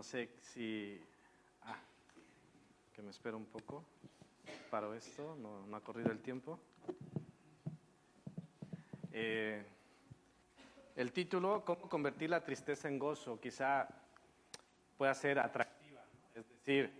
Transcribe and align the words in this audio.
no 0.00 0.04
sé 0.04 0.30
si... 0.40 0.98
Ah, 1.60 1.76
que 2.94 3.02
me 3.02 3.10
espero 3.10 3.36
un 3.36 3.44
poco. 3.44 3.84
Paro 4.70 4.94
esto, 4.94 5.36
no, 5.36 5.76
ha 5.76 5.80
corrido 5.82 6.10
el 6.10 6.20
tiempo. 6.20 6.58
Eh, 9.12 9.62
el 10.96 11.12
título, 11.12 11.66
¿Cómo 11.66 11.86
convertir 11.90 12.30
la 12.30 12.42
tristeza 12.42 12.88
en 12.88 12.98
gozo? 12.98 13.38
Quizá 13.38 13.86
pueda 14.96 15.12
ser 15.12 15.38
atractiva. 15.38 16.00
Es 16.34 16.48
decir, 16.48 16.90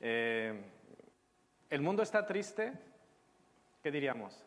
eh, 0.00 0.60
¿el 1.70 1.80
mundo 1.82 2.02
está 2.02 2.26
triste? 2.26 2.72
¿Qué 3.80 3.92
diríamos? 3.92 4.44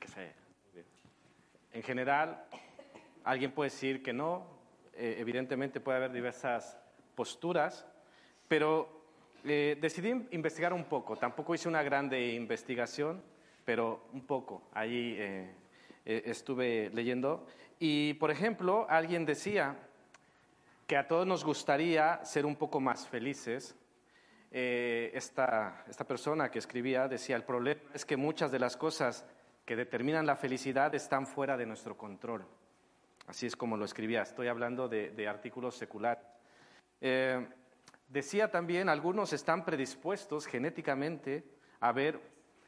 Que 0.00 0.08
sé. 0.08 0.32
En 1.74 1.82
general, 1.82 2.48
Alguien 3.28 3.52
puede 3.52 3.68
decir 3.68 4.02
que 4.02 4.14
no, 4.14 4.46
eh, 4.98 5.16
evidentemente 5.20 5.78
puede 5.78 5.98
haber 5.98 6.10
diversas 6.10 6.76
posturas, 7.14 7.86
pero 8.48 9.04
eh, 9.44 9.78
decidí 9.80 10.08
investigar 10.32 10.72
un 10.72 10.84
poco. 10.84 11.16
Tampoco 11.16 11.54
hice 11.54 11.68
una 11.68 11.84
grande 11.84 12.32
investigación, 12.34 13.22
pero 13.64 14.08
un 14.12 14.26
poco. 14.26 14.62
Allí 14.72 15.14
eh, 15.16 15.54
estuve 16.04 16.90
leyendo. 16.92 17.46
Y, 17.78 18.14
por 18.14 18.32
ejemplo, 18.32 18.86
alguien 18.90 19.24
decía 19.24 19.76
que 20.88 20.96
a 20.96 21.06
todos 21.06 21.28
nos 21.28 21.44
gustaría 21.44 22.24
ser 22.24 22.44
un 22.44 22.56
poco 22.56 22.80
más 22.80 23.06
felices. 23.06 23.76
esta, 24.50 25.84
esta 25.88 26.04
persona 26.04 26.50
que 26.50 26.58
escribía 26.58 27.06
decía, 27.06 27.36
el 27.36 27.44
problema 27.44 27.82
es 27.94 28.04
que 28.04 28.16
muchas 28.16 28.50
de 28.50 28.58
las 28.58 28.76
cosas 28.76 29.24
que 29.64 29.76
determinan 29.76 30.26
la 30.26 30.34
felicidad 30.34 30.92
están 30.94 31.26
fuera 31.26 31.56
de 31.56 31.66
nuestro 31.66 31.96
control. 31.96 32.44
Así 33.28 33.46
es 33.46 33.56
como 33.56 33.76
lo 33.76 33.84
escribía. 33.84 34.22
Estoy 34.22 34.48
hablando 34.48 34.88
de, 34.88 35.28
artículos 35.28 35.76
seculares. 35.76 36.24
Eh, 36.98 37.46
decía 38.08 38.50
también, 38.50 38.88
algunos 38.88 39.34
están 39.34 39.66
predispuestos 39.66 40.46
genéticamente 40.46 41.44
a 41.80 41.92
ver 41.92 42.18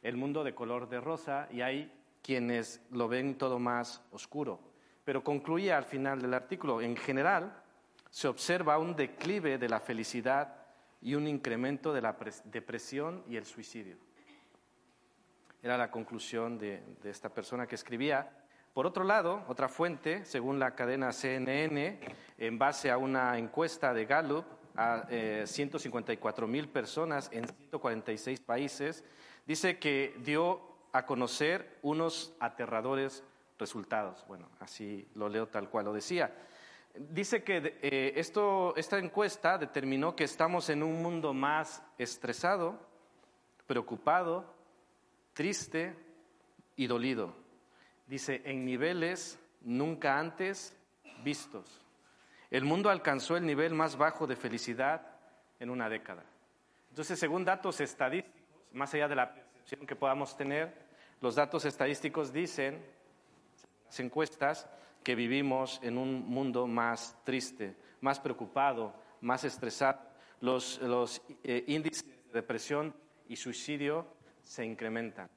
el 0.03 0.17
mundo 0.17 0.43
de 0.43 0.53
color 0.53 0.87
de 0.87 1.01
rosa 1.01 1.47
y 1.51 1.61
hay 1.61 1.91
quienes 2.21 2.79
lo 2.91 3.07
ven 3.07 3.39
todo 3.39 3.57
más 3.57 4.03
oscuro. 4.11 4.59
Pero 5.03 5.23
concluía 5.23 5.79
al 5.79 5.85
final 5.85 6.21
del 6.21 6.35
artículo, 6.35 6.79
en 6.79 6.95
general 6.95 7.59
se 8.11 8.27
observa 8.27 8.77
un 8.77 8.95
declive 8.95 9.57
de 9.57 9.67
la 9.67 9.79
felicidad 9.79 10.57
y 11.01 11.15
un 11.15 11.27
incremento 11.27 11.91
de 11.91 12.01
la 12.01 12.15
depresión 12.45 13.23
y 13.27 13.35
el 13.35 13.45
suicidio. 13.45 13.97
Era 15.63 15.75
la 15.75 15.89
conclusión 15.89 16.59
de 16.59 16.83
esta 17.03 17.29
persona 17.29 17.65
que 17.65 17.75
escribía 17.75 18.40
por 18.73 18.87
otro 18.87 19.03
lado, 19.03 19.43
otra 19.49 19.67
fuente, 19.67 20.23
según 20.23 20.57
la 20.57 20.75
cadena 20.75 21.11
CNN, 21.11 21.99
en 22.37 22.57
base 22.57 22.89
a 22.89 22.97
una 22.97 23.37
encuesta 23.37 23.93
de 23.93 24.05
Gallup 24.05 24.45
a 24.77 25.07
154 25.45 26.45
eh, 26.45 26.49
mil 26.49 26.69
personas 26.69 27.29
en 27.33 27.45
146 27.45 28.39
países, 28.39 29.03
dice 29.45 29.77
que 29.77 30.15
dio 30.19 30.61
a 30.93 31.05
conocer 31.05 31.79
unos 31.81 32.33
aterradores 32.39 33.25
resultados. 33.59 34.25
Bueno, 34.27 34.47
así 34.61 35.05
lo 35.15 35.27
leo 35.27 35.47
tal 35.47 35.69
cual 35.69 35.85
lo 35.85 35.93
decía. 35.93 36.33
Dice 36.95 37.43
que 37.43 37.77
eh, 37.81 38.13
esto, 38.15 38.73
esta 38.77 38.97
encuesta 38.99 39.57
determinó 39.57 40.15
que 40.15 40.23
estamos 40.23 40.69
en 40.69 40.81
un 40.81 41.01
mundo 41.01 41.33
más 41.33 41.83
estresado, 41.97 42.79
preocupado, 43.67 44.45
triste 45.33 45.93
y 46.77 46.87
dolido 46.87 47.40
dice, 48.11 48.41
en 48.43 48.65
niveles 48.65 49.39
nunca 49.61 50.19
antes 50.19 50.75
vistos. 51.23 51.79
El 52.49 52.65
mundo 52.65 52.89
alcanzó 52.89 53.37
el 53.37 53.45
nivel 53.45 53.73
más 53.73 53.95
bajo 53.95 54.27
de 54.27 54.35
felicidad 54.35 55.01
en 55.61 55.69
una 55.69 55.87
década. 55.87 56.25
Entonces, 56.89 57.17
según 57.17 57.45
datos 57.45 57.79
estadísticos, 57.79 58.41
más 58.73 58.93
allá 58.93 59.07
de 59.07 59.15
la 59.15 59.33
percepción 59.33 59.87
que 59.87 59.95
podamos 59.95 60.35
tener, 60.35 60.73
los 61.21 61.35
datos 61.35 61.63
estadísticos 61.63 62.33
dicen, 62.33 62.83
las 63.85 63.99
encuestas, 64.01 64.67
que 65.05 65.15
vivimos 65.15 65.79
en 65.81 65.97
un 65.97 66.27
mundo 66.27 66.67
más 66.67 67.17
triste, 67.23 67.77
más 68.01 68.19
preocupado, 68.19 68.93
más 69.21 69.45
estresado. 69.45 70.01
Los, 70.41 70.81
eh, 71.45 71.63
índices 71.67 72.05
de 72.05 72.33
depresión 72.33 72.93
y 73.29 73.37
suicidio 73.37 74.05
se 74.43 74.65
incrementan. 74.65 75.29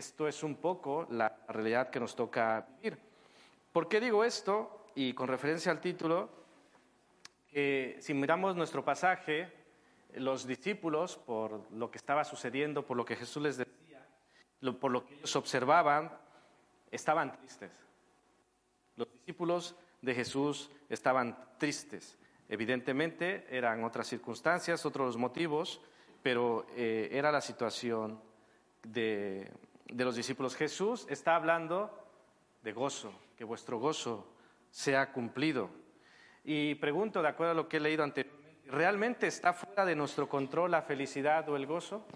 Esto 0.00 0.26
es 0.26 0.42
un 0.42 0.54
poco 0.54 1.06
la 1.10 1.44
realidad 1.48 1.90
que 1.90 2.00
nos 2.00 2.16
toca 2.16 2.66
vivir. 2.78 2.98
¿Por 3.70 3.86
qué 3.86 4.00
digo 4.00 4.24
esto? 4.24 4.86
Y 4.94 5.12
con 5.12 5.28
referencia 5.28 5.70
al 5.70 5.78
título, 5.78 6.30
si 7.52 8.14
miramos 8.14 8.56
nuestro 8.56 8.82
pasaje, 8.82 9.52
los 10.14 10.46
discípulos, 10.46 11.18
por 11.18 11.70
lo 11.72 11.90
que 11.90 11.98
estaba 11.98 12.24
sucediendo, 12.24 12.86
por 12.86 12.96
lo 12.96 13.04
que 13.04 13.14
Jesús 13.14 13.42
les 13.42 13.58
decía, 13.58 14.00
por 14.80 14.90
lo 14.90 15.04
que 15.04 15.16
ellos 15.16 15.36
observaban, 15.36 16.10
estaban 16.90 17.32
tristes. 17.32 17.70
Los 18.96 19.12
discípulos 19.12 19.76
de 20.00 20.14
Jesús 20.14 20.70
estaban 20.88 21.36
tristes. 21.58 22.16
Evidentemente 22.48 23.46
eran 23.50 23.84
otras 23.84 24.06
circunstancias, 24.06 24.86
otros 24.86 25.18
motivos, 25.18 25.82
pero 26.22 26.66
eh, 26.74 27.10
era 27.12 27.30
la 27.30 27.42
situación 27.42 28.18
de, 28.82 29.52
de 29.92 30.04
los 30.04 30.16
discípulos. 30.16 30.56
Jesús 30.56 31.06
está 31.08 31.36
hablando 31.36 31.90
de 32.62 32.72
gozo, 32.72 33.12
que 33.36 33.44
vuestro 33.44 33.78
gozo 33.78 34.26
sea 34.70 35.12
cumplido. 35.12 35.70
Y 36.44 36.74
pregunto, 36.76 37.22
de 37.22 37.28
acuerdo 37.28 37.52
a 37.52 37.54
lo 37.54 37.68
que 37.68 37.78
he 37.78 37.80
leído 37.80 38.04
anteriormente, 38.04 38.40
¿realmente 38.70 39.26
está 39.26 39.52
fuera 39.52 39.84
de 39.84 39.96
nuestro 39.96 40.28
control 40.28 40.70
la 40.70 40.82
felicidad 40.82 41.48
o 41.48 41.56
el 41.56 41.66
gozo? 41.66 42.06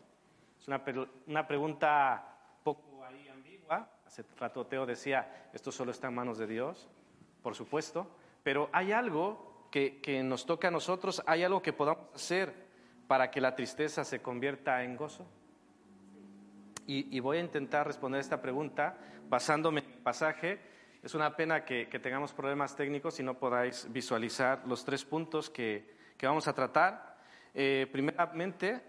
Es 0.60 0.68
una, 0.68 1.46
pregunta 1.46 2.38
poco 2.62 3.04
ahí 3.04 3.28
ambigua. 3.28 3.90
Hace 4.06 4.24
rato 4.38 4.66
Teo 4.66 4.86
decía, 4.86 5.50
esto 5.52 5.72
solo 5.72 5.90
está 5.90 6.08
en 6.08 6.14
manos 6.14 6.38
de 6.38 6.46
Dios, 6.46 6.88
por 7.42 7.54
supuesto, 7.54 8.06
pero 8.42 8.70
hay 8.72 8.92
algo 8.92 9.68
que, 9.70 10.00
que 10.00 10.22
nos 10.22 10.46
toca 10.46 10.68
a 10.68 10.70
nosotros, 10.70 11.22
hay 11.26 11.42
algo 11.42 11.60
que 11.60 11.72
podamos 11.72 12.14
hacer 12.14 12.54
para 13.08 13.30
que 13.30 13.40
la 13.40 13.54
tristeza 13.54 14.04
se 14.04 14.22
convierta 14.22 14.82
en 14.84 14.96
gozo. 14.96 15.26
Y, 16.86 17.18
voy 17.20 17.38
a 17.38 17.40
intentar 17.40 17.86
responder 17.86 18.20
esta 18.20 18.42
pregunta 18.42 18.98
basándome 19.28 19.80
en 19.80 19.90
el 19.90 19.98
pasaje. 19.98 20.60
Es 21.02 21.14
una 21.14 21.34
pena 21.34 21.64
que, 21.64 21.86
tengamos 21.86 22.32
problemas 22.32 22.76
técnicos 22.76 23.18
y 23.20 23.22
no 23.22 23.38
podáis 23.38 23.90
visualizar 23.90 24.62
los 24.66 24.84
tres 24.84 25.04
puntos 25.04 25.48
que, 25.48 25.94
vamos 26.22 26.46
a 26.46 26.54
tratar. 26.54 27.18
Eh, 27.54 27.86
primeramente, 27.90 28.82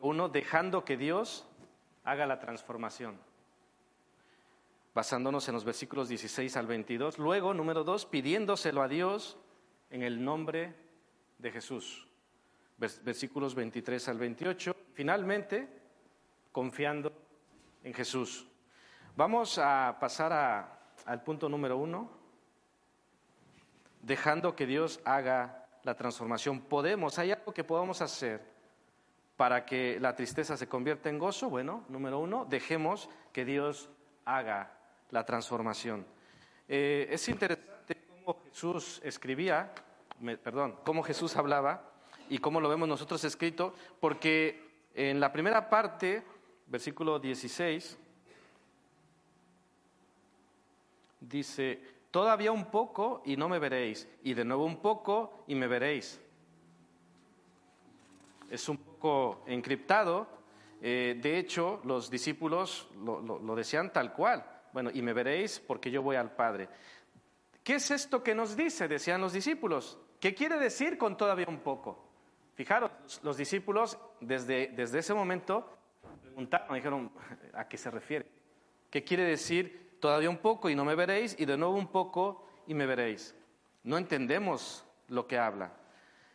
uno, 0.00 0.28
dejando 0.28 0.84
que 0.84 0.96
Dios 0.96 1.46
haga 2.04 2.26
la 2.26 2.38
transformación, 2.38 3.18
basándonos 4.94 5.48
en 5.48 5.54
los 5.54 5.64
versículos 5.64 6.08
16 6.08 6.56
al 6.56 6.66
22. 6.66 7.18
Luego, 7.18 7.52
número 7.52 7.84
dos, 7.84 8.06
pidiéndoselo 8.06 8.82
a 8.82 8.88
Dios 8.88 9.38
en 9.90 10.02
el 10.02 10.24
nombre 10.24 10.74
de 11.38 11.50
Jesús, 11.50 12.06
versículos 12.78 13.54
23 13.54 14.08
al 14.08 14.18
28. 14.18 14.76
Finalmente, 14.94 15.68
confiando 16.52 17.23
en 17.84 17.92
Jesús. 17.94 18.46
Vamos 19.14 19.58
a 19.58 19.96
pasar 20.00 20.80
al 21.04 21.22
punto 21.22 21.48
número 21.48 21.76
uno, 21.76 22.10
dejando 24.02 24.56
que 24.56 24.66
Dios 24.66 25.00
haga 25.04 25.66
la 25.84 25.94
transformación. 25.94 26.62
¿Podemos? 26.62 27.18
¿Hay 27.18 27.30
algo 27.30 27.54
que 27.54 27.62
podamos 27.62 28.00
hacer 28.00 28.42
para 29.36 29.64
que 29.64 29.98
la 30.00 30.16
tristeza 30.16 30.56
se 30.56 30.68
convierta 30.68 31.10
en 31.10 31.18
gozo? 31.18 31.48
Bueno, 31.48 31.84
número 31.88 32.18
uno, 32.18 32.46
dejemos 32.46 33.08
que 33.32 33.44
Dios 33.44 33.90
haga 34.24 34.72
la 35.10 35.24
transformación. 35.24 36.06
Eh, 36.66 37.06
es 37.10 37.28
interesante 37.28 38.06
cómo 38.08 38.40
Jesús 38.44 39.00
escribía, 39.04 39.72
perdón, 40.42 40.78
cómo 40.84 41.02
Jesús 41.02 41.36
hablaba 41.36 41.92
y 42.30 42.38
cómo 42.38 42.60
lo 42.60 42.70
vemos 42.70 42.88
nosotros 42.88 43.22
escrito, 43.24 43.74
porque 44.00 44.88
en 44.94 45.20
la 45.20 45.32
primera 45.32 45.68
parte 45.68 46.24
versículo 46.66 47.18
16, 47.18 47.98
dice, 51.20 51.80
todavía 52.10 52.52
un 52.52 52.66
poco 52.70 53.22
y 53.24 53.36
no 53.36 53.48
me 53.48 53.58
veréis, 53.58 54.08
y 54.22 54.34
de 54.34 54.44
nuevo 54.44 54.64
un 54.64 54.78
poco 54.78 55.44
y 55.46 55.54
me 55.54 55.66
veréis. 55.66 56.20
Es 58.50 58.68
un 58.68 58.76
poco 58.76 59.42
encriptado, 59.46 60.26
eh, 60.80 61.18
de 61.20 61.38
hecho 61.38 61.80
los 61.84 62.10
discípulos 62.10 62.88
lo 63.02 63.54
decían 63.54 63.92
tal 63.92 64.12
cual, 64.12 64.44
bueno, 64.72 64.90
y 64.92 65.02
me 65.02 65.12
veréis 65.12 65.60
porque 65.60 65.90
yo 65.90 66.02
voy 66.02 66.16
al 66.16 66.34
Padre. 66.34 66.68
¿Qué 67.62 67.76
es 67.76 67.90
esto 67.90 68.22
que 68.22 68.34
nos 68.34 68.56
dice? 68.56 68.88
Decían 68.88 69.20
los 69.20 69.32
discípulos. 69.32 69.98
¿Qué 70.20 70.34
quiere 70.34 70.58
decir 70.58 70.98
con 70.98 71.16
todavía 71.16 71.46
un 71.48 71.60
poco? 71.60 72.04
Fijaros, 72.54 72.90
los 73.22 73.36
discípulos 73.36 73.98
desde, 74.20 74.68
desde 74.68 74.98
ese 74.98 75.14
momento 75.14 75.68
preguntaron, 76.34 76.74
dijeron, 76.74 77.12
¿a 77.54 77.68
qué 77.68 77.76
se 77.76 77.90
refiere? 77.90 78.26
¿Qué 78.90 79.04
quiere 79.04 79.22
decir 79.22 79.96
todavía 80.00 80.28
un 80.28 80.38
poco 80.38 80.68
y 80.68 80.74
no 80.74 80.84
me 80.84 80.94
veréis 80.94 81.36
y 81.38 81.44
de 81.44 81.56
nuevo 81.56 81.74
un 81.74 81.86
poco 81.86 82.44
y 82.66 82.74
me 82.74 82.86
veréis? 82.86 83.34
No 83.84 83.96
entendemos 83.96 84.84
lo 85.08 85.26
que 85.28 85.38
habla. 85.38 85.72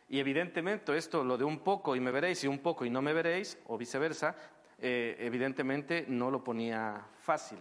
Y 0.08 0.18
evidentemente 0.18 0.96
esto, 0.96 1.22
lo 1.22 1.36
de 1.36 1.44
un 1.44 1.60
poco 1.60 1.94
y 1.94 2.00
me 2.00 2.10
veréis 2.10 2.42
y 2.44 2.48
un 2.48 2.60
poco 2.60 2.84
y 2.84 2.90
no 2.90 3.02
me 3.02 3.12
veréis, 3.12 3.58
o 3.66 3.76
viceversa, 3.76 4.34
eh, 4.78 5.16
evidentemente 5.20 6.06
no 6.08 6.30
lo 6.30 6.42
ponía 6.42 7.06
fácil. 7.20 7.58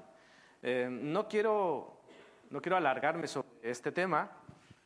Eh, 0.63 0.87
no, 0.89 1.27
quiero, 1.27 2.01
no 2.49 2.61
quiero 2.61 2.77
alargarme 2.77 3.27
sobre 3.27 3.49
este 3.61 3.91
tema, 3.91 4.31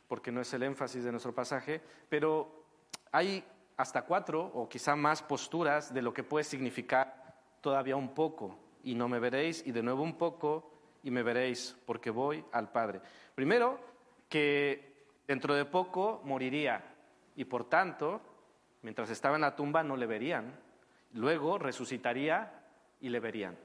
porque 0.08 0.32
no 0.32 0.42
es 0.42 0.54
el 0.54 0.64
énfasis 0.64 1.04
de 1.04 1.12
nuestro 1.12 1.34
pasaje, 1.34 1.80
pero 2.10 2.66
hay 3.12 3.46
hasta 3.78 4.02
cuatro 4.02 4.44
o 4.54 4.68
quizá 4.68 4.96
más 4.96 5.22
posturas 5.22 5.94
de 5.94 6.02
lo 6.02 6.14
que 6.14 6.24
puede 6.24 6.44
significar 6.44 7.23
todavía 7.64 7.96
un 7.96 8.14
poco 8.14 8.60
y 8.84 8.94
no 8.94 9.08
me 9.08 9.20
veréis 9.20 9.66
y 9.66 9.72
de 9.72 9.82
nuevo 9.82 10.04
un 10.04 10.18
poco 10.18 10.70
y 11.02 11.10
me 11.10 11.24
veréis 11.24 11.76
porque 11.86 12.10
voy 12.10 12.44
al 12.52 12.70
Padre. 12.72 13.00
Primero, 13.34 13.80
que 14.28 15.08
dentro 15.26 15.56
de 15.56 15.64
poco 15.64 16.22
moriría 16.26 16.84
y 17.38 17.46
por 17.46 17.70
tanto, 17.70 18.22
mientras 18.82 19.10
estaba 19.10 19.36
en 19.36 19.42
la 19.42 19.56
tumba 19.56 19.82
no 19.82 19.96
le 19.96 20.06
verían, 20.06 20.54
luego 21.14 21.58
resucitaría 21.58 22.52
y 23.00 23.08
le 23.08 23.22
verían. 23.22 23.58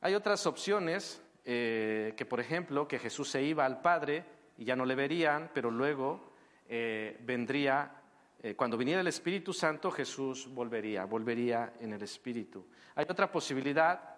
Hay 0.00 0.14
otras 0.14 0.46
opciones, 0.46 1.22
eh, 1.44 2.14
que 2.16 2.24
por 2.24 2.40
ejemplo, 2.40 2.88
que 2.88 2.98
Jesús 2.98 3.28
se 3.28 3.42
iba 3.42 3.66
al 3.66 3.82
Padre 3.82 4.24
y 4.56 4.64
ya 4.64 4.74
no 4.74 4.86
le 4.86 4.94
verían, 4.94 5.50
pero 5.52 5.70
luego 5.70 6.32
eh, 6.66 7.18
vendría, 7.20 7.97
eh, 8.40 8.54
cuando 8.54 8.76
viniera 8.76 9.00
el 9.00 9.06
Espíritu 9.08 9.52
Santo, 9.52 9.90
Jesús 9.90 10.48
volvería, 10.52 11.04
volvería 11.04 11.72
en 11.80 11.92
el 11.92 12.02
Espíritu. 12.02 12.66
Hay 12.94 13.04
otra 13.08 13.32
posibilidad 13.32 14.16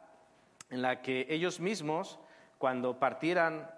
en 0.69 0.82
la 0.82 1.00
que 1.00 1.26
ellos 1.31 1.58
mismos, 1.58 2.19
cuando 2.58 2.99
partieran 2.99 3.70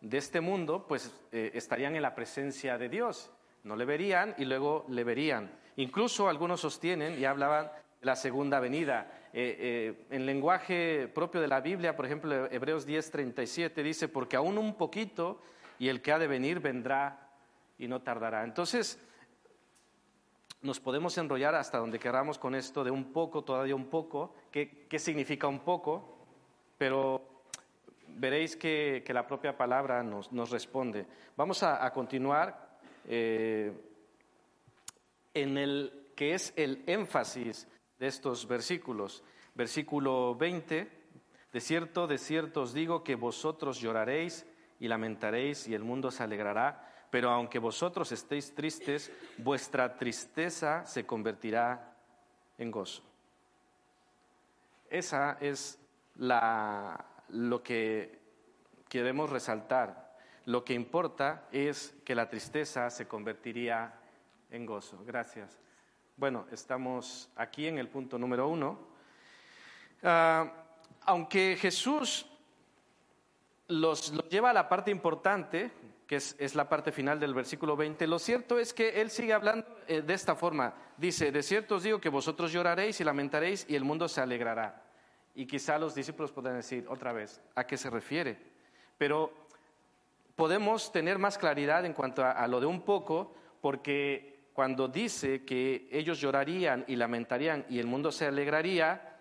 de 0.00 0.18
este 0.18 0.40
mundo, 0.40 0.86
pues 0.86 1.12
eh, 1.32 1.50
estarían 1.54 1.96
en 1.96 2.02
la 2.02 2.14
presencia 2.14 2.78
de 2.78 2.88
Dios. 2.88 3.32
No 3.64 3.74
le 3.74 3.84
verían 3.84 4.34
y 4.38 4.44
luego 4.44 4.86
le 4.88 5.02
verían. 5.02 5.50
Incluso 5.76 6.28
algunos 6.28 6.60
sostienen 6.60 7.18
y 7.18 7.24
hablaban 7.24 7.66
de 8.00 8.06
la 8.06 8.16
segunda 8.16 8.60
venida. 8.60 9.12
en 9.32 10.24
lenguaje 10.26 11.08
propio 11.08 11.40
de 11.40 11.48
la 11.48 11.60
Biblia, 11.60 11.94
por 11.94 12.06
ejemplo, 12.06 12.50
Hebreos 12.50 12.86
10:37 12.86 13.82
dice, 13.82 14.08
porque 14.08 14.36
aún 14.36 14.56
un 14.56 14.76
poquito 14.76 15.42
y 15.78 15.88
el 15.88 16.00
que 16.00 16.12
ha 16.12 16.18
de 16.18 16.26
venir 16.26 16.60
vendrá 16.60 17.28
y 17.78 17.88
no 17.88 18.00
tardará. 18.02 18.44
Entonces, 18.44 18.98
nos 20.62 20.80
podemos 20.80 21.16
enrollar 21.16 21.54
hasta 21.54 21.78
donde 21.78 21.98
queramos 21.98 22.38
con 22.38 22.54
esto 22.54 22.84
de 22.84 22.90
un 22.90 23.12
poco, 23.12 23.42
todavía 23.42 23.74
un 23.74 23.86
poco. 23.86 24.34
¿Qué, 24.50 24.98
significa 24.98 25.46
un 25.46 25.60
poco? 25.60 26.18
Pero 26.76 27.42
veréis 28.08 28.56
que, 28.56 29.02
la 29.08 29.26
propia 29.26 29.56
palabra 29.56 30.02
nos, 30.02 30.50
responde. 30.50 31.06
Vamos 31.36 31.62
a, 31.62 31.90
continuar 31.92 32.78
eh, 33.08 33.72
en 35.32 35.56
el 35.56 36.12
que 36.14 36.34
es 36.34 36.52
el 36.56 36.84
énfasis 36.86 37.66
de 37.98 38.06
estos 38.06 38.46
versículos. 38.46 39.24
Versículo 39.54 40.34
20, 40.34 40.90
de 41.52 41.60
cierto, 41.60 42.06
de 42.06 42.18
cierto 42.18 42.62
os 42.62 42.74
digo 42.74 43.02
que 43.02 43.14
vosotros 43.14 43.80
lloraréis 43.80 44.46
y 44.78 44.88
lamentaréis 44.88 45.66
y 45.68 45.74
el 45.74 45.82
mundo 45.82 46.10
se 46.10 46.22
alegrará, 46.22 46.89
pero 47.10 47.30
aunque 47.30 47.58
vosotros 47.58 48.12
estéis 48.12 48.54
tristes, 48.54 49.12
vuestra 49.38 49.96
tristeza 49.96 50.86
se 50.86 51.04
convertirá 51.04 51.96
en 52.58 52.70
gozo. 52.70 53.02
Esa 54.88 55.38
es 55.40 55.78
lo 56.16 57.62
que 57.62 58.18
queremos 58.88 59.30
resaltar. 59.30 60.16
Lo 60.46 60.64
que 60.64 60.74
importa 60.74 61.46
es 61.52 61.94
que 62.04 62.14
la 62.14 62.28
tristeza 62.28 62.90
se 62.90 63.06
convertiría 63.06 63.94
en 64.50 64.66
gozo. 64.66 65.02
Gracias. 65.04 65.58
Bueno, 66.16 66.46
estamos 66.50 67.30
aquí 67.36 67.66
en 67.66 67.78
el 67.78 67.88
punto 67.88 68.18
número 68.18 68.48
uno. 68.48 68.78
Ah, 70.02 70.52
aunque 71.02 71.56
Jesús 71.58 72.26
los, 73.68 74.12
lleva 74.28 74.50
a 74.50 74.52
la 74.52 74.68
parte 74.68 74.90
importante, 74.90 75.70
que 76.10 76.16
es, 76.16 76.56
la 76.56 76.68
parte 76.68 76.90
final 76.90 77.20
del 77.20 77.34
versículo 77.34 77.76
20, 77.76 78.08
lo 78.08 78.18
cierto 78.18 78.58
es 78.58 78.74
que 78.74 79.00
él 79.00 79.10
sigue 79.10 79.32
hablando 79.32 79.64
eh, 79.86 80.02
de 80.02 80.12
esta 80.12 80.34
forma. 80.34 80.74
Dice, 80.96 81.30
de 81.30 81.40
cierto 81.40 81.76
os 81.76 81.84
digo 81.84 82.00
que 82.00 82.08
vosotros 82.08 82.50
lloraréis 82.50 83.00
y 83.00 83.04
lamentaréis 83.04 83.64
y 83.68 83.76
el 83.76 83.84
mundo 83.84 84.08
se 84.08 84.20
alegrará. 84.20 84.82
Y 85.36 85.46
quizá 85.46 85.78
los 85.78 85.94
discípulos 85.94 86.32
puedan 86.32 86.56
decir 86.56 86.84
otra 86.88 87.12
vez, 87.12 87.40
¿a 87.54 87.64
qué 87.64 87.76
se 87.76 87.90
refiere? 87.90 88.36
Pero 88.98 89.32
podemos 90.34 90.90
tener 90.90 91.20
más 91.20 91.38
claridad 91.38 91.84
en 91.84 91.92
cuanto 91.92 92.24
a 92.24 92.44
lo 92.48 92.58
de 92.58 92.66
un 92.66 92.82
poco, 92.82 93.32
porque 93.60 94.48
cuando 94.52 94.88
dice 94.88 95.44
que 95.44 95.88
ellos 95.92 96.20
llorarían 96.20 96.84
y 96.88 96.96
lamentarían 96.96 97.64
y 97.68 97.78
el 97.78 97.86
mundo 97.86 98.10
se 98.10 98.26
alegraría, 98.26 99.16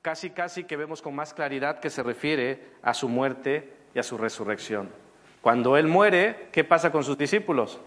casi 0.00 0.30
casi 0.30 0.64
que 0.64 0.78
vemos 0.78 1.02
con 1.02 1.14
más 1.14 1.34
claridad 1.34 1.78
que 1.78 1.90
se 1.90 2.02
refiere 2.02 2.72
a 2.80 2.94
su 2.94 3.06
muerte 3.06 3.70
y 3.94 3.98
a 3.98 4.02
su 4.02 4.16
resurrección. 4.16 5.03
Cuando 5.44 5.76
Él 5.76 5.88
muere, 5.88 6.48
¿qué 6.52 6.64
pasa 6.64 6.90
con 6.90 7.04
sus 7.04 7.18
discípulos? 7.18 7.78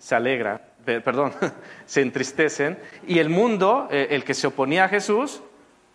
Se 0.00 0.16
alegra, 0.16 0.60
perdón, 0.84 1.32
se 1.86 2.00
entristecen 2.00 2.76
y 3.06 3.20
el 3.20 3.28
mundo, 3.28 3.86
eh, 3.88 4.08
el 4.10 4.24
que 4.24 4.34
se 4.34 4.48
oponía 4.48 4.82
a 4.82 4.88
Jesús, 4.88 5.40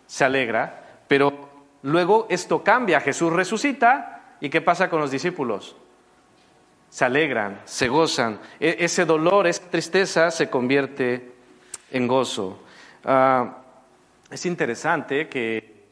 se 0.06 0.24
alegra, 0.24 1.02
pero 1.06 1.50
luego 1.82 2.26
esto 2.30 2.64
cambia, 2.64 3.02
Jesús 3.02 3.30
resucita 3.30 4.36
y 4.40 4.48
¿qué 4.48 4.62
pasa 4.62 4.88
con 4.88 4.98
los 4.98 5.10
discípulos? 5.10 5.76
Se 6.88 7.04
alegran, 7.04 7.60
se 7.66 7.86
gozan, 7.88 8.40
e, 8.58 8.76
ese 8.78 9.04
dolor, 9.04 9.46
esa 9.46 9.68
tristeza 9.68 10.30
se 10.30 10.48
convierte 10.48 11.34
en 11.90 12.08
gozo. 12.08 12.62
Ah, 13.04 13.58
es 14.30 14.46
interesante 14.46 15.28
que 15.28 15.84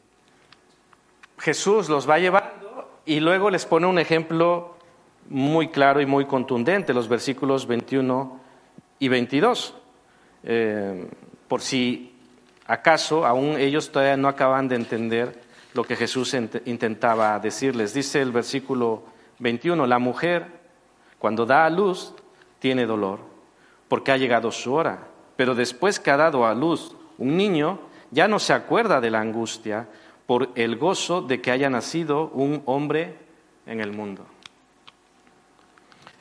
Jesús 1.36 1.90
los 1.90 2.08
va 2.08 2.18
llevando 2.18 3.02
y 3.04 3.20
luego 3.20 3.50
les 3.50 3.66
pone 3.66 3.86
un 3.86 3.98
ejemplo 3.98 4.78
muy 5.28 5.68
claro 5.68 6.00
y 6.00 6.06
muy 6.06 6.26
contundente, 6.26 6.92
los 6.92 7.08
versículos 7.08 7.66
21 7.66 8.40
y 8.98 9.08
22. 9.08 9.74
Eh, 10.44 11.08
por 11.48 11.60
si 11.60 12.14
acaso 12.66 13.26
aún 13.26 13.56
ellos 13.58 13.90
todavía 13.90 14.16
no 14.16 14.28
acaban 14.28 14.68
de 14.68 14.76
entender 14.76 15.40
lo 15.74 15.84
que 15.84 15.96
Jesús 15.96 16.34
intentaba 16.64 17.38
decirles. 17.38 17.94
Dice 17.94 18.20
el 18.20 18.32
versículo 18.32 19.04
21, 19.38 19.86
la 19.86 19.98
mujer 19.98 20.46
cuando 21.18 21.46
da 21.46 21.64
a 21.66 21.70
luz 21.70 22.14
tiene 22.58 22.86
dolor 22.86 23.20
porque 23.88 24.12
ha 24.12 24.16
llegado 24.16 24.50
su 24.50 24.72
hora, 24.72 25.08
pero 25.36 25.54
después 25.54 26.00
que 26.00 26.10
ha 26.10 26.16
dado 26.16 26.46
a 26.46 26.54
luz 26.54 26.96
un 27.18 27.36
niño, 27.36 27.78
ya 28.10 28.26
no 28.28 28.38
se 28.38 28.52
acuerda 28.52 29.00
de 29.00 29.10
la 29.10 29.20
angustia 29.20 29.88
por 30.26 30.50
el 30.54 30.76
gozo 30.76 31.20
de 31.22 31.40
que 31.40 31.50
haya 31.50 31.68
nacido 31.68 32.28
un 32.28 32.62
hombre 32.64 33.16
en 33.66 33.80
el 33.80 33.92
mundo. 33.92 34.24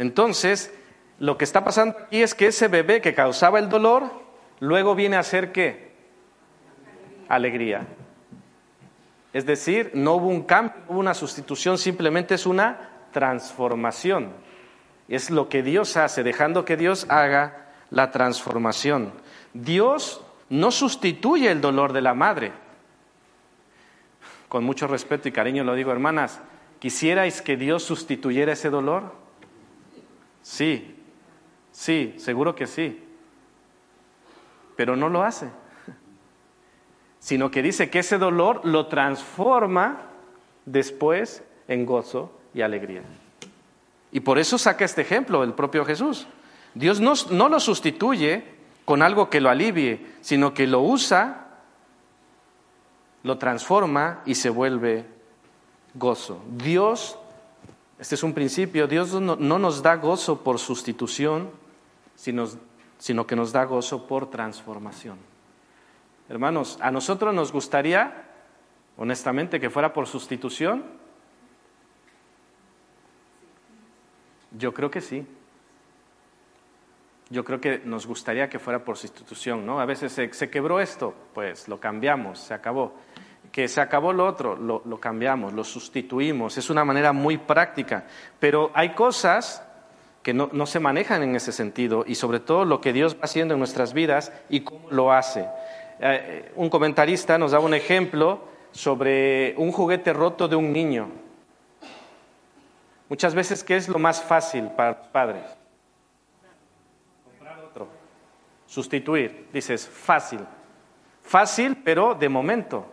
Entonces, 0.01 0.73
lo 1.19 1.37
que 1.37 1.43
está 1.43 1.63
pasando 1.63 1.95
aquí 1.95 2.23
es 2.23 2.33
que 2.33 2.47
ese 2.47 2.67
bebé 2.67 3.01
que 3.01 3.13
causaba 3.13 3.59
el 3.59 3.69
dolor, 3.69 4.11
luego 4.59 4.95
viene 4.95 5.15
a 5.15 5.21
ser 5.21 5.51
qué? 5.51 5.91
Alegría. 7.29 7.85
Es 9.31 9.45
decir, 9.45 9.91
no 9.93 10.15
hubo 10.15 10.25
un 10.29 10.41
cambio, 10.41 10.73
no 10.79 10.93
hubo 10.93 10.99
una 11.01 11.13
sustitución, 11.13 11.77
simplemente 11.77 12.33
es 12.33 12.47
una 12.47 12.89
transformación. 13.11 14.31
Es 15.07 15.29
lo 15.29 15.49
que 15.49 15.61
Dios 15.61 15.95
hace, 15.97 16.23
dejando 16.23 16.65
que 16.65 16.77
Dios 16.77 17.05
haga 17.07 17.67
la 17.91 18.09
transformación. 18.09 19.13
Dios 19.53 20.25
no 20.49 20.71
sustituye 20.71 21.51
el 21.51 21.61
dolor 21.61 21.93
de 21.93 22.01
la 22.01 22.15
madre. 22.15 22.53
Con 24.49 24.63
mucho 24.63 24.87
respeto 24.87 25.29
y 25.29 25.31
cariño 25.31 25.63
lo 25.63 25.75
digo, 25.75 25.91
hermanas, 25.91 26.41
¿quisierais 26.79 27.43
que 27.43 27.55
Dios 27.55 27.83
sustituyera 27.83 28.53
ese 28.53 28.71
dolor? 28.71 29.20
Sí, 30.41 30.95
sí, 31.71 32.15
seguro 32.17 32.55
que 32.55 32.67
sí. 32.67 33.03
Pero 34.75 34.95
no 34.95 35.09
lo 35.09 35.23
hace, 35.23 35.49
sino 37.19 37.51
que 37.51 37.61
dice 37.61 37.89
que 37.89 37.99
ese 37.99 38.17
dolor 38.17 38.61
lo 38.63 38.87
transforma 38.87 40.01
después 40.65 41.43
en 41.67 41.85
gozo 41.85 42.31
y 42.53 42.61
alegría. 42.61 43.03
Y 44.11 44.21
por 44.21 44.39
eso 44.39 44.57
saca 44.57 44.85
este 44.85 45.01
ejemplo 45.01 45.43
el 45.43 45.53
propio 45.53 45.85
Jesús. 45.85 46.27
Dios 46.73 46.99
no, 46.99 47.13
no 47.29 47.49
lo 47.49 47.59
sustituye 47.59 48.43
con 48.85 49.01
algo 49.01 49.29
que 49.29 49.41
lo 49.41 49.49
alivie, 49.49 50.05
sino 50.21 50.53
que 50.53 50.67
lo 50.67 50.81
usa, 50.81 51.47
lo 53.23 53.37
transforma 53.37 54.21
y 54.25 54.35
se 54.35 54.49
vuelve 54.49 55.05
gozo. 55.93 56.41
Dios, 56.49 57.17
este 58.01 58.15
es 58.15 58.23
un 58.23 58.33
principio, 58.33 58.87
Dios 58.87 59.13
no, 59.13 59.35
nos 59.37 59.83
da 59.83 59.95
gozo 59.95 60.43
por 60.43 60.57
sustitución, 60.57 61.51
sino, 62.15 63.27
que 63.27 63.35
nos 63.35 63.51
da 63.51 63.63
gozo 63.65 64.07
por 64.07 64.27
transformación. 64.27 65.19
Hermanos, 66.27 66.79
a 66.81 66.89
nosotros 66.89 67.31
nos 67.31 67.51
gustaría, 67.51 68.25
honestamente, 68.97 69.59
que 69.59 69.69
fuera 69.69 69.93
por 69.93 70.07
sustitución. 70.07 70.83
Yo 74.57 74.73
creo 74.73 74.89
que 74.89 75.01
sí. 75.01 75.23
Yo 77.29 77.45
creo 77.45 77.61
que 77.61 77.83
nos 77.85 78.07
gustaría 78.07 78.49
que 78.49 78.57
fuera 78.57 78.83
por 78.83 78.97
sustitución, 78.97 79.63
¿no? 79.63 79.79
A 79.79 79.85
veces 79.85 80.11
se 80.11 80.49
quebró 80.49 80.79
esto, 80.79 81.13
pues 81.35 81.67
lo 81.67 81.79
cambiamos, 81.79 82.39
se 82.39 82.55
acabó 82.55 82.95
que 83.51 83.67
se 83.67 83.81
acabó 83.81 84.13
lo 84.13 84.25
otro, 84.25 84.55
lo, 84.55 84.99
cambiamos, 84.99 85.53
lo 85.53 85.63
sustituimos. 85.63 86.57
Es 86.57 86.69
una 86.69 86.85
manera 86.85 87.11
muy 87.11 87.37
práctica. 87.37 88.05
Pero 88.39 88.71
hay 88.73 88.93
cosas 88.93 89.63
que 90.23 90.33
no, 90.33 90.65
se 90.65 90.79
manejan 90.79 91.23
en 91.23 91.35
ese 91.35 91.51
sentido 91.51 92.05
y 92.07 92.15
sobre 92.15 92.39
todo 92.39 92.63
lo 92.63 92.79
que 92.79 92.93
Dios 92.93 93.15
va 93.15 93.23
haciendo 93.23 93.55
en 93.55 93.59
nuestras 93.59 93.93
vidas 93.93 94.31
y 94.49 94.61
cómo 94.61 94.89
lo 94.89 95.11
hace. 95.11 95.47
Eh, 95.99 96.51
un 96.55 96.69
comentarista 96.69 97.37
nos 97.37 97.51
daba 97.51 97.65
un 97.65 97.73
ejemplo 97.73 98.47
sobre 98.71 99.53
un 99.57 99.71
juguete 99.71 100.13
roto 100.13 100.47
de 100.47 100.55
un 100.55 100.71
niño. 100.71 101.09
Muchas 103.09 103.35
veces, 103.35 103.63
¿qué 103.63 103.75
es 103.75 103.89
lo 103.89 103.99
más 103.99 104.21
fácil 104.21 104.69
para 104.69 104.91
los 104.91 105.07
padres? 105.07 105.43
Comprar 107.25 107.59
otro. 107.59 107.89
Sustituir. 108.65 109.49
Dices, 109.51 109.85
fácil. 109.85 110.39
Fácil, 111.21 111.81
pero 111.83 112.15
de 112.15 112.29
momento. 112.29 112.85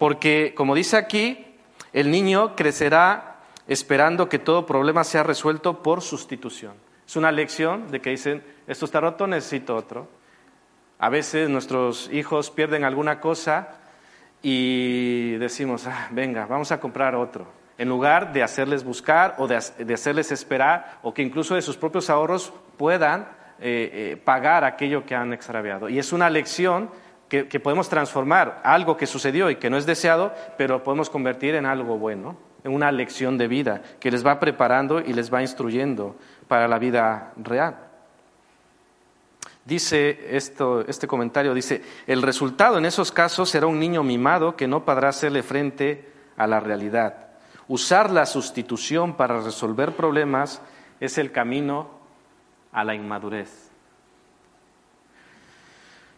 Porque, 0.00 0.54
como 0.56 0.74
dice 0.74 0.96
aquí, 0.96 1.44
el 1.92 2.10
niño 2.10 2.56
crecerá 2.56 3.36
esperando 3.68 4.30
que 4.30 4.38
todo 4.38 4.64
problema 4.64 5.04
sea 5.04 5.22
resuelto 5.24 5.82
por 5.82 6.00
sustitución. 6.00 6.72
Es 7.06 7.16
una 7.16 7.30
lección 7.30 7.90
de 7.90 8.00
que 8.00 8.08
dicen, 8.08 8.42
esto 8.66 8.86
está 8.86 9.00
roto, 9.00 9.26
necesito 9.26 9.76
otro. 9.76 10.08
A 10.98 11.10
veces 11.10 11.50
nuestros 11.50 12.08
hijos 12.14 12.50
pierden 12.50 12.84
alguna 12.84 13.20
cosa 13.20 13.76
y 14.40 15.32
decimos, 15.32 15.86
ah, 15.86 16.08
venga, 16.12 16.46
vamos 16.46 16.72
a 16.72 16.80
comprar 16.80 17.14
otro. 17.14 17.46
En 17.76 17.90
lugar 17.90 18.32
de 18.32 18.42
hacerles 18.42 18.84
buscar 18.84 19.34
o 19.36 19.46
de, 19.46 19.56
hacerles 19.56 20.32
esperar 20.32 20.98
o 21.02 21.12
que 21.12 21.20
incluso 21.20 21.56
de 21.56 21.60
sus 21.60 21.76
propios 21.76 22.08
ahorros 22.08 22.54
puedan 22.78 23.28
eh, 23.60 23.90
eh, 23.92 24.16
pagar 24.16 24.64
aquello 24.64 25.04
que 25.04 25.14
han 25.14 25.34
extraviado. 25.34 25.90
Y 25.90 25.98
es 25.98 26.14
una 26.14 26.30
lección 26.30 26.88
que, 27.30 27.60
podemos 27.60 27.88
transformar 27.88 28.60
algo 28.64 28.96
que 28.96 29.06
sucedió 29.06 29.50
y 29.50 29.56
que 29.56 29.70
no 29.70 29.76
es 29.76 29.86
deseado, 29.86 30.34
pero 30.58 30.82
podemos 30.82 31.08
convertir 31.08 31.54
en 31.54 31.64
algo 31.64 31.96
bueno, 31.96 32.36
en 32.64 32.74
una 32.74 32.90
lección 32.90 33.38
de 33.38 33.46
vida 33.46 33.82
que 34.00 34.10
les 34.10 34.26
va 34.26 34.40
preparando 34.40 35.00
y 35.00 35.12
les 35.12 35.32
va 35.32 35.40
instruyendo 35.40 36.16
para 36.48 36.66
la 36.66 36.80
vida 36.80 37.32
real. 37.36 37.76
Dice 39.64 40.36
esto, 40.36 40.84
este 40.88 41.06
comentario, 41.06 41.54
dice, 41.54 41.82
el 42.08 42.20
resultado 42.22 42.78
en 42.78 42.84
esos 42.84 43.12
casos 43.12 43.48
será 43.48 43.68
un 43.68 43.78
niño 43.78 44.02
mimado 44.02 44.56
que 44.56 44.66
no 44.66 44.84
podrá 44.84 45.10
hacerle 45.10 45.44
frente 45.44 46.10
a 46.36 46.48
la 46.48 46.58
realidad. 46.58 47.28
Usar 47.68 48.10
la 48.10 48.26
sustitución 48.26 49.16
para 49.16 49.40
resolver 49.40 49.92
problemas 49.92 50.60
es 50.98 51.16
el 51.16 51.30
camino 51.30 51.90
a 52.72 52.82
la 52.82 52.96
inmadurez. 52.96 53.70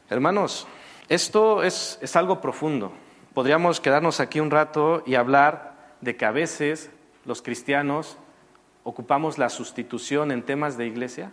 Hermanos, 0.09 0.67
esto 1.13 1.63
es, 1.63 2.17
algo 2.17 2.41
profundo. 2.41 2.91
Podríamos 3.35 3.81
quedarnos 3.81 4.19
aquí 4.19 4.41
un 4.41 4.51
rato 4.51 5.03
y 5.05 5.15
hablar 5.15 5.75
de 6.01 6.17
que 6.17 6.25
a 6.25 6.31
veces 6.31 6.91
los 7.27 7.43
cristianos 7.43 8.17
ocupamos 8.83 9.37
la 9.37 9.51
sustitución 9.51 10.31
en 10.33 10.43
temas 10.43 10.79
de 10.79 10.87
iglesia. 10.87 11.31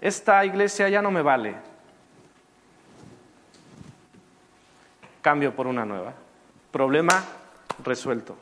Esta 0.00 0.42
iglesia 0.46 0.88
ya 0.88 1.02
no 1.02 1.10
me 1.10 1.20
vale. 1.20 1.56
Cambio 5.20 5.54
por 5.54 5.66
una 5.66 5.84
nueva. 5.84 6.14
Problema 6.70 7.22
resuelto. 7.84 8.38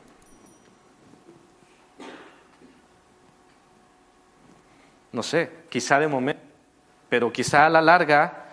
No 5.11 5.25
sé, 5.25 5.50
quizá 5.68 5.99
de 5.99 6.06
momento, 6.06 6.40
pero 7.08 7.32
quizá 7.32 7.66
a 7.66 7.68
la 7.68 7.82
larga 7.82 8.43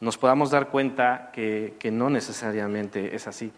nos 0.00 0.16
podamos 0.16 0.50
dar 0.50 0.68
cuenta 0.68 1.30
que, 1.32 1.76
no 1.92 2.10
necesariamente 2.10 3.14
es 3.14 3.26
así. 3.26 3.52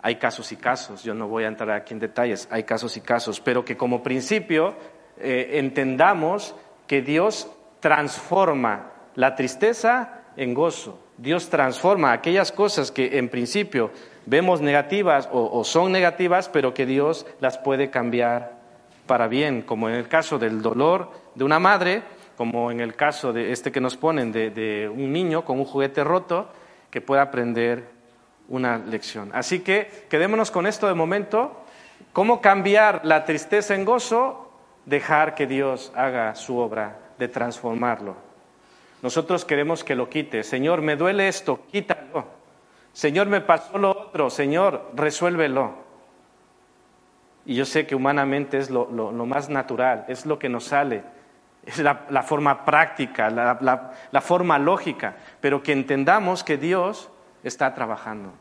Hay 0.00 0.16
casos 0.16 0.50
y 0.50 0.56
casos, 0.56 1.04
yo 1.04 1.14
no 1.14 1.28
voy 1.28 1.44
a 1.44 1.48
entrar 1.48 1.70
aquí 1.70 1.94
en 1.94 2.00
detalles, 2.00 2.48
hay 2.50 2.64
casos 2.64 2.96
y 2.96 3.00
casos, 3.00 3.40
pero 3.40 3.64
que 3.64 3.76
como 3.76 4.02
principio 4.02 4.74
eh, 5.18 5.50
entendamos 5.52 6.56
que 6.86 7.02
Dios 7.02 7.48
transforma 7.80 8.90
la 9.14 9.36
tristeza 9.36 10.22
en 10.36 10.54
gozo. 10.54 10.98
Dios 11.18 11.50
transforma 11.50 12.12
aquellas 12.12 12.50
cosas 12.50 12.90
que 12.90 13.18
en 13.18 13.28
principio 13.28 13.90
vemos 14.26 14.60
negativas 14.60 15.28
o, 15.30 15.62
son 15.64 15.92
negativas, 15.92 16.48
pero 16.48 16.74
que 16.74 16.86
Dios 16.86 17.26
las 17.40 17.58
puede 17.58 17.90
cambiar 17.90 18.60
para 19.06 19.28
bien, 19.28 19.62
como 19.62 19.88
en 19.88 19.96
el 19.96 20.08
caso 20.08 20.38
del 20.38 20.62
dolor 20.62 21.10
de 21.34 21.44
una 21.44 21.58
madre, 21.58 22.02
como 22.42 22.72
en 22.72 22.80
el 22.80 22.96
caso 22.96 23.32
de 23.32 23.52
este 23.52 23.70
que 23.70 23.80
nos 23.80 23.96
ponen 23.96 24.32
de, 24.32 24.90
un 24.92 25.12
niño 25.12 25.44
con 25.44 25.60
un 25.60 25.64
juguete 25.64 26.02
roto 26.02 26.48
que 26.90 27.00
pueda 27.00 27.22
aprender 27.22 27.84
una 28.48 28.78
lección. 28.78 29.30
Así 29.32 29.60
que 29.60 30.06
quedémonos 30.10 30.50
con 30.50 30.66
esto 30.66 30.88
de 30.88 30.94
momento. 30.94 31.62
¿Cómo 32.12 32.40
cambiar 32.40 33.02
la 33.04 33.24
tristeza 33.24 33.76
en 33.76 33.84
gozo? 33.84 34.50
Dejar 34.86 35.36
que 35.36 35.46
Dios 35.46 35.92
haga 35.94 36.34
su 36.34 36.58
obra 36.58 36.98
de 37.16 37.28
transformarlo. 37.28 38.16
Nosotros 39.02 39.44
queremos 39.44 39.84
que 39.84 39.94
lo 39.94 40.10
quite. 40.10 40.42
Señor, 40.42 40.82
me 40.82 40.96
duele 40.96 41.28
esto, 41.28 41.60
quítalo. 41.70 42.24
Señor, 42.92 43.28
me 43.28 43.40
pasó 43.40 43.78
lo 43.78 43.90
otro. 43.92 44.30
Señor, 44.30 44.90
resuélvelo. 44.96 45.74
Y 47.46 47.54
yo 47.54 47.64
sé 47.64 47.86
que 47.86 47.94
humanamente 47.94 48.58
es 48.58 48.68
lo 48.68 48.88
más 49.26 49.48
natural, 49.48 50.06
es 50.08 50.26
lo 50.26 50.40
que 50.40 50.48
nos 50.48 50.64
sale 50.64 51.04
es 51.64 51.78
la, 51.78 52.22
forma 52.22 52.64
práctica, 52.64 53.30
la, 53.30 54.20
forma 54.20 54.58
lógica, 54.58 55.14
pero 55.40 55.62
que 55.62 55.72
entendamos 55.72 56.42
que 56.42 56.56
Dios 56.56 57.10
está 57.44 57.72
trabajando 57.72 58.32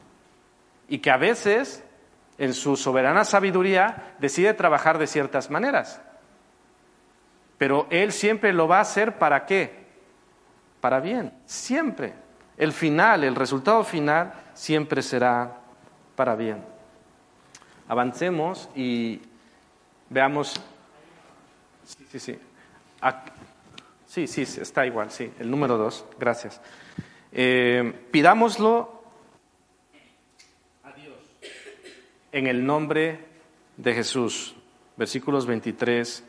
y 0.88 1.00
que 1.00 1.12
a 1.12 1.18
veces, 1.18 1.84
en 2.38 2.54
su 2.54 2.75
soberana 2.75 3.24
sabiduría, 3.24 4.16
decide 4.20 4.54
trabajar 4.54 4.98
de 4.98 5.08
ciertas 5.08 5.51
maneras. 5.51 6.01
Pero 7.58 7.86
Él 7.92 8.12
siempre 8.12 8.54
lo 8.54 8.68
va 8.68 8.80
a 8.80 8.82
hacer 8.82 9.20
para 9.20 9.46
qué? 9.46 9.86
Para 10.80 11.00
bien, 11.00 11.32
siempre. 11.46 12.13
El 12.58 12.74
final, 12.74 13.24
el 13.24 13.36
resultado 13.36 13.84
final, 13.84 14.34
siempre 14.56 15.04
será 15.04 15.58
para 16.16 16.36
bien. 16.36 16.63
Avancemos 17.88 18.68
y 18.75 19.22
veamos. 20.10 20.60
Sí, 21.84 22.08
sí, 22.10 22.20
sí. 22.20 22.40
Sí, 24.05 24.27
sí, 24.27 24.41
está 24.41 24.86
igual, 24.86 25.10
sí. 25.12 25.31
El 25.39 25.50
número 25.50 25.77
dos, 25.77 26.05
gracias. 26.20 26.62
Eh, 27.31 28.08
pidámoslo 28.12 29.01
a 30.84 30.91
Dios 30.91 31.15
en 32.31 32.48
el 32.48 32.65
nombre 32.65 33.20
de 33.77 33.93
Jesús. 33.93 34.55
Versículos 34.98 35.46
23 35.46 36.25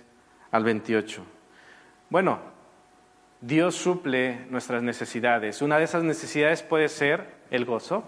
al 0.52 0.64
28. 0.64 1.24
Bueno, 2.08 2.38
Dios 3.40 3.74
suple 3.74 4.46
nuestras 4.48 4.82
necesidades. 4.82 5.60
Una 5.60 5.78
de 5.78 5.84
esas 5.84 6.04
necesidades 6.04 6.62
puede 6.62 6.88
ser 6.88 7.26
el 7.50 7.64
gozo. 7.64 8.04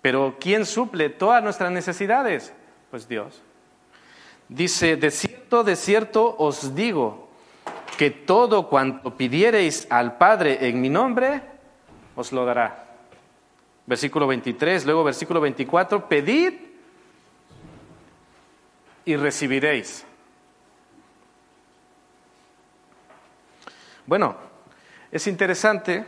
Pero 0.00 0.36
¿quién 0.38 0.64
suple 0.64 1.10
todas 1.10 1.42
nuestras 1.42 1.72
necesidades? 1.72 2.52
Pues 2.92 3.08
Dios. 3.08 3.42
Dice, 4.48 4.96
de 4.96 5.10
cierto, 5.10 5.64
de 5.64 5.74
cierto 5.74 6.36
os 6.38 6.76
digo, 6.76 7.25
que 7.96 8.10
todo 8.10 8.68
cuanto 8.68 9.16
pidiereis 9.16 9.86
al 9.90 10.16
Padre 10.18 10.68
en 10.68 10.80
mi 10.80 10.88
nombre, 10.88 11.40
os 12.14 12.32
lo 12.32 12.44
dará. 12.44 12.84
Versículo 13.86 14.26
23, 14.26 14.84
luego 14.84 15.04
versículo 15.04 15.40
24, 15.40 16.08
pedid 16.08 16.54
y 19.04 19.16
recibiréis. 19.16 20.04
Bueno, 24.06 24.36
es 25.10 25.26
interesante 25.26 26.04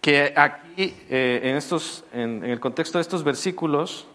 que 0.00 0.32
aquí, 0.36 0.96
eh, 1.08 1.40
en, 1.44 1.56
estos, 1.56 2.04
en 2.12 2.42
el 2.44 2.58
contexto 2.58 2.98
de 2.98 3.02
estos 3.02 3.22
versículos, 3.22 4.06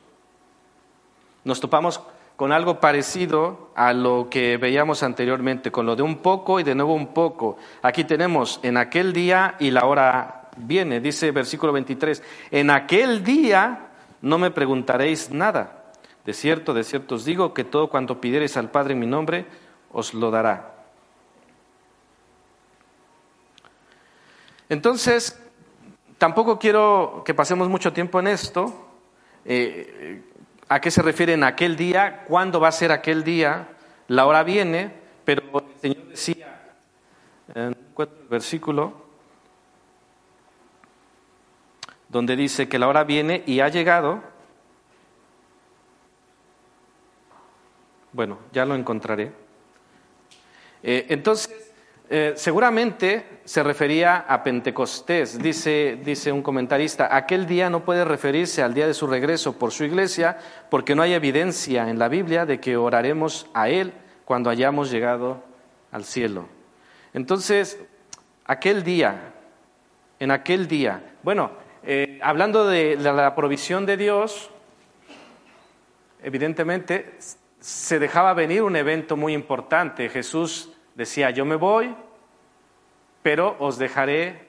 nos 1.43 1.59
topamos 1.59 2.01
con 2.35 2.51
algo 2.51 2.79
parecido 2.79 3.69
a 3.75 3.93
lo 3.93 4.27
que 4.29 4.57
veíamos 4.57 5.03
anteriormente, 5.03 5.71
con 5.71 5.85
lo 5.85 5.95
de 5.95 6.03
un 6.03 6.17
poco 6.17 6.59
y 6.59 6.63
de 6.63 6.75
nuevo 6.75 6.93
un 6.93 7.13
poco. 7.13 7.57
Aquí 7.81 8.03
tenemos 8.03 8.59
en 8.63 8.77
aquel 8.77 9.13
día 9.13 9.55
y 9.59 9.71
la 9.71 9.85
hora 9.85 10.49
viene, 10.57 10.99
dice 10.99 11.31
versículo 11.31 11.71
23, 11.73 12.21
en 12.51 12.69
aquel 12.69 13.23
día 13.23 13.87
no 14.21 14.37
me 14.37 14.51
preguntaréis 14.51 15.31
nada. 15.31 15.93
De 16.25 16.33
cierto, 16.33 16.73
de 16.73 16.83
cierto 16.83 17.15
os 17.15 17.25
digo 17.25 17.53
que 17.53 17.63
todo 17.63 17.89
cuanto 17.89 18.19
pidiereis 18.19 18.57
al 18.57 18.71
Padre 18.71 18.93
en 18.93 18.99
mi 18.99 19.07
nombre, 19.07 19.45
os 19.91 20.13
lo 20.13 20.31
dará. 20.31 20.73
Entonces, 24.67 25.39
tampoco 26.17 26.57
quiero 26.57 27.21
que 27.23 27.35
pasemos 27.35 27.69
mucho 27.69 27.93
tiempo 27.93 28.19
en 28.19 28.27
esto. 28.27 28.73
Eh, 29.45 30.23
¿A 30.67 30.79
qué 30.79 30.89
se 30.89 31.01
refiere 31.01 31.33
en 31.33 31.43
aquel 31.43 31.75
día? 31.75 32.23
¿Cuándo 32.27 32.59
va 32.59 32.69
a 32.69 32.71
ser 32.71 32.91
aquel 32.91 33.23
día? 33.23 33.69
La 34.07 34.25
hora 34.25 34.43
viene, 34.43 34.91
pero 35.23 35.43
el 35.59 35.79
Señor 35.79 36.07
decía, 36.07 36.73
en 37.53 37.75
el 37.97 38.09
versículo, 38.29 39.05
donde 42.09 42.35
dice 42.35 42.67
que 42.67 42.79
la 42.79 42.87
hora 42.87 43.03
viene 43.03 43.43
y 43.45 43.59
ha 43.59 43.69
llegado. 43.69 44.23
Bueno, 48.13 48.39
ya 48.51 48.65
lo 48.65 48.75
encontraré. 48.75 49.33
Eh, 50.81 51.05
entonces, 51.09 51.64
eh, 52.07 52.33
seguramente 52.35 53.39
se 53.45 53.63
refería 53.63 54.25
a 54.27 54.43
Pentecostés, 54.43 55.39
dice, 55.39 55.97
dice 56.03 56.31
un 56.31 56.43
comentarista, 56.43 57.15
aquel 57.15 57.47
día 57.47 57.69
no 57.69 57.83
puede 57.83 58.05
referirse 58.05 58.61
al 58.61 58.75
día 58.75 58.85
de 58.85 58.93
su 58.93 59.07
regreso 59.07 59.57
por 59.57 59.71
su 59.71 59.85
iglesia 59.85 60.37
porque 60.69 60.93
no 60.93 61.01
hay 61.01 61.13
evidencia 61.13 61.89
en 61.89 61.97
la 61.97 62.07
Biblia 62.07 62.45
de 62.45 62.59
que 62.59 62.77
oraremos 62.77 63.47
a 63.55 63.69
Él 63.69 63.93
cuando 64.23 64.51
hayamos 64.51 64.91
llegado 64.91 65.43
al 65.91 66.05
cielo. 66.05 66.47
Entonces, 67.13 67.79
aquel 68.45 68.83
día, 68.83 69.33
en 70.19 70.29
aquel 70.29 70.67
día, 70.67 71.01
bueno, 71.23 71.51
eh, 71.83 72.19
hablando 72.21 72.67
de 72.67 72.97
la 72.97 73.33
provisión 73.33 73.85
de 73.87 73.97
Dios, 73.97 74.51
evidentemente 76.21 77.15
se 77.59 77.97
dejaba 77.97 78.35
venir 78.35 78.61
un 78.61 78.75
evento 78.75 79.17
muy 79.17 79.33
importante. 79.33 80.09
Jesús 80.09 80.74
decía, 80.95 81.29
yo 81.29 81.45
me 81.45 81.55
voy, 81.55 81.93
pero 83.21 83.55
os 83.59 83.77
dejaré 83.77 84.45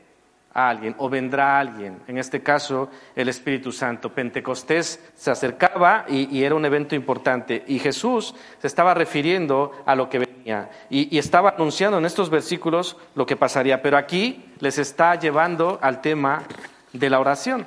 a 0.55 0.71
alguien 0.71 0.95
o 0.99 1.11
vendrá 1.11 1.59
alguien, 1.59 2.01
en 2.07 2.17
este 2.17 2.43
caso 2.43 2.89
el 3.15 3.29
Espíritu 3.29 3.73
Santo. 3.73 4.15
Pentecostés 4.15 5.05
se 5.15 5.31
acercaba 5.31 6.07
y, 6.09 6.43
era 6.43 6.55
un 6.55 6.65
evento 6.65 6.95
importante 6.95 7.63
y 7.67 7.79
Jesús 7.79 8.35
se 8.59 8.67
estaba 8.67 8.95
refiriendo 8.95 9.73
a 9.85 9.95
lo 9.95 10.09
que 10.09 10.21
venía 10.21 10.71
y, 10.89 11.19
estaba 11.19 11.51
anunciando 11.51 11.99
en 11.99 12.07
estos 12.07 12.31
versículos 12.31 12.97
lo 13.15 13.27
que 13.27 13.37
pasaría, 13.37 13.83
pero 13.83 13.99
aquí 13.99 14.47
les 14.61 14.79
está 14.79 15.15
llevando 15.17 15.79
al 15.83 16.01
tema 16.01 16.45
de 16.93 17.11
la 17.11 17.21
oración. 17.21 17.67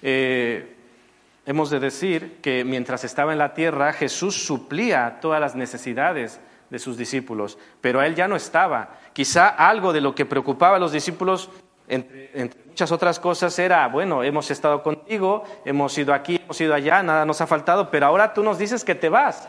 Eh, 0.00 0.74
hemos 1.44 1.70
de 1.70 1.80
decir 1.80 2.38
que 2.40 2.64
mientras 2.64 3.04
estaba 3.04 3.32
en 3.32 3.38
la 3.38 3.52
tierra 3.52 3.92
Jesús 3.92 4.46
suplía 4.46 5.18
todas 5.20 5.40
las 5.40 5.56
necesidades 5.56 6.40
de 6.70 6.78
sus 6.78 6.96
discípulos, 6.96 7.58
pero 7.80 8.02
él 8.02 8.14
ya 8.14 8.28
no 8.28 8.36
estaba. 8.36 8.98
Quizá 9.12 9.48
algo 9.48 9.92
de 9.92 10.00
lo 10.00 10.14
que 10.14 10.26
preocupaba 10.26 10.76
a 10.76 10.80
los 10.80 10.92
discípulos, 10.92 11.50
entre, 11.88 12.30
muchas 12.66 12.92
otras 12.92 13.18
cosas, 13.18 13.58
era, 13.58 13.88
bueno, 13.88 14.22
hemos 14.22 14.50
estado 14.50 14.82
contigo, 14.82 15.44
hemos 15.64 15.96
ido 15.98 16.14
aquí, 16.14 16.40
hemos 16.42 16.60
ido 16.60 16.74
allá, 16.74 17.02
nada 17.02 17.24
nos 17.24 17.40
ha 17.40 17.46
faltado, 17.46 17.90
pero 17.90 18.06
ahora 18.06 18.34
tú 18.34 18.42
nos 18.42 18.58
dices 18.58 18.84
que 18.84 18.94
te 18.94 19.08
vas. 19.08 19.48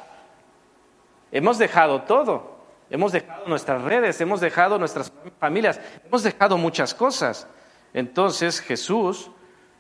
Hemos 1.32 1.58
dejado 1.58 2.02
todo, 2.04 2.58
hemos 2.90 3.12
dejado 3.12 3.46
nuestras 3.48 3.84
redes, 3.84 4.20
hemos 4.22 4.40
dejado 4.40 4.80
nuestras 4.80 5.12
familias, 5.40 5.80
hemos 6.06 6.24
dejado 6.24 6.58
muchas 6.58 6.94
cosas. 6.94 7.48
Entonces 7.94 8.62
Jesús, 8.62 9.30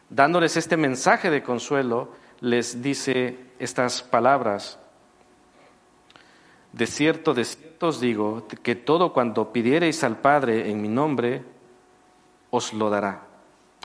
dándoles 0.09 0.57
este 0.57 0.77
mensaje 0.77 1.29
de 1.29 1.41
consuelo, 1.41 2.09
les 2.39 2.81
dice 2.81 3.37
estas 3.57 4.03
palabras. 4.03 4.79
De 6.73 6.85
cierto, 6.85 7.33
de 7.33 7.45
cierto 7.45 7.87
os 7.87 7.99
digo 7.99 8.47
que 8.47 8.75
todo 8.75 9.13
cuanto 9.13 9.51
pidiereis 9.51 10.03
al 10.03 10.17
Padre 10.17 10.69
en 10.69 10.81
mi 10.81 10.87
nombre, 10.87 11.43
os 12.51 12.73
lo 12.73 12.89
dará. 12.89 13.23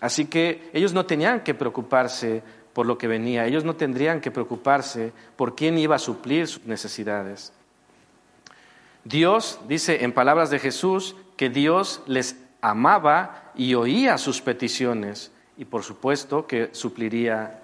Así 0.01 0.27
que 0.27 0.70
ellos 0.73 0.92
no 0.92 1.07
tenían 1.07 1.40
que 1.40 1.55
preocuparse 1.55 2.42
por 2.73 2.87
lo 2.87 2.99
que 2.99 3.07
venía, 3.07 3.47
ellos 3.47 3.64
no 3.64 3.77
tendrían 3.77 4.20
que 4.20 4.31
preocuparse 4.31 5.12
por 5.37 5.55
quién 5.55 5.79
iba 5.79 5.97
a 5.97 6.01
suplir 6.01 6.49
sus 6.49 6.64
necesidades. 6.64 7.53
Dios 9.05 9.61
dice 9.68 10.05
en 10.05 10.12
palabras 10.12 10.51
de 10.51 10.59
Jesús 10.59 11.14
que 11.37 11.51
Dios 11.51 12.03
les 12.07 12.37
amaba 12.61 13.53
y 13.55 13.75
oía 13.75 14.18
sus 14.18 14.40
peticiones 14.40 15.31
y 15.57 15.66
por 15.66 15.85
supuesto 15.85 16.47
que 16.47 16.70
supliría 16.73 17.61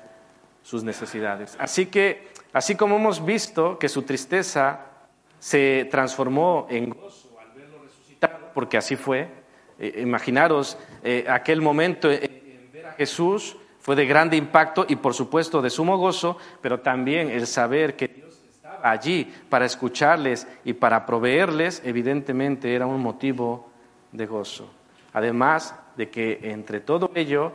sus 0.63 0.85
necesidades. 0.85 1.57
Así 1.59 1.87
que, 1.87 2.29
así 2.53 2.77
como 2.77 2.97
hemos 2.97 3.25
visto 3.25 3.79
que 3.79 3.89
su 3.89 4.03
tristeza 4.03 4.90
se 5.41 5.89
transformó 5.91 6.67
en 6.71 6.91
gozo 6.91 7.37
al 7.41 7.51
verlo 7.59 7.83
resucitado, 7.83 8.51
porque 8.55 8.77
así 8.77 8.95
fue. 8.95 9.29
Eh, 9.79 10.03
imaginaros, 10.03 10.79
eh, 11.03 11.25
aquel 11.29 11.63
momento 11.63 12.11
en 12.11 12.71
ver 12.73 12.87
a 12.87 12.93
Jesús 12.93 13.57
fue 13.81 13.97
de 13.97 14.07
grande 14.07 14.37
impacto 14.37 14.85
y 14.87 14.97
por 14.97 15.15
supuesto 15.15 15.63
de 15.63 15.71
sumo 15.71 15.97
gozo, 15.97 16.37
pero 16.61 16.81
también 16.81 17.31
el 17.31 17.47
saber 17.47 17.97
que 17.97 18.09
Dios 18.09 18.39
estaba 18.55 18.91
allí 18.91 19.33
para 19.49 19.65
escucharles 19.65 20.47
y 20.65 20.75
para 20.75 21.07
proveerles, 21.07 21.83
evidentemente 21.85 22.75
era 22.75 22.87
un 22.87 23.01
motivo 23.01 23.71
de 24.13 24.27
gozo. 24.27 24.71
Además 25.15 25.75
de 25.97 26.11
que 26.11 26.39
entre 26.43 26.81
todo 26.81 27.11
ello, 27.15 27.53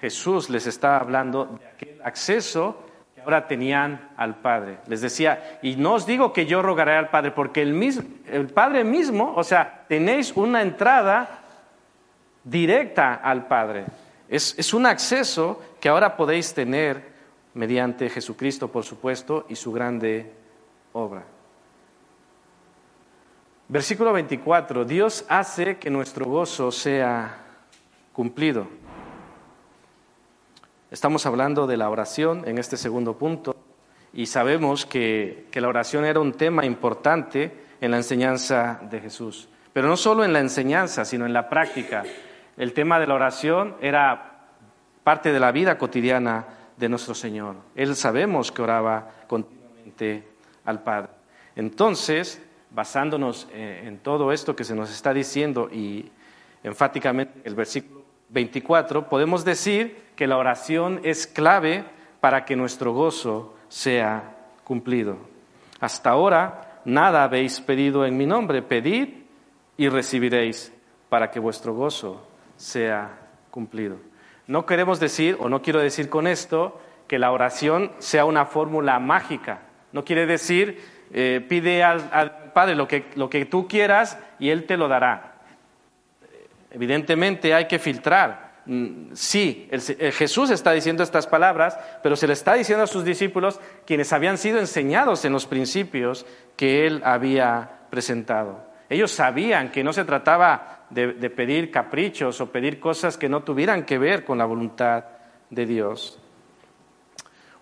Jesús 0.00 0.48
les 0.48 0.66
estaba 0.66 0.96
hablando 0.96 1.44
de 1.44 1.66
aquel 1.66 2.00
acceso 2.02 2.82
ahora 3.26 3.48
tenían 3.48 4.08
al 4.16 4.36
Padre. 4.36 4.78
Les 4.86 5.00
decía, 5.00 5.58
y 5.60 5.74
no 5.74 5.94
os 5.94 6.06
digo 6.06 6.32
que 6.32 6.46
yo 6.46 6.62
rogaré 6.62 6.94
al 6.94 7.10
Padre, 7.10 7.32
porque 7.32 7.60
el, 7.60 7.72
mismo, 7.72 8.04
el 8.30 8.46
Padre 8.46 8.84
mismo, 8.84 9.34
o 9.34 9.42
sea, 9.42 9.84
tenéis 9.88 10.32
una 10.36 10.62
entrada 10.62 11.40
directa 12.44 13.14
al 13.14 13.48
Padre. 13.48 13.86
Es, 14.28 14.56
es 14.56 14.72
un 14.72 14.86
acceso 14.86 15.60
que 15.80 15.88
ahora 15.88 16.16
podéis 16.16 16.54
tener 16.54 17.02
mediante 17.54 18.08
Jesucristo, 18.08 18.70
por 18.70 18.84
supuesto, 18.84 19.44
y 19.48 19.56
su 19.56 19.72
grande 19.72 20.32
obra. 20.92 21.24
Versículo 23.66 24.12
24, 24.12 24.84
Dios 24.84 25.24
hace 25.28 25.78
que 25.78 25.90
nuestro 25.90 26.26
gozo 26.26 26.70
sea 26.70 27.38
cumplido. 28.12 28.85
Estamos 30.96 31.26
hablando 31.26 31.66
de 31.66 31.76
la 31.76 31.90
oración 31.90 32.48
en 32.48 32.56
este 32.56 32.78
segundo 32.78 33.18
punto 33.18 33.54
y 34.14 34.24
sabemos 34.24 34.86
que, 34.86 35.44
la 35.52 35.68
oración 35.68 36.06
era 36.06 36.20
un 36.20 36.32
tema 36.32 36.64
importante 36.64 37.52
en 37.82 37.90
la 37.90 37.98
enseñanza 37.98 38.80
de 38.80 39.00
Jesús. 39.00 39.46
Pero 39.74 39.88
no 39.88 39.98
solo 39.98 40.24
en 40.24 40.32
la 40.32 40.40
enseñanza, 40.40 41.04
sino 41.04 41.26
en 41.26 41.34
la 41.34 41.50
práctica. 41.50 42.02
El 42.56 42.72
tema 42.72 42.98
de 42.98 43.06
la 43.06 43.12
oración 43.12 43.76
era 43.82 44.54
parte 45.04 45.34
de 45.34 45.38
la 45.38 45.52
vida 45.52 45.76
cotidiana 45.76 46.46
de 46.78 46.88
nuestro 46.88 47.14
Señor. 47.14 47.56
Él 47.74 47.94
sabemos 47.94 48.50
que 48.50 48.62
oraba 48.62 49.10
continuamente 49.26 50.26
al 50.64 50.82
Padre. 50.82 51.10
Entonces, 51.56 52.40
basándonos 52.70 53.48
en 53.52 53.98
todo 53.98 54.32
esto 54.32 54.56
que 54.56 54.64
se 54.64 54.74
nos 54.74 54.90
está 54.90 55.12
diciendo 55.12 55.68
y 55.70 56.10
enfáticamente 56.62 57.42
el 57.44 57.54
versículo 57.54 58.02
24, 58.30 59.10
podemos 59.10 59.44
decir 59.44 60.05
que 60.16 60.26
la 60.26 60.38
oración 60.38 61.00
es 61.04 61.26
clave 61.26 61.84
para 62.20 62.44
que 62.44 62.56
nuestro 62.56 62.92
gozo 62.92 63.54
sea 63.68 64.36
cumplido. 64.64 65.18
Hasta 65.78 66.10
ahora 66.10 66.80
nada 66.84 67.22
habéis 67.22 67.60
pedido 67.60 68.06
en 68.06 68.16
mi 68.16 68.26
nombre, 68.26 68.62
pedid 68.62 69.08
y 69.76 69.88
recibiréis 69.88 70.72
para 71.08 71.30
que 71.30 71.38
vuestro 71.38 71.74
gozo 71.74 72.26
sea 72.56 73.18
cumplido. 73.50 73.98
No 74.46 74.64
queremos 74.64 75.00
decir, 75.00 75.36
o 75.38 75.48
no 75.48 75.62
quiero 75.62 75.80
decir 75.80 76.08
con 76.08 76.26
esto, 76.26 76.80
que 77.06 77.18
la 77.18 77.30
oración 77.30 77.92
sea 77.98 78.24
una 78.24 78.46
fórmula 78.46 78.98
mágica. 78.98 79.60
No 79.92 80.04
quiere 80.04 80.26
decir, 80.26 80.80
eh, 81.12 81.44
pide 81.48 81.84
al, 81.84 82.08
al 82.12 82.52
Padre 82.52 82.74
lo 82.74 82.88
que, 82.88 83.06
lo 83.14 83.28
que 83.28 83.44
tú 83.44 83.68
quieras 83.68 84.18
y 84.38 84.50
Él 84.50 84.64
te 84.64 84.76
lo 84.76 84.88
dará. 84.88 85.34
Evidentemente 86.70 87.54
hay 87.54 87.66
que 87.66 87.78
filtrar. 87.78 88.45
Mm, 88.66 89.12
sí, 89.14 89.68
Jesús 90.12 90.50
está 90.50 90.72
diciendo 90.72 91.02
estas 91.02 91.26
palabras, 91.26 91.78
pero 92.02 92.16
se 92.16 92.26
le 92.26 92.32
está 92.32 92.54
diciendo 92.54 92.84
a 92.84 92.88
sus 92.88 93.04
discípulos 93.04 93.60
quienes 93.86 94.12
habían 94.12 94.38
sido 94.38 94.58
enseñados 94.58 95.24
en 95.24 95.32
los 95.32 95.46
principios 95.46 96.26
que 96.56 96.86
él 96.86 97.00
había 97.04 97.86
presentado. 97.90 98.64
Ellos 98.88 99.10
sabían 99.10 99.70
que 99.70 99.84
no 99.84 99.92
se 99.92 100.04
trataba 100.04 100.86
de, 100.90 101.14
de 101.14 101.30
pedir 101.30 101.70
caprichos 101.70 102.40
o 102.40 102.50
pedir 102.50 102.78
cosas 102.78 103.16
que 103.16 103.28
no 103.28 103.42
tuvieran 103.42 103.84
que 103.84 103.98
ver 103.98 104.24
con 104.24 104.38
la 104.38 104.44
voluntad 104.44 105.04
de 105.50 105.66
Dios. 105.66 106.20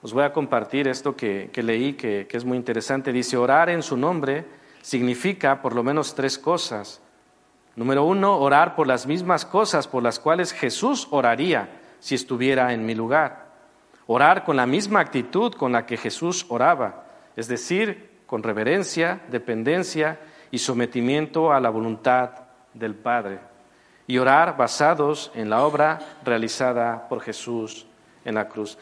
Os 0.04 0.12
voy 0.12 0.24
a 0.24 0.34
compartir 0.34 0.86
esto 0.86 1.16
que, 1.16 1.50
leí, 1.62 1.94
que, 1.94 2.26
que 2.28 2.36
es 2.36 2.44
muy 2.44 2.58
interesante. 2.58 3.10
Dice, 3.10 3.38
orar 3.38 3.70
en 3.70 3.82
su 3.82 3.96
nombre 3.96 4.44
significa 4.82 5.62
por 5.62 5.74
lo 5.74 5.82
menos 5.82 6.14
tres 6.14 6.38
cosas. 6.38 7.00
Número 7.76 8.04
uno, 8.04 8.38
orar 8.38 8.76
por 8.76 8.86
las 8.86 9.06
mismas 9.06 9.44
cosas 9.44 9.88
por 9.88 10.02
las 10.02 10.20
cuales 10.20 10.52
Jesús 10.52 11.08
oraría 11.10 11.80
si 11.98 12.14
estuviera 12.14 12.72
en 12.72 12.86
mi 12.86 12.94
lugar. 12.94 13.46
Orar 14.06 14.44
con 14.44 14.56
la 14.56 14.66
misma 14.66 15.00
actitud 15.00 15.54
con 15.54 15.72
la 15.72 15.86
que 15.86 15.96
Jesús 15.96 16.46
oraba, 16.48 17.04
es 17.36 17.48
decir, 17.48 18.20
con 18.26 18.42
reverencia, 18.42 19.22
dependencia 19.28 20.20
y 20.50 20.58
sometimiento 20.58 21.52
a 21.52 21.60
la 21.60 21.70
voluntad 21.70 22.30
del 22.74 22.94
Padre. 22.94 23.40
Y 24.06 24.18
orar 24.18 24.56
basados 24.56 25.32
en 25.34 25.50
la 25.50 25.64
obra 25.64 25.98
realizada 26.24 27.08
por 27.08 27.22
Jesús 27.22 27.86
en 28.24 28.36
la 28.36 28.48
cruz. 28.48 28.78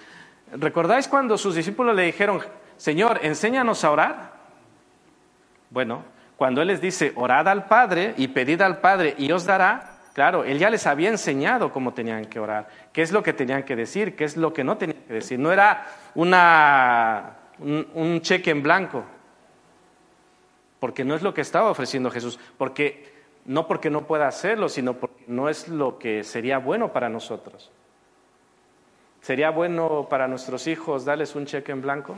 ¿Recordáis 0.53 1.09
cuando 1.09 1.39
sus 1.39 1.55
discípulos 1.55 1.97
le 1.97 2.03
dijeron, 2.03 2.41
Señor, 2.77 3.21
enséñanos 3.23 3.85
a 3.85 3.91
orar? 3.91 4.33
Bueno, 5.71 6.03
cuando 6.43 6.61
Él 6.61 6.67
les 6.67 6.81
dice, 6.81 7.13
orad 7.15 7.47
al 7.47 7.67
Padre 7.67 8.15
y 8.17 8.27
pedid 8.27 8.63
al 8.63 8.79
Padre 8.81 9.15
y 9.17 9.31
os 9.31 9.45
dará, 9.45 10.01
claro, 10.13 10.43
Él 10.43 10.59
ya 10.59 10.71
les 10.71 10.89
había 10.89 11.09
enseñado 11.09 11.71
cómo 11.71 11.95
tenían 11.95 12.25
que 12.25 12.41
orar, 12.41 12.67
qué 12.93 13.03
es 13.03 13.13
lo 13.13 13.23
que 13.23 13.33
tenían 13.33 13.63
que 13.63 13.77
decir, 13.77 14.17
qué 14.17 14.25
es 14.25 14.37
lo 14.37 14.53
que 14.53 14.65
no 14.65 14.77
tenían 14.77 15.05
que 15.07 15.15
decir. 15.15 15.39
No 15.39 15.53
era 15.53 15.87
una, 16.17 17.37
un, 17.61 18.21
cheque 18.23 18.51
en 18.51 18.61
blanco, 18.61 19.05
porque 20.81 21.05
no 21.05 21.15
es 21.15 21.23
lo 21.23 21.33
que 21.33 21.43
estaba 21.43 21.71
ofreciendo 21.71 22.11
Jesús, 22.11 22.41
porque 22.59 23.15
no 23.45 23.69
porque 23.69 23.89
no 23.89 24.09
pueda 24.09 24.27
hacerlo, 24.27 24.69
sino 24.69 24.95
porque 24.95 25.23
no 25.29 25.49
es 25.49 25.69
lo 25.69 25.97
que 25.97 26.25
sería 26.25 26.59
bueno 26.59 26.93
para 26.93 27.09
nosotros. 27.09 27.71
¿Sería 29.21 29.51
bueno 29.51 30.09
para 30.11 30.27
nuestros 30.27 30.67
hijos 30.67 31.05
darles 31.05 31.37
un 31.37 31.47
cheque 31.47 31.71
en 31.71 31.83
blanco? 31.83 32.17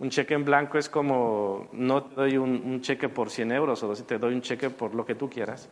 Un 0.00 0.08
cheque 0.08 0.32
en 0.32 0.46
blanco 0.46 0.78
es 0.78 0.88
como, 0.88 1.68
no 1.72 2.02
te 2.04 2.14
doy 2.14 2.38
un, 2.38 2.80
cheque 2.80 3.10
por 3.10 3.28
100 3.28 3.52
euros 3.52 3.82
o 3.82 3.92
te 3.94 4.18
doy 4.18 4.34
un 4.34 4.40
cheque 4.40 4.70
por 4.70 4.94
lo 4.94 5.04
que 5.04 5.14
tú 5.14 5.28
quieras. 5.28 5.68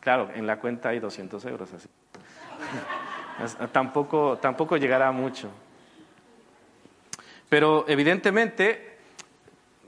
Claro, 0.00 0.30
en 0.34 0.46
la 0.46 0.60
cuenta 0.60 0.90
hay 0.90 1.00
200 1.00 1.44
euros 1.46 1.72
así. 1.72 1.88
tampoco, 3.72 4.38
tampoco 4.38 4.76
llegará 4.76 5.10
mucho. 5.10 5.50
Pero 7.48 7.84
evidentemente, 7.88 8.98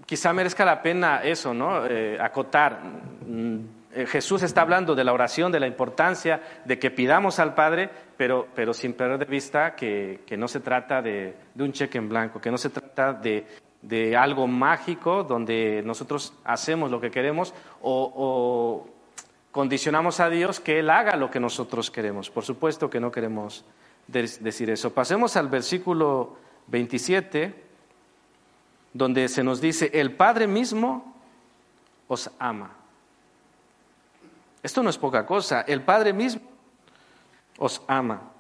quizá 0.07 0.33
merezca 0.33 0.65
la 0.65 0.83
pena 0.83 1.23
eso, 1.23 1.55
¿no? 1.55 1.87
Eh, 1.87 2.19
acotar. 2.21 2.81
Eh, 3.93 4.07
Jesús 4.07 4.43
está 4.43 4.63
hablando 4.63 4.95
de 4.95 5.03
la 5.03 5.13
oración, 5.13 5.51
de 5.51 5.59
la 5.59 5.67
importancia 5.67 6.41
de 6.65 6.79
que 6.79 6.91
pidamos 6.91 7.41
al 7.41 7.55
Padre, 7.55 7.91
pero, 8.17 8.47
pero 8.55 8.73
sin 8.73 8.95
perder 8.95 9.19
de 9.19 9.25
vista 9.25 9.75
que, 9.75 10.21
que 10.25 10.37
no 10.37 10.47
se 10.47 10.61
trata 10.61 11.03
de, 11.03 11.35
de, 11.55 11.65
un 11.65 11.73
cheque 11.73 11.99
en 11.99 12.09
blanco, 12.09 12.41
que 12.41 12.53
no 12.53 12.59
se 12.59 12.71
trata 12.71 13.13
de, 13.13 13.47
de, 13.83 14.17
algo 14.17 14.47
mágico 14.47 15.25
donde 15.25 15.83
nosotros 15.85 16.35
hacemos 16.45 16.91
lo 16.91 17.01
que 17.01 17.11
queremos 17.11 17.53
o, 17.83 18.13
o 18.15 18.91
condicionamos 19.51 20.21
a 20.21 20.31
Dios 20.31 20.61
que 20.61 20.79
Él 20.79 20.89
haga 20.89 21.17
lo 21.17 21.29
que 21.29 21.41
nosotros 21.41 21.91
queremos. 21.91 22.31
Por 22.31 22.45
supuesto 22.45 22.89
que 22.89 23.01
no 23.01 23.11
queremos 23.11 23.65
decir 24.07 24.71
eso. 24.71 24.93
Pasemos 24.93 25.37
al 25.37 25.49
versículo 25.49 26.37
27, 26.69 27.55
donde 28.93 29.29
se 29.29 29.43
nos 29.43 29.61
dice, 29.61 29.91
el 29.95 30.13
Padre 30.13 30.47
mismo 30.47 31.15
os 32.07 32.31
ama. 32.39 32.80
Esto 34.63 34.83
no 34.83 34.91
es 34.91 34.99
poca 34.99 35.25
cosa. 35.25 35.63
El 35.63 35.83
Padre 35.83 36.13
mismo 36.13 36.43
os 37.59 37.83
ama. 37.87 38.33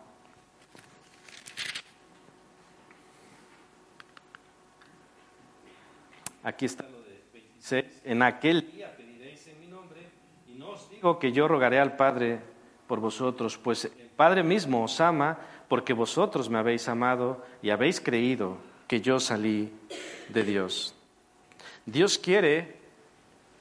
Aquí 6.42 6.64
está 6.64 6.85
lo 6.88 7.02
de 7.02 7.22
26. 7.33 8.02
En 8.04 8.22
aquel 8.22 8.70
día 8.72 8.96
pediréis 8.96 9.46
en 9.46 9.61
mi 9.61 9.66
nombre 9.66 10.09
y 10.46 10.54
no 10.54 10.70
os 10.70 10.88
digo 10.90 11.18
que 11.18 11.33
yo 11.33 11.48
rogaré 11.48 11.78
al 11.78 11.96
Padre 11.96 12.40
por 12.87 13.00
vosotros, 13.00 13.59
pues 13.59 13.85
el 13.85 14.09
Padre 14.16 14.42
mismo 14.42 14.83
os 14.85 15.00
ama 15.00 15.38
porque 15.68 15.92
vosotros 15.92 16.48
me 16.48 16.59
habéis 16.59 16.88
amado 16.88 17.44
y 17.62 17.70
habéis 17.70 18.00
creído 18.00 18.59
que 18.88 19.00
yo 19.00 19.20
salí 19.20 19.72
de 20.28 20.42
Dios. 20.42 20.94
Dios 21.87 22.18
quiere 22.18 22.78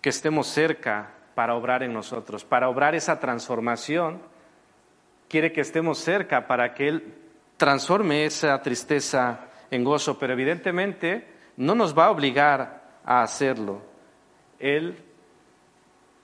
que 0.01 0.09
estemos 0.09 0.47
cerca 0.47 1.18
para 1.39 1.55
obrar 1.55 1.83
en 1.83 1.93
nosotros, 1.93 2.43
para 2.43 2.67
obrar 2.67 2.95
esa 2.95 3.17
transformación. 3.17 4.21
Quiere 5.29 5.53
que 5.53 5.61
estemos 5.61 5.97
cerca 5.97 6.45
para 6.45 6.73
que 6.73 6.89
Él 6.89 7.13
transforme 7.55 8.25
esa 8.25 8.61
tristeza 8.61 9.47
en 9.71 9.85
gozo, 9.85 10.19
pero 10.19 10.33
evidentemente 10.33 11.25
no 11.55 11.75
nos 11.75 11.97
va 11.97 12.07
a 12.07 12.11
obligar 12.11 12.99
a 13.05 13.21
hacerlo. 13.21 13.81
Él 14.59 15.01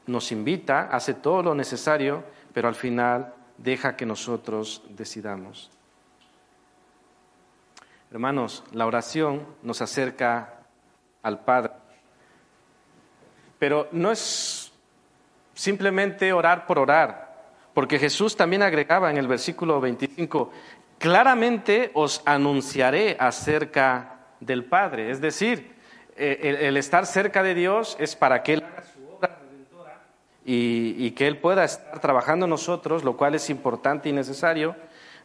nos 0.06 0.34
invita, 0.34 0.90
hace 0.92 1.14
todo 1.14 1.44
lo 1.44 1.56
necesario, 1.56 2.26
pero 2.54 2.68
al 2.68 2.76
final 2.76 3.34
deja 3.58 3.96
que 3.96 4.06
nosotros 4.06 4.84
decidamos. 4.90 5.72
Hermanos, 8.12 8.66
la 8.74 8.86
oración 8.86 9.48
nos 9.64 9.82
acerca 9.82 10.60
al 11.24 11.40
Padre, 11.46 11.72
pero 13.58 13.88
no 13.94 14.12
es 14.12 14.65
simplemente 15.56 16.32
orar 16.34 16.68
por 16.68 16.78
orar, 16.78 17.34
porque 17.74 17.98
Jesús 17.98 18.38
también 18.38 18.62
agregaba 18.62 19.10
en 19.10 19.18
el 19.18 19.28
versículo 19.28 19.82
25, 19.82 20.52
claramente 21.00 21.90
os 21.94 22.22
anunciaré 22.26 23.18
acerca 23.20 24.20
del 24.40 24.66
Padre, 24.66 25.10
es 25.10 25.22
decir, 25.22 25.74
eh, 26.18 26.60
el, 26.62 26.78
estar 26.78 27.06
cerca 27.06 27.42
de 27.42 27.56
Dios 27.56 27.98
es 28.00 28.16
para 28.16 28.44
que 28.44 28.54
Él 28.54 28.64
haga 28.64 28.84
su 28.84 29.06
obra 29.10 29.38
redentora 29.42 30.02
y, 30.46 30.96
y 30.98 31.12
que 31.12 31.28
Él 31.28 31.40
pueda 31.40 31.64
estar 31.64 32.00
trabajando 32.00 32.48
nosotros, 32.48 33.04
lo 33.04 33.18
cual 33.18 33.36
es 33.36 33.50
importante 33.50 34.10
y 34.10 34.14
necesario, 34.14 34.76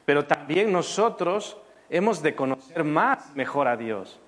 pero 0.04 0.24
también 0.24 0.72
nosotros 0.72 1.58
hemos 1.90 2.22
de 2.22 2.34
conocer 2.34 2.82
más 2.84 3.34
mejor 3.34 3.68
a 3.68 3.76
Dios. 3.76 4.20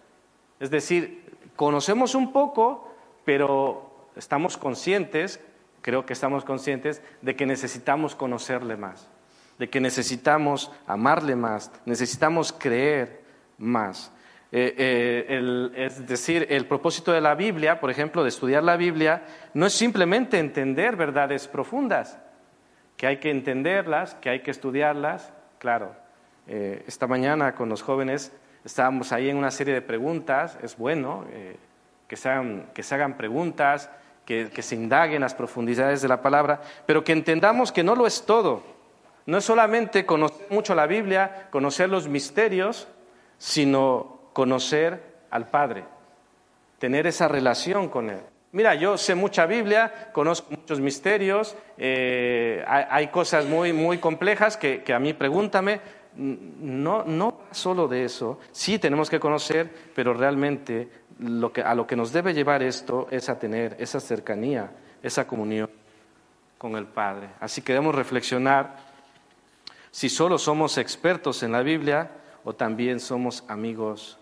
Es 0.60 0.70
decir, 0.70 1.36
conocemos 1.56 2.14
un 2.14 2.32
poco, 2.32 2.92
pero 3.24 4.08
estamos 4.14 4.56
conscientes 4.56 5.40
creo 5.82 6.06
que 6.06 6.14
estamos 6.14 6.44
conscientes 6.44 7.02
de 7.20 7.36
que 7.36 7.44
necesitamos 7.44 8.14
conocerle 8.14 8.76
más, 8.76 9.08
de 9.58 9.68
que 9.68 9.80
necesitamos 9.80 10.72
amarle 10.86 11.36
más, 11.36 11.70
necesitamos 11.84 12.52
creer 12.52 13.20
más. 13.58 14.12
Eh, 14.54 14.74
eh, 14.76 15.70
es 15.74 16.06
decir, 16.06 16.46
el 16.50 16.66
propósito 16.66 17.10
de 17.12 17.20
la 17.20 17.34
Biblia, 17.34 17.80
por 17.80 17.90
ejemplo, 17.90 18.22
de 18.22 18.28
estudiar 18.28 18.62
la 18.62 18.76
Biblia, 18.76 19.22
no 19.54 19.66
es 19.66 19.72
simplemente 19.72 20.38
entender 20.38 20.94
verdades 20.94 21.48
profundas, 21.48 22.18
que 22.96 23.06
hay 23.06 23.16
que 23.16 23.30
entenderlas, 23.30 24.14
que 24.16 24.28
hay 24.28 24.40
que 24.40 24.50
estudiarlas. 24.50 25.32
Claro, 25.58 25.96
eh, 26.46 26.84
esta 26.86 27.06
mañana 27.06 27.54
con 27.54 27.70
los 27.70 27.82
jóvenes 27.82 28.32
estábamos 28.62 29.10
ahí 29.12 29.30
en 29.30 29.38
una 29.38 29.50
serie 29.50 29.74
de 29.74 29.82
preguntas, 29.82 30.58
es 30.62 30.76
bueno 30.76 31.24
que 32.06 32.16
se 32.16 32.94
hagan 32.94 33.16
preguntas, 33.16 33.90
que, 34.24 34.62
se 34.62 34.74
indague 34.74 35.16
en 35.16 35.20
las 35.20 35.34
profundidades 35.34 36.02
de 36.02 36.08
la 36.08 36.22
palabra, 36.22 36.60
pero 36.86 37.04
que 37.04 37.12
entendamos 37.12 37.72
que 37.72 37.82
no 37.82 37.94
lo 37.94 38.06
es 38.06 38.24
todo. 38.24 38.62
No 39.26 39.38
es 39.38 39.44
solamente 39.44 40.04
conocer 40.04 40.46
mucho 40.50 40.74
la 40.74 40.86
Biblia, 40.86 41.48
conocer 41.50 41.88
los 41.88 42.08
misterios, 42.08 42.88
sino 43.38 44.20
conocer 44.32 45.02
al 45.30 45.46
Padre, 45.48 45.84
tener 46.78 47.06
esa 47.06 47.28
relación 47.28 47.88
con 47.88 48.10
Él. 48.10 48.20
Mira, 48.52 48.74
yo 48.74 48.98
sé 48.98 49.14
mucha 49.14 49.46
Biblia, 49.46 50.10
conozco 50.12 50.48
muchos 50.50 50.80
misterios, 50.80 51.56
eh, 51.78 52.62
hay, 52.66 53.08
cosas 53.08 53.46
muy, 53.46 53.72
muy 53.72 53.98
complejas 53.98 54.56
que, 54.56 54.82
que 54.82 54.92
a 54.92 54.98
mí 54.98 55.14
pregúntame, 55.14 55.80
no, 56.16 57.04
no 57.04 57.40
solo 57.50 57.88
de 57.88 58.04
eso, 58.04 58.38
sí 58.50 58.78
tenemos 58.78 59.08
que 59.08 59.20
conocer, 59.20 59.70
pero 59.94 60.12
realmente 60.12 60.88
lo 61.22 61.52
que, 61.52 61.62
a 61.62 61.74
lo 61.74 61.86
que 61.86 61.96
nos 61.96 62.12
debe 62.12 62.34
llevar 62.34 62.62
esto 62.62 63.08
es 63.10 63.28
a 63.28 63.38
tener 63.38 63.76
esa 63.78 64.00
cercanía, 64.00 64.70
esa 65.02 65.26
comunión 65.26 65.70
con 66.58 66.76
el 66.76 66.86
Padre. 66.86 67.30
Así 67.40 67.62
que 67.62 67.72
debemos 67.72 67.94
reflexionar 67.94 68.76
si 69.90 70.08
solo 70.08 70.38
somos 70.38 70.78
expertos 70.78 71.42
en 71.42 71.52
la 71.52 71.62
Biblia 71.62 72.10
o 72.44 72.54
también 72.54 72.98
somos 72.98 73.44
amigos 73.48 74.18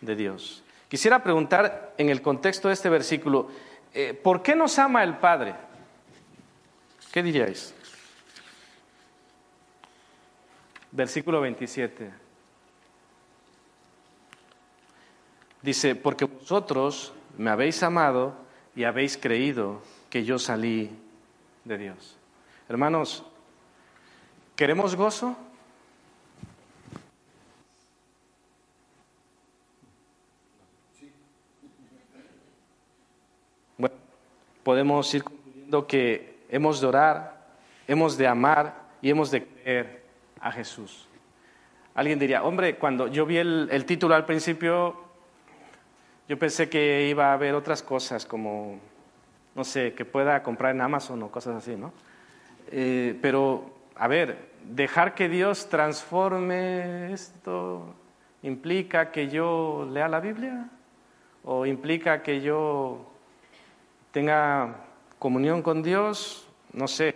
de 0.00 0.16
Dios. 0.16 0.62
Quisiera 0.88 1.22
preguntar 1.22 1.94
en 1.98 2.08
el 2.08 2.22
contexto 2.22 2.68
de 2.68 2.74
este 2.74 2.88
versículo, 2.88 3.48
eh, 3.92 4.14
¿por 4.14 4.42
qué 4.42 4.54
nos 4.54 4.78
ama 4.78 5.02
el 5.02 5.16
Padre? 5.16 5.54
¿Qué 7.12 7.22
diríais? 7.22 7.74
Versículo 10.92 11.40
27. 11.40 12.25
Dice, 15.66 15.94
porque 15.96 16.24
vosotros 16.24 17.12
me 17.36 17.50
habéis 17.50 17.82
amado 17.82 18.34
y 18.74 18.84
habéis 18.84 19.18
creído 19.18 19.82
que 20.08 20.24
yo 20.24 20.38
salí 20.38 20.90
de 21.64 21.76
Dios. 21.76 22.16
Hermanos, 22.70 23.22
¿Queremos 24.56 24.96
gozo? 24.96 25.36
Bueno, 33.76 33.94
podemos 34.62 35.12
ir 35.12 35.22
concluyendo 35.22 35.86
que 35.86 36.38
hemos 36.48 36.80
de 36.80 36.86
orar, 36.86 37.48
hemos 37.86 38.16
de 38.16 38.26
amar 38.26 38.82
y 39.02 39.10
hemos 39.10 39.30
de 39.30 39.44
creer 39.44 40.04
a 40.40 40.50
Jesús. 40.50 41.06
Alguien 41.94 42.18
diría, 42.18 42.42
hombre, 42.42 42.76
cuando 42.76 43.08
yo 43.08 43.26
vi 43.26 43.36
el, 43.36 43.84
título 43.84 44.14
al 44.14 44.24
principio, 44.24 45.05
yo 46.28 46.38
pensé 46.38 46.68
que 46.68 47.08
iba 47.08 47.30
a 47.30 47.32
haber 47.34 47.54
otras 47.54 47.82
cosas 47.82 48.26
como, 48.26 48.78
no 49.54 49.64
sé, 49.64 49.94
que 49.94 50.04
pueda 50.04 50.42
comprar 50.42 50.74
en 50.74 50.80
Amazon 50.80 51.22
o 51.22 51.30
cosas 51.30 51.56
así, 51.56 51.76
¿no? 51.76 51.92
Eh, 52.70 53.16
pero, 53.22 53.70
a 53.94 54.08
ver, 54.08 54.50
dejar 54.64 55.14
que 55.14 55.28
Dios 55.28 55.68
transforme 55.68 57.12
esto 57.12 57.94
implica 58.42 59.12
que 59.12 59.28
yo 59.28 59.88
lea 59.92 60.08
la 60.08 60.20
Biblia 60.20 60.68
o 61.44 61.64
implica 61.64 62.22
que 62.22 62.40
yo 62.40 63.06
tenga 64.10 64.76
comunión 65.18 65.62
con 65.62 65.82
Dios, 65.82 66.48
no 66.72 66.88
sé, 66.88 67.14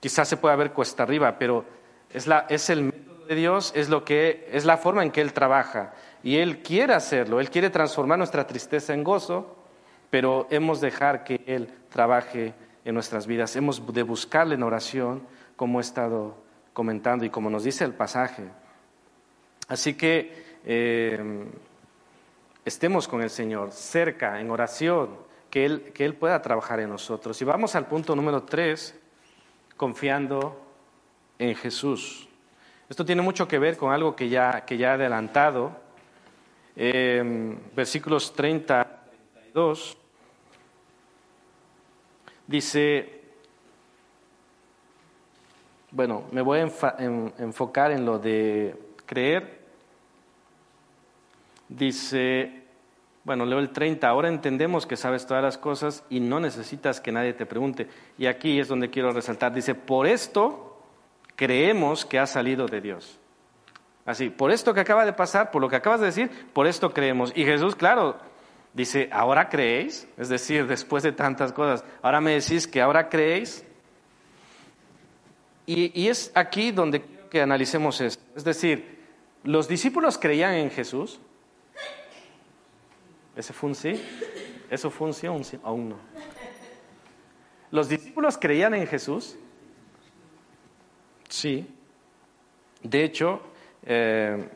quizás 0.00 0.28
se 0.28 0.36
pueda 0.36 0.56
ver 0.56 0.72
cuesta 0.72 1.02
arriba, 1.02 1.38
pero 1.38 1.64
es, 2.10 2.26
la, 2.26 2.46
es 2.48 2.70
el 2.70 2.84
método 2.84 3.26
de 3.26 3.34
Dios, 3.34 3.72
es, 3.76 3.88
lo 3.88 4.04
que, 4.04 4.48
es 4.52 4.64
la 4.64 4.78
forma 4.78 5.02
en 5.02 5.10
que 5.10 5.20
Él 5.20 5.32
trabaja. 5.32 5.92
Y 6.22 6.36
Él 6.36 6.62
quiere 6.62 6.94
hacerlo, 6.94 7.40
Él 7.40 7.50
quiere 7.50 7.70
transformar 7.70 8.18
nuestra 8.18 8.46
tristeza 8.46 8.94
en 8.94 9.04
gozo, 9.04 9.56
pero 10.10 10.46
hemos 10.50 10.80
de 10.80 10.90
dejar 10.90 11.24
que 11.24 11.42
Él 11.46 11.72
trabaje 11.90 12.54
en 12.84 12.94
nuestras 12.94 13.26
vidas. 13.26 13.54
Hemos 13.56 13.92
de 13.92 14.02
buscarle 14.02 14.54
en 14.54 14.62
oración, 14.62 15.22
como 15.56 15.78
he 15.78 15.82
estado 15.82 16.36
comentando 16.72 17.24
y 17.24 17.30
como 17.30 17.50
nos 17.50 17.64
dice 17.64 17.84
el 17.84 17.94
pasaje. 17.94 18.44
Así 19.68 19.94
que 19.94 20.58
eh, 20.64 21.44
estemos 22.64 23.08
con 23.08 23.22
el 23.22 23.30
Señor, 23.30 23.72
cerca, 23.72 24.40
en 24.40 24.50
oración, 24.50 25.10
que 25.50 25.64
él, 25.64 25.92
que 25.94 26.04
él 26.04 26.14
pueda 26.14 26.40
trabajar 26.40 26.80
en 26.80 26.90
nosotros. 26.90 27.40
Y 27.42 27.44
vamos 27.44 27.74
al 27.74 27.86
punto 27.86 28.14
número 28.14 28.42
tres, 28.44 28.98
confiando 29.76 30.60
en 31.38 31.54
Jesús. 31.54 32.28
Esto 32.88 33.04
tiene 33.04 33.22
mucho 33.22 33.46
que 33.46 33.58
ver 33.58 33.76
con 33.76 33.92
algo 33.92 34.16
que 34.16 34.28
ya, 34.28 34.64
que 34.64 34.78
ya 34.78 34.90
he 34.90 34.94
adelantado. 34.94 35.76
Eh, 36.80 37.58
versículos 37.74 38.32
30 38.34 38.84
32 39.52 39.98
dice, 42.46 43.20
bueno, 45.90 46.24
me 46.30 46.40
voy 46.40 46.60
a 46.60 46.62
enfocar 47.38 47.90
en 47.90 48.06
lo 48.06 48.20
de 48.20 48.76
creer. 49.06 49.58
Dice, 51.68 52.62
bueno, 53.24 53.44
leo 53.44 53.58
el 53.58 53.70
30, 53.70 54.08
ahora 54.08 54.28
entendemos 54.28 54.86
que 54.86 54.96
sabes 54.96 55.26
todas 55.26 55.42
las 55.42 55.58
cosas 55.58 56.04
y 56.08 56.20
no 56.20 56.38
necesitas 56.38 57.00
que 57.00 57.10
nadie 57.10 57.34
te 57.34 57.44
pregunte. 57.44 57.88
Y 58.16 58.26
aquí 58.26 58.60
es 58.60 58.68
donde 58.68 58.88
quiero 58.88 59.10
resaltar, 59.10 59.52
dice, 59.52 59.74
por 59.74 60.06
esto 60.06 60.80
creemos 61.34 62.06
que 62.06 62.20
ha 62.20 62.26
salido 62.26 62.66
de 62.66 62.80
Dios. 62.80 63.18
Así, 64.08 64.30
por 64.30 64.50
esto 64.50 64.72
que 64.72 64.80
acaba 64.80 65.04
de 65.04 65.12
pasar, 65.12 65.52
por 65.52 65.62
lo 65.62 65.68
que 65.68 65.76
acabas 65.76 66.00
de 66.00 66.06
decir, 66.06 66.30
por 66.52 66.66
esto 66.66 66.92
creemos. 66.92 67.32
Y 67.36 67.44
Jesús, 67.44 67.76
claro, 67.76 68.16
Dice, 68.78 69.08
¿ahora 69.10 69.48
creéis? 69.48 70.06
Es 70.16 70.28
decir, 70.28 70.66
después 70.66 71.02
de 71.02 71.12
tantas 71.12 71.52
cosas, 71.52 71.84
ahora 72.02 72.20
me 72.20 72.32
decís 72.32 72.66
que 72.68 72.80
ahora 72.80 73.08
creéis. 73.08 73.64
Y, 75.66 76.08
es 76.08 76.30
aquí 76.34 76.70
donde 76.70 77.02
quiero 77.02 77.28
que 77.28 77.42
analicemos 77.42 78.00
esto. 78.00 78.22
Es 78.36 78.44
decir, 78.44 79.04
¿los 79.42 79.68
discípulos 79.68 80.16
creían 80.16 80.54
en 80.54 80.70
Jesús? 80.70 81.18
¿Ese 83.34 83.52
fue 83.52 83.70
un 83.70 83.74
sí? 83.74 84.00
¿Eso 84.70 84.90
fue 84.90 85.08
un 85.08 85.14
sí 85.14 85.26
o 85.26 85.32
un 85.32 85.44
sí? 85.44 85.58
Aún 85.64 85.88
no. 85.88 85.96
¿Los 87.70 87.88
discípulos 87.88 88.38
creían 88.38 88.74
en 88.74 88.86
Jesús? 88.86 89.36
Sí. 91.28 91.66
De 92.82 93.04
hecho, 93.04 93.42
eh, 93.84 94.48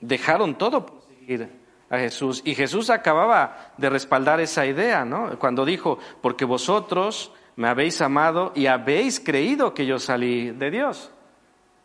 dejaron 0.00 0.56
todo 0.56 0.86
por 0.86 1.02
seguir 1.02 1.48
a 1.90 1.98
Jesús. 1.98 2.42
Y 2.44 2.54
Jesús 2.54 2.90
acababa 2.90 3.72
de 3.76 3.90
respaldar 3.90 4.40
esa 4.40 4.66
idea, 4.66 5.04
¿no? 5.04 5.38
Cuando 5.38 5.64
dijo, 5.64 5.98
porque 6.20 6.44
vosotros 6.44 7.32
me 7.56 7.68
habéis 7.68 8.00
amado 8.00 8.52
y 8.54 8.66
habéis 8.66 9.20
creído 9.20 9.74
que 9.74 9.86
yo 9.86 9.98
salí 9.98 10.50
de 10.50 10.70
Dios. 10.70 11.10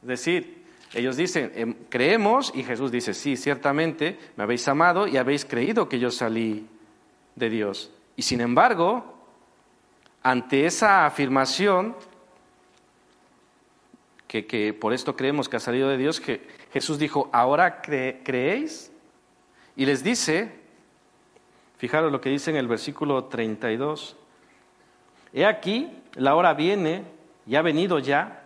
Es 0.02 0.08
decir, 0.08 0.66
ellos 0.94 1.18
dicen, 1.18 1.52
em, 1.56 1.76
creemos, 1.90 2.52
y 2.56 2.64
Jesús 2.64 2.92
dice, 2.92 3.14
sí, 3.14 3.36
ciertamente, 3.36 4.18
me 4.38 4.44
habéis 4.44 4.68
amado 4.68 5.08
y 5.08 5.18
habéis 5.18 5.44
creído 5.44 5.90
que 5.90 6.00
yo 6.00 6.10
salí 6.10 6.68
de 7.36 7.50
Dios. 7.50 7.92
Y 8.16 8.22
sin 8.22 8.42
embargo, 8.42 9.18
ante 10.24 10.66
esa 10.66 11.06
afirmación, 11.06 11.96
que, 14.28 14.74
por 14.74 14.94
esto 14.94 15.16
creemos 15.16 15.50
que 15.50 15.58
ha 15.58 15.60
salido 15.60 15.90
de 15.90 15.98
Dios, 15.98 16.20
que 16.20 16.48
Jesús 16.72 17.00
dijo, 17.00 17.30
¿ahora 17.32 17.82
creéis? 17.82 18.92
Y 19.76 19.86
les 19.86 20.04
dice, 20.04 20.52
fijaros 21.78 22.12
lo 22.12 22.22
que 22.22 22.30
dice 22.30 22.52
en 22.52 22.58
el 22.58 22.68
versículo 22.68 23.26
32, 23.26 24.18
He 25.34 25.46
aquí, 25.46 25.92
la 26.16 26.36
hora 26.36 26.54
viene, 26.54 27.06
y 27.46 27.56
ha 27.56 27.62
venido 27.62 28.00
ya, 28.00 28.44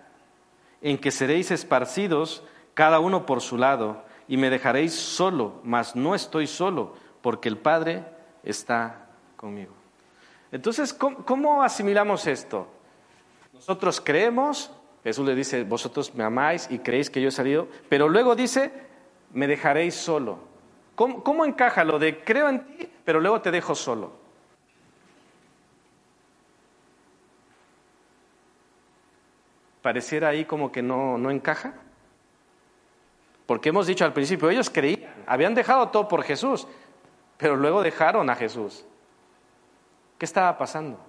en 0.82 0.98
que 0.98 1.12
seréis 1.12 1.52
esparcidos 1.52 2.44
cada 2.74 3.00
uno 3.00 3.26
por 3.26 3.42
su 3.42 3.58
lado, 3.58 4.04
y 4.28 4.38
me 4.38 4.50
dejaréis 4.50 4.94
solo, 4.94 5.60
mas 5.64 5.96
no 5.96 6.16
estoy 6.16 6.48
solo, 6.48 6.96
porque 7.22 7.50
el 7.50 7.58
Padre 7.58 8.06
está 8.44 9.08
conmigo. 9.36 9.74
Entonces, 10.52 10.94
¿cómo, 10.94 11.64
asimilamos 11.64 12.28
esto? 12.28 12.68
Nosotros 13.54 14.02
creemos, 14.02 14.72
Jesús 15.04 15.26
le 15.26 15.36
dice, 15.36 15.64
vosotros 15.64 16.14
me 16.14 16.24
amáis 16.24 16.68
y 16.70 16.80
creéis 16.80 17.10
que 17.10 17.22
yo 17.22 17.30
he 17.30 17.32
salido, 17.32 17.68
pero 17.90 18.08
luego 18.08 18.36
dice, 18.36 18.72
me 19.34 19.48
dejaréis 19.48 19.96
solo. 19.96 20.40
¿Cómo, 20.96 21.46
encaja 21.46 21.84
lo 21.84 21.98
de 21.98 22.24
creo 22.24 22.50
en 22.50 22.66
ti, 22.66 22.90
pero 23.04 23.20
luego 23.20 23.42
te 23.42 23.50
dejo 23.50 23.74
solo? 23.74 24.12
Pareciera 29.82 30.28
ahí 30.28 30.46
como 30.46 30.72
que 30.72 30.84
no, 30.84 31.18
no 31.18 31.32
encaja. 31.32 31.74
Porque 33.48 33.70
hemos 33.70 33.88
dicho 33.88 34.06
al 34.06 34.14
principio, 34.14 34.52
ellos 34.52 34.70
creían, 34.70 35.12
habían 35.26 35.56
dejado 35.56 35.90
todo 35.90 36.08
por 36.08 36.22
Jesús, 36.22 36.68
pero 37.38 37.56
luego 37.56 37.82
dejaron 37.82 38.30
a 38.30 38.36
Jesús. 38.36 38.86
¿Qué 40.20 40.26
estaba 40.26 40.56
pasando? 40.60 41.00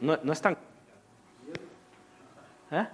No, 0.00 0.18
no 0.22 0.32
es 0.32 0.40
tan... 0.40 0.56
¿Eh? 2.70 2.86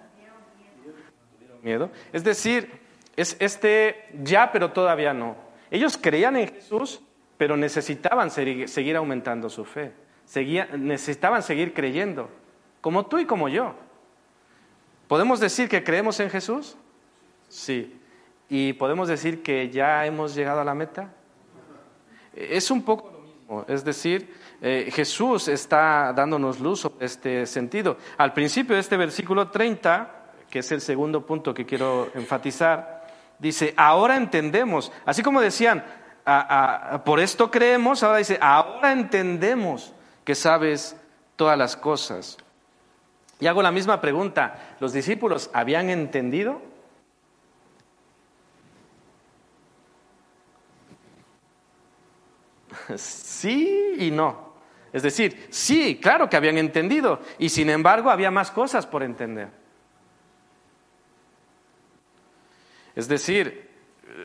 miedo. 1.62 1.90
Es 2.12 2.22
decir, 2.22 2.70
es 3.16 3.36
este 3.40 4.08
ya, 4.22 4.52
pero 4.52 4.72
todavía 4.72 5.12
no. 5.12 5.36
Ellos 5.70 5.98
creían 6.00 6.36
en 6.36 6.48
Jesús, 6.48 7.00
pero 7.36 7.56
necesitaban 7.56 8.30
seguir 8.30 8.96
aumentando 8.96 9.50
su 9.50 9.64
fe. 9.64 9.92
necesitaban 10.76 11.42
seguir 11.42 11.74
creyendo, 11.74 12.30
como 12.80 13.06
tú 13.06 13.18
y 13.18 13.26
como 13.26 13.48
yo. 13.48 13.74
¿Podemos 15.08 15.40
decir 15.40 15.68
que 15.68 15.84
creemos 15.84 16.18
en 16.20 16.30
Jesús? 16.30 16.76
Sí. 17.48 18.00
¿Y 18.48 18.72
podemos 18.74 19.08
decir 19.08 19.42
que 19.42 19.70
ya 19.70 20.06
hemos 20.06 20.34
llegado 20.34 20.60
a 20.60 20.64
la 20.64 20.74
meta? 20.74 21.12
Es 22.34 22.70
un 22.70 22.82
poco 22.82 23.10
lo 23.10 23.20
mismo. 23.20 23.64
Es 23.68 23.84
decir, 23.84 24.32
eh, 24.68 24.90
Jesús 24.90 25.46
está 25.46 26.12
dándonos 26.12 26.58
luz 26.58 26.80
sobre 26.80 27.06
este 27.06 27.46
sentido. 27.46 27.98
Al 28.18 28.32
principio 28.32 28.74
de 28.74 28.80
este 28.80 28.96
versículo 28.96 29.48
30, 29.48 30.10
que 30.50 30.58
es 30.58 30.72
el 30.72 30.80
segundo 30.80 31.24
punto 31.24 31.54
que 31.54 31.64
quiero 31.64 32.10
enfatizar, 32.14 33.06
dice, 33.38 33.74
ahora 33.76 34.16
entendemos, 34.16 34.90
así 35.04 35.22
como 35.22 35.40
decían, 35.40 35.84
por 37.04 37.20
esto 37.20 37.48
creemos, 37.48 38.02
ahora 38.02 38.18
dice, 38.18 38.40
ahora 38.40 38.90
entendemos 38.90 39.94
que 40.24 40.34
sabes 40.34 40.96
todas 41.36 41.56
las 41.56 41.76
cosas. 41.76 42.36
Y 43.38 43.46
hago 43.46 43.62
la 43.62 43.70
misma 43.70 44.00
pregunta, 44.00 44.74
¿los 44.80 44.92
discípulos 44.92 45.48
habían 45.52 45.90
entendido? 45.90 46.60
Sí 52.96 53.94
y 53.98 54.10
no. 54.10 54.45
Es 54.96 55.02
decir, 55.02 55.46
sí, 55.50 55.98
claro 56.00 56.30
que 56.30 56.38
habían 56.38 56.56
entendido, 56.56 57.20
y 57.38 57.50
sin 57.50 57.68
embargo 57.68 58.08
había 58.08 58.30
más 58.30 58.50
cosas 58.50 58.86
por 58.86 59.02
entender. 59.02 59.50
Es 62.94 63.06
decir, 63.06 63.68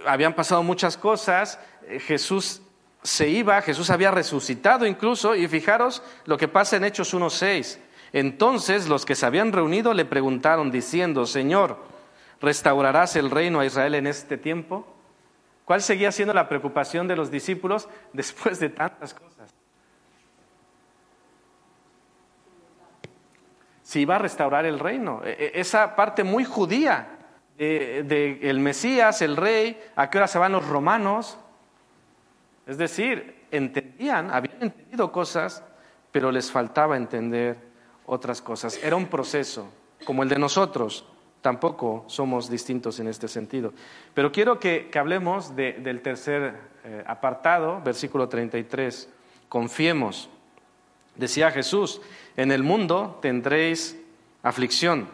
habían 0.07 0.33
pasado 0.33 0.63
muchas 0.63 0.95
cosas, 0.95 1.59
eh, 1.89 1.99
Jesús 1.99 2.61
se 3.03 3.27
iba, 3.27 3.61
Jesús 3.61 3.89
había 3.89 4.11
resucitado 4.11 4.85
incluso, 4.85 5.35
y 5.35 5.45
fijaros 5.49 6.01
lo 6.23 6.37
que 6.37 6.47
pasa 6.47 6.77
en 6.77 6.85
Hechos 6.85 7.13
1.6. 7.13 7.77
Entonces 8.13 8.87
los 8.87 9.05
que 9.05 9.15
se 9.15 9.25
habían 9.25 9.51
reunido 9.51 9.93
le 9.93 10.05
preguntaron 10.05 10.71
diciendo, 10.71 11.25
Señor, 11.25 11.79
¿restaurarás 12.39 13.17
el 13.17 13.29
reino 13.29 13.59
a 13.59 13.65
Israel 13.65 13.95
en 13.95 14.07
este 14.07 14.37
tiempo? 14.37 14.87
¿Cuál 15.65 15.81
seguía 15.81 16.13
siendo 16.13 16.33
la 16.33 16.47
preocupación 16.47 17.09
de 17.09 17.17
los 17.17 17.29
discípulos 17.29 17.89
después 18.13 18.57
de 18.61 18.69
tantas 18.69 19.13
cosas? 19.13 19.53
Si 23.91 23.99
iba 23.99 24.15
a 24.15 24.19
restaurar 24.19 24.65
el 24.65 24.79
reino. 24.79 25.19
E, 25.21 25.51
e, 25.51 25.59
esa 25.59 25.97
parte 25.97 26.23
muy 26.23 26.45
judía 26.45 27.09
del 27.57 28.07
de, 28.07 28.53
Mesías, 28.53 29.21
el 29.21 29.35
rey, 29.35 29.77
a 29.97 30.09
qué 30.09 30.17
hora 30.17 30.29
se 30.29 30.39
van 30.39 30.53
los 30.53 30.65
romanos. 30.65 31.37
Es 32.65 32.77
decir, 32.77 33.47
entendían, 33.51 34.31
habían 34.31 34.63
entendido 34.63 35.11
cosas, 35.11 35.61
pero 36.09 36.31
les 36.31 36.49
faltaba 36.49 36.95
entender 36.95 37.57
otras 38.05 38.41
cosas. 38.41 38.81
Era 38.81 38.95
un 38.95 39.07
proceso, 39.07 39.67
como 40.05 40.23
el 40.23 40.29
de 40.29 40.39
nosotros. 40.39 41.05
Tampoco 41.41 42.05
somos 42.07 42.49
distintos 42.49 42.97
en 43.01 43.09
este 43.09 43.27
sentido. 43.27 43.73
Pero 44.13 44.31
quiero 44.31 44.57
que, 44.57 44.89
hablemos 44.97 45.53
del 45.53 46.01
tercer 46.01 46.55
eh, 46.85 47.03
apartado, 47.05 47.81
versículo 47.83 48.29
33. 48.29 49.09
Confiemos. 49.49 50.29
Decía 51.17 51.51
Jesús, 51.51 52.01
en 52.41 52.51
el 52.51 52.63
mundo 52.63 53.19
tendréis 53.21 53.97
aflicción, 54.41 55.07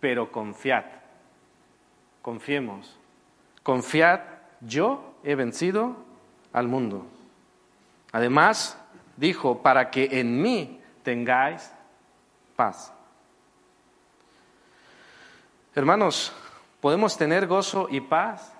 pero 0.00 0.30
confiad. 0.30 0.84
Confiemos. 2.22 2.96
Confiad, 3.62 4.20
yo 4.60 5.14
he 5.24 5.34
vencido 5.34 5.96
al 6.52 6.68
mundo. 6.68 7.06
Además, 8.12 8.78
dijo, 9.16 9.62
para 9.62 9.90
que 9.90 10.20
en 10.20 10.40
mí 10.40 10.80
tengáis 11.02 11.72
paz. 12.54 12.92
Hermanos, 15.74 16.32
podemos 16.80 17.16
tener 17.16 17.46
gozo 17.46 17.88
y 17.90 18.00
paz 18.00 18.52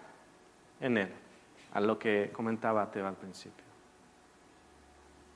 en 0.80 0.98
Él, 0.98 1.12
a 1.72 1.80
lo 1.80 1.98
que 1.98 2.30
comentaba 2.32 2.90
Teo 2.90 3.06
al 3.06 3.14
principio. 3.14 3.64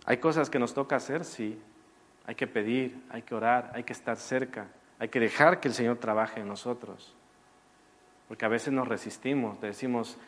Hay 0.04 0.16
cosas 0.16 0.50
que 0.50 0.58
nos 0.58 0.74
toca 0.74 0.96
hacer, 0.96 1.24
sí. 1.24 1.62
Hay 2.28 2.34
que 2.34 2.46
pedir, 2.46 2.94
hay 3.08 3.22
que 3.22 3.34
orar, 3.34 3.72
hay 3.74 3.84
que 3.84 3.94
estar 3.94 4.18
cerca, 4.18 4.66
hay 4.98 5.08
que 5.08 5.18
dejar 5.18 5.60
que 5.60 5.68
el 5.68 5.72
Señor 5.72 5.96
trabaje 5.96 6.40
en 6.40 6.46
nosotros. 6.46 7.14
Porque 8.28 8.44
a 8.44 8.48
veces 8.48 8.70
nos 8.70 8.86
resistimos, 8.86 9.58
decimos, 9.62 10.18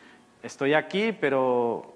estoy 0.41 0.73
aquí, 0.73 1.11
pero 1.11 1.93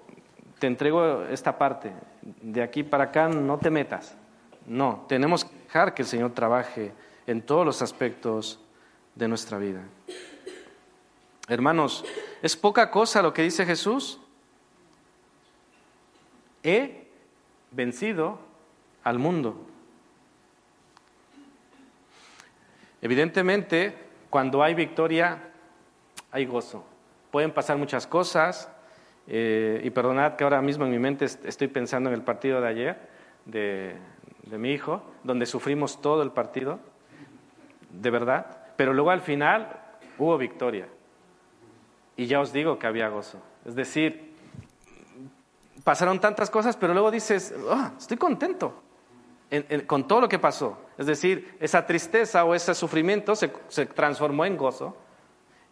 te 0.60 0.68
entrego 0.68 1.24
esta 1.24 1.58
parte, 1.58 1.92
de 2.22 2.62
aquí 2.62 2.84
para 2.84 3.02
acá 3.02 3.26
no 3.26 3.58
te 3.58 3.68
metas. 3.68 4.16
No, 4.64 5.04
tenemos 5.08 5.44
que 5.44 5.56
dejar 5.64 5.92
que 5.92 6.02
el 6.02 6.08
Señor 6.08 6.30
trabaje 6.34 6.92
en 7.26 7.42
todos 7.42 7.66
los 7.66 7.82
aspectos 7.82 8.60
de 9.16 9.26
nuestra 9.26 9.58
vida. 9.58 9.82
Hermanos, 11.48 12.04
¿es 12.42 12.56
poca 12.56 12.92
cosa 12.92 13.22
lo 13.22 13.32
que 13.32 13.42
dice 13.42 13.66
Jesús? 13.66 14.20
He 16.62 17.08
vencido 17.72 18.38
al 19.02 19.18
mundo. 19.18 19.66
Evidentemente, 23.06 23.94
cuando 24.30 24.64
hay 24.64 24.74
victoria, 24.74 25.38
hay 26.32 26.44
gozo. 26.44 26.84
Pueden 27.30 27.52
pasar 27.52 27.76
muchas 27.76 28.04
cosas, 28.04 28.68
eh, 29.28 29.80
y 29.84 29.90
perdonad 29.90 30.34
que 30.34 30.42
ahora 30.42 30.60
mismo 30.60 30.86
en 30.86 30.90
mi 30.90 30.98
mente 30.98 31.24
estoy 31.24 31.68
pensando 31.68 32.10
en 32.10 32.14
el 32.14 32.22
partido 32.22 32.60
de 32.60 32.66
ayer, 32.66 33.08
de, 33.44 33.96
mi 34.58 34.72
hijo, 34.72 35.04
donde 35.22 35.46
sufrimos 35.46 36.02
todo 36.02 36.24
el 36.24 36.32
partido, 36.32 36.80
de 37.90 38.10
verdad. 38.10 38.58
Pero 38.74 38.92
luego 38.92 39.12
al 39.12 39.20
final 39.20 39.68
hubo 40.18 40.36
victoria. 40.36 40.88
Y 42.16 42.26
ya 42.26 42.40
os 42.40 42.52
digo 42.52 42.76
que 42.76 42.88
había 42.88 43.08
gozo. 43.08 43.40
Es 43.64 43.76
decir, 43.76 44.34
pasaron 45.84 46.18
tantas 46.18 46.50
cosas, 46.50 46.76
pero 46.76 46.92
luego 46.92 47.12
dices, 47.12 47.54
oh, 47.70 47.90
estoy 47.96 48.16
contento 48.16 48.82
con 49.86 50.08
todo 50.08 50.22
lo 50.22 50.28
que 50.28 50.38
pasó. 50.38 50.78
Es 50.98 51.06
decir, 51.06 51.56
esa 51.60 51.86
tristeza 51.86 52.44
o 52.44 52.54
ese 52.54 52.74
sufrimiento 52.74 53.34
se, 53.36 53.48
transformó 53.86 54.44
en 54.44 54.56
gozo. 54.56 54.96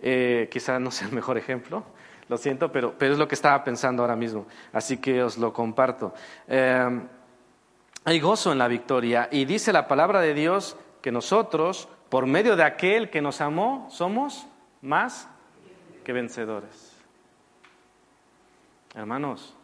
Eh, 0.01 0.49
quizá 0.51 0.79
no 0.79 0.91
sea 0.91 1.09
el 1.09 1.15
mejor 1.15 1.39
ejemplo, 1.39 1.83
lo 2.29 2.37
siento, 2.37 2.71
pero, 2.71 2.95
pero, 2.99 3.13
es 3.13 3.19
lo 3.19 3.27
que 3.27 3.35
estaba 3.35 3.65
pensando 3.65 4.03
ahora 4.03 4.17
mismo. 4.17 4.47
Así 4.73 4.99
que 4.99 5.23
os 5.23 5.39
lo 5.39 5.53
comparto. 5.53 6.13
Eh, 6.47 7.01
hay 8.05 8.21
gozo 8.21 8.53
en 8.53 8.59
la 8.59 8.69
victoria 8.69 9.29
y 9.31 9.45
dice 9.47 9.73
la 9.73 9.89
palabra 9.89 10.21
de 10.21 10.35
Dios 10.35 10.77
que 11.01 11.11
nosotros 11.11 11.89
por 12.15 12.27
medio 12.27 12.55
de 12.55 12.63
aquel 12.63 13.11
que 13.11 13.21
nos 13.21 13.41
amó, 13.41 13.89
somos 13.91 14.47
más 14.83 15.29
que 16.05 16.13
vencedores. 16.13 16.93
Hermanos, 18.95 19.57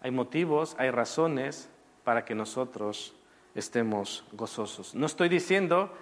hay 0.00 0.12
motivos, 0.12 0.76
hay 0.78 0.92
razones 0.92 1.68
para 2.04 2.24
que 2.24 2.36
nosotros 2.36 3.16
estemos 3.58 4.24
gozosos. 4.32 4.94
No 4.94 5.06
estoy 5.06 5.28
diciendo 5.28 5.92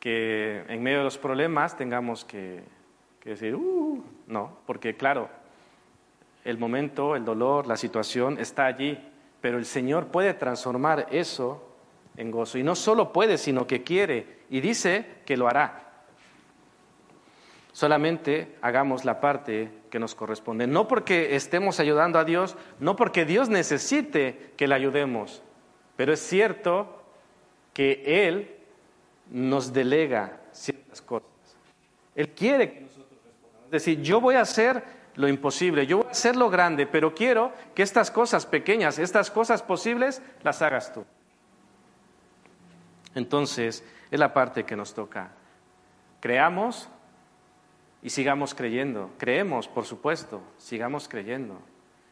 que 0.00 0.64
en 0.68 0.82
medio 0.82 0.98
de 0.98 1.04
los 1.04 1.18
problemas 1.18 1.76
tengamos 1.76 2.24
que, 2.24 2.62
decir, 3.24 3.54
uh, 3.54 4.04
no, 4.26 4.58
porque 4.66 4.96
claro, 4.96 5.28
el 6.44 6.58
momento, 6.58 7.16
el 7.16 7.24
dolor, 7.24 7.66
la 7.66 7.76
situación 7.76 8.38
está 8.38 8.66
allí, 8.66 8.98
pero 9.40 9.58
el 9.58 9.64
Señor 9.64 10.08
puede 10.08 10.34
transformar 10.34 11.06
eso 11.10 11.66
en 12.16 12.30
gozo. 12.30 12.58
Y 12.58 12.62
no 12.62 12.74
solo 12.74 13.12
puede, 13.12 13.38
sino 13.38 13.66
que 13.66 13.82
quiere 13.82 14.40
y 14.50 14.60
dice 14.60 15.06
que 15.24 15.36
lo 15.36 15.48
hará. 15.48 15.80
Solamente 17.72 18.54
hagamos 18.62 19.04
la 19.04 19.20
parte 19.20 19.70
que 19.90 19.98
nos 19.98 20.14
corresponde. 20.14 20.66
No 20.66 20.86
porque 20.86 21.34
estemos 21.34 21.80
ayudando 21.80 22.18
a 22.18 22.24
Dios, 22.24 22.56
no 22.78 22.94
porque 22.94 23.24
Dios 23.24 23.48
necesite 23.48 24.52
que 24.56 24.68
le 24.68 24.76
ayudemos, 24.76 25.42
pero 25.96 26.12
es 26.12 26.20
cierto 26.20 27.02
que 27.72 28.28
Él 28.28 28.56
nos 29.30 29.72
delega 29.72 30.40
ciertas 30.52 31.02
cosas. 31.02 31.28
Él 32.14 32.30
quiere 32.30 32.72
que 32.72 32.80
nosotros 32.82 33.18
respondamos. 33.24 33.64
Es 33.66 33.70
decir, 33.70 34.02
yo 34.02 34.20
voy 34.20 34.36
a 34.36 34.42
hacer 34.42 34.82
lo 35.16 35.28
imposible, 35.28 35.86
yo 35.86 35.98
voy 35.98 36.06
a 36.06 36.10
hacer 36.10 36.36
lo 36.36 36.50
grande, 36.50 36.86
pero 36.86 37.14
quiero 37.14 37.52
que 37.74 37.82
estas 37.82 38.10
cosas 38.10 38.46
pequeñas, 38.46 38.98
estas 38.98 39.30
cosas 39.30 39.62
posibles, 39.62 40.22
las 40.42 40.62
hagas 40.62 40.92
tú. 40.92 41.04
Entonces, 43.14 43.84
es 44.10 44.20
la 44.20 44.32
parte 44.34 44.64
que 44.64 44.76
nos 44.76 44.94
toca. 44.94 45.32
Creamos 46.20 46.88
y 48.02 48.10
sigamos 48.10 48.54
creyendo. 48.54 49.10
Creemos, 49.18 49.68
por 49.68 49.84
supuesto, 49.84 50.42
sigamos 50.58 51.08
creyendo. 51.08 51.60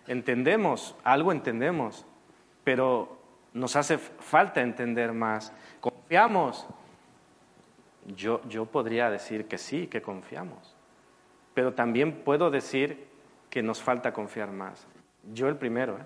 Entendemos, 0.06 0.96
algo 1.04 1.32
entendemos, 1.32 2.06
pero 2.64 3.21
nos 3.54 3.76
hace 3.76 3.98
falta 3.98 4.60
entender 4.60 5.12
más. 5.12 5.52
Confiamos. 5.80 6.66
Yo, 8.06 8.40
yo 8.48 8.66
podría 8.66 9.10
decir 9.10 9.46
que 9.46 9.58
sí, 9.58 9.86
que 9.86 10.02
confiamos, 10.02 10.74
pero 11.54 11.72
también 11.72 12.24
puedo 12.24 12.50
decir 12.50 13.06
que 13.48 13.62
nos 13.62 13.80
falta 13.80 14.12
confiar 14.12 14.50
más. 14.50 14.88
Yo 15.32 15.46
el 15.48 15.56
primero. 15.56 15.98
¿eh? 15.98 16.04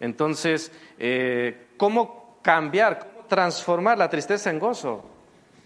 Entonces, 0.00 0.72
eh, 0.98 1.68
¿cómo 1.76 2.38
cambiar? 2.42 3.12
transformar 3.32 3.96
la 3.96 4.10
tristeza 4.10 4.50
en 4.50 4.58
gozo. 4.58 5.02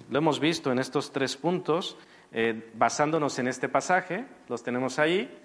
Lo 0.09 0.19
hemos 0.19 0.39
visto 0.39 0.71
en 0.71 0.79
estos 0.79 1.11
tres 1.11 1.37
puntos, 1.37 1.97
eh, 2.31 2.71
basándonos 2.75 3.41
en 3.41 3.49
este 3.49 3.69
pasaje, 3.69 4.25
los 4.49 4.63
tenemos 4.63 5.01
ahí, 5.01 5.37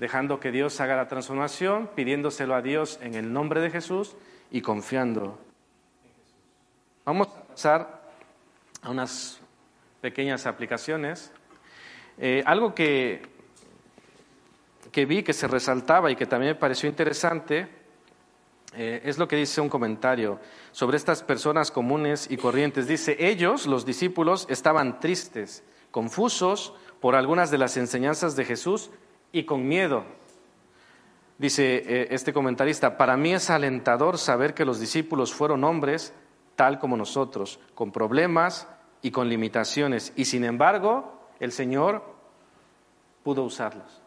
dejando 0.00 0.40
que 0.40 0.50
Dios 0.50 0.80
haga 0.80 0.96
la 0.96 1.06
transformación, 1.06 1.88
pidiéndoselo 1.94 2.56
a 2.56 2.62
Dios 2.62 2.98
en 3.00 3.14
el 3.14 3.32
nombre 3.32 3.60
de 3.60 3.70
Jesús 3.70 4.16
y 4.50 4.60
confiando. 4.60 5.38
Vamos 7.04 7.28
a 7.28 7.42
pasar 7.42 8.02
a 8.82 8.90
unas 8.90 9.40
pequeñas 10.00 10.46
aplicaciones. 10.46 11.32
Eh, 12.18 12.42
algo 12.46 12.74
que, 12.74 13.22
que 14.92 15.06
vi 15.06 15.22
que 15.22 15.32
se 15.32 15.48
resaltaba 15.48 16.10
y 16.10 16.16
que 16.16 16.26
también 16.26 16.52
me 16.52 16.58
pareció 16.58 16.88
interesante 16.88 17.68
eh, 18.76 19.00
es 19.04 19.18
lo 19.18 19.26
que 19.26 19.36
dice 19.36 19.60
un 19.60 19.68
comentario 19.68 20.38
sobre 20.72 20.96
estas 20.96 21.22
personas 21.22 21.70
comunes 21.70 22.26
y 22.30 22.36
corrientes. 22.36 22.86
Dice, 22.86 23.16
ellos, 23.18 23.66
los 23.66 23.86
discípulos, 23.86 24.46
estaban 24.50 25.00
tristes, 25.00 25.64
confusos 25.90 26.74
por 27.00 27.14
algunas 27.14 27.50
de 27.50 27.58
las 27.58 27.76
enseñanzas 27.76 28.36
de 28.36 28.44
Jesús 28.44 28.90
y 29.32 29.44
con 29.44 29.66
miedo. 29.66 30.04
Dice 31.38 31.84
eh, 31.86 32.08
este 32.10 32.32
comentarista, 32.32 32.96
para 32.96 33.16
mí 33.16 33.32
es 33.32 33.48
alentador 33.48 34.18
saber 34.18 34.54
que 34.54 34.64
los 34.64 34.80
discípulos 34.80 35.32
fueron 35.32 35.62
hombres 35.62 36.12
tal 36.56 36.80
como 36.80 36.96
nosotros, 36.96 37.60
con 37.76 37.92
problemas 37.92 38.66
y 39.00 39.12
con 39.12 39.28
limitaciones, 39.28 40.12
y 40.16 40.24
sin 40.24 40.44
embargo 40.44 41.28
el 41.38 41.52
Señor 41.52 42.02
pudo 43.22 43.44
usarlos. 43.44 44.02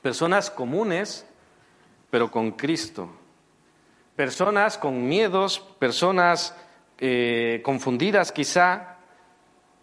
Personas 0.00 0.50
comunes, 0.50 1.26
pero 2.10 2.30
con 2.30 2.52
Cristo. 2.52 3.10
Personas 4.16 4.78
con 4.78 5.06
miedos, 5.06 5.60
personas 5.78 6.56
eh, 6.98 7.60
confundidas 7.62 8.32
quizá, 8.32 8.96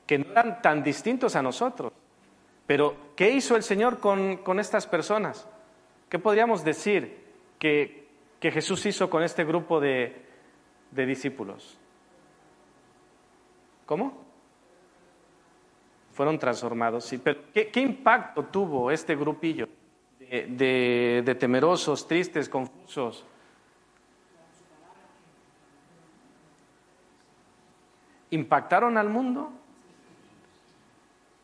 que 0.07 0.17
no 0.17 0.31
eran 0.31 0.61
tan 0.63 0.83
distintos 0.83 1.35
a 1.35 1.43
nosotros. 1.43 1.93
Pero, 2.69 2.95
¿qué 3.15 3.31
hizo 3.31 3.55
el 3.55 3.63
Señor 3.63 3.99
con, 3.99 4.59
estas 4.59 4.85
personas? 4.85 5.47
¿Qué 6.07 6.19
podríamos 6.19 6.63
decir 6.63 7.17
que, 7.57 8.07
Jesús 8.39 8.85
hizo 8.85 9.09
con 9.09 9.23
este 9.23 9.43
grupo 9.43 9.79
de, 9.79 10.23
discípulos? 10.91 11.79
¿Cómo? 13.87 14.23
Fueron 16.11 16.37
transformados, 16.37 17.05
sí. 17.05 17.17
Pero, 17.17 17.39
¿qué, 17.51 17.71
impacto 17.81 18.45
tuvo 18.45 18.91
este 18.91 19.15
grupillo 19.15 19.67
de, 20.19 21.23
de 21.25 21.35
temerosos, 21.35 22.07
tristes, 22.07 22.47
confusos? 22.47 23.25
¿Impactaron 28.29 28.95
al 28.95 29.09
mundo? 29.09 29.53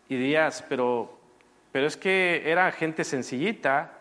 Y 0.07 0.17
dirías, 0.17 0.63
pero, 0.69 1.14
pero 1.75 1.87
es 1.87 1.97
que 1.97 2.41
era 2.45 2.71
gente 2.71 3.03
sencillita, 3.03 3.91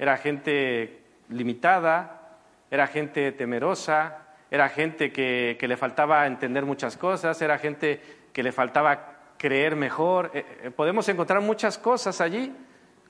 era 0.00 0.16
gente 0.16 0.98
limitada, 1.28 2.38
era 2.68 2.88
gente 2.88 3.30
temerosa, 3.30 4.18
era 4.50 4.68
gente 4.68 5.12
que, 5.12 5.56
le 5.60 5.76
faltaba 5.76 6.26
entender 6.26 6.64
muchas 6.64 6.96
cosas, 6.96 7.40
era 7.40 7.56
gente 7.56 8.00
que 8.32 8.42
le 8.42 8.50
faltaba 8.50 9.12
creer 9.38 9.76
mejor. 9.76 10.32
Eh, 10.34 10.44
eh, 10.64 10.70
podemos 10.72 11.08
encontrar 11.08 11.40
muchas 11.40 11.78
cosas 11.78 12.20
allí, 12.20 12.52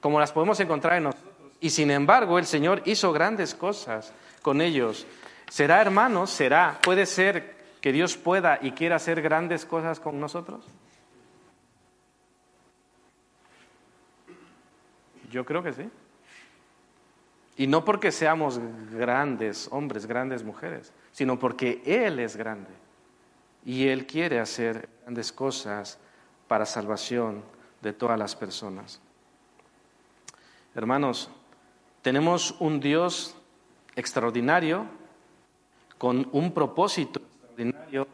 como 0.03 0.21
las 0.21 0.33
podemos 0.33 0.61
encontrar 0.61 0.99
en 0.99 1.05
nosotros. 1.05 1.53
Y 1.61 1.71
sin 1.71 1.91
embargo, 1.91 2.39
el 2.39 2.45
Señor 2.45 2.83
hizo 2.85 3.11
grandes 3.11 3.55
cosas 3.55 4.13
con 4.43 4.61
ellos. 4.61 5.07
¿Será, 5.49 5.81
hermanos? 5.81 6.29
¿Será? 6.29 6.79
¿Puede 6.83 7.07
ser 7.07 7.55
que 7.81 7.91
Dios 7.91 8.19
pueda 8.19 8.59
y 8.61 8.73
quiera 8.73 8.97
hacer 8.97 9.23
grandes 9.23 9.65
cosas 9.65 9.99
con 9.99 10.21
nosotros? 10.21 10.67
Yo 15.35 15.45
creo 15.45 15.65
que 15.65 15.73
sí. 15.73 15.91
Y 17.57 17.67
no 17.67 17.85
porque 17.85 18.13
seamos 18.13 18.61
grandes 18.93 19.67
hombres, 19.73 20.07
grandes 20.07 20.45
mujeres, 20.45 20.93
sino 21.11 21.41
porque 21.41 21.83
Él 21.85 22.21
es 22.21 22.37
grande. 22.37 22.71
Y 23.65 23.89
Él 23.89 24.07
quiere 24.07 24.39
hacer 24.39 24.89
grandes 25.03 25.33
cosas 25.33 25.99
para 26.47 26.65
salvación 26.65 27.43
de 27.83 27.93
todas 27.93 28.17
las 28.17 28.37
personas. 28.37 29.01
Hermanos, 30.73 31.29
tenemos 32.03 32.55
un 32.61 32.79
Dios 32.79 33.35
extraordinario 33.97 34.87
con 35.99 36.29
un 36.31 36.55
propósito 36.55 37.19
extraordinario 37.19 38.07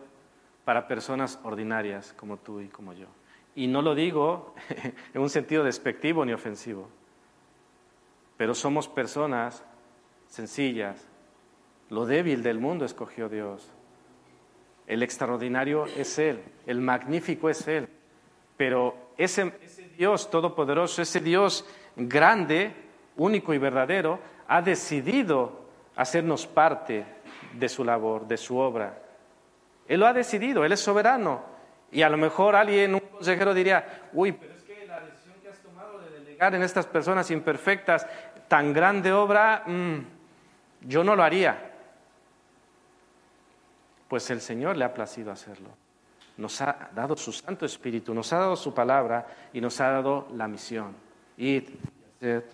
para 0.64 0.88
personas 0.88 1.38
ordinarias 1.42 2.14
como 2.16 2.38
tú 2.38 2.60
y 2.60 2.68
como 2.68 2.94
yo. 2.94 3.08
Y 3.54 3.66
no 3.66 3.82
lo 3.82 3.94
digo 3.94 4.54
en 5.12 5.20
un 5.20 5.28
sentido 5.28 5.64
despectivo 5.64 6.24
ni 6.24 6.32
ofensivo 6.32 6.88
pero 8.40 8.54
somos 8.54 8.88
personas 8.88 9.62
sencillas. 10.26 11.06
Lo 11.90 12.06
débil 12.06 12.42
del 12.42 12.58
mundo 12.58 12.86
escogió 12.86 13.28
Dios. 13.28 13.70
El 14.86 15.02
extraordinario 15.02 15.84
es 15.84 16.18
Él, 16.18 16.42
el 16.66 16.80
magnífico 16.80 17.50
es 17.50 17.68
Él. 17.68 17.86
Pero 18.56 19.10
ese, 19.18 19.52
Dios 19.94 20.30
todopoderoso, 20.30 21.02
ese 21.02 21.20
Dios 21.20 21.66
grande, 21.96 22.72
único 23.18 23.52
y 23.52 23.58
verdadero, 23.58 24.18
ha 24.48 24.62
decidido 24.62 25.66
hacernos 25.94 26.46
parte 26.46 27.04
de 27.52 27.68
su 27.68 27.84
labor, 27.84 28.26
de 28.26 28.38
su 28.38 28.56
obra. 28.56 29.02
Él 29.86 30.00
lo 30.00 30.06
ha 30.06 30.14
decidido, 30.14 30.64
Él 30.64 30.72
es 30.72 30.80
soberano. 30.80 31.44
Y 31.92 32.00
a 32.00 32.08
lo 32.08 32.16
mejor 32.16 32.56
alguien, 32.56 32.94
un 32.94 33.00
consejero 33.00 33.52
diría, 33.52 34.08
uy, 34.14 34.32
pero 34.32 34.54
es 34.54 34.62
que 34.62 34.86
la 34.86 35.00
decisión 35.00 35.34
que 35.42 35.50
has 35.50 35.58
tomado 35.58 35.98
de 35.98 36.08
delegar 36.08 36.54
en 36.54 36.62
estas 36.62 36.86
personas 36.86 37.30
imperfectas 37.30 38.06
tan 38.50 38.72
grande 38.72 39.12
obra, 39.12 39.62
mm, 39.64 39.98
yo 40.88 41.04
no 41.04 41.14
lo 41.14 41.22
haría. 41.22 41.70
Pues 44.08 44.28
el 44.30 44.40
Señor 44.40 44.76
le 44.76 44.84
ha 44.84 44.92
placido 44.92 45.30
hacerlo. 45.30 45.68
Nos 46.36 46.60
ha 46.60 46.90
dado 46.92 47.16
su 47.16 47.30
Santo 47.30 47.64
Espíritu, 47.64 48.12
nos 48.12 48.32
ha 48.32 48.38
dado 48.38 48.56
su 48.56 48.74
palabra 48.74 49.24
y 49.52 49.60
nos 49.60 49.80
ha 49.80 49.92
dado 49.92 50.26
la 50.34 50.48
misión. 50.48 50.96
Ir 51.36 51.78
y 52.18 52.24
ser 52.24 52.50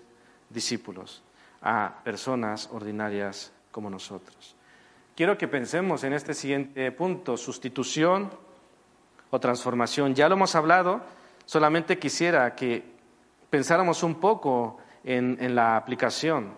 discípulos 0.51 1.23
a 1.63 1.95
personas 2.05 2.69
ordinarias 2.71 3.51
como 3.73 3.89
nosotros. 3.89 4.55
Quiero 5.17 5.39
que 5.39 5.49
pensemos 5.49 6.05
en 6.05 6.13
este 6.13 6.35
siguiente 6.35 6.93
punto, 6.93 7.39
sustitución 7.39 8.31
o 9.31 9.41
transformación. 9.41 10.15
Ya 10.15 10.29
lo 10.29 10.35
hemos 10.35 10.55
hablado, 10.55 11.01
solamente 11.47 11.99
quisiera 11.99 12.55
que 12.55 12.85
pensáramos 13.49 14.03
un 14.03 14.17
poco 14.17 14.77
en, 15.05 15.55
la 15.55 15.77
aplicación, 15.77 16.55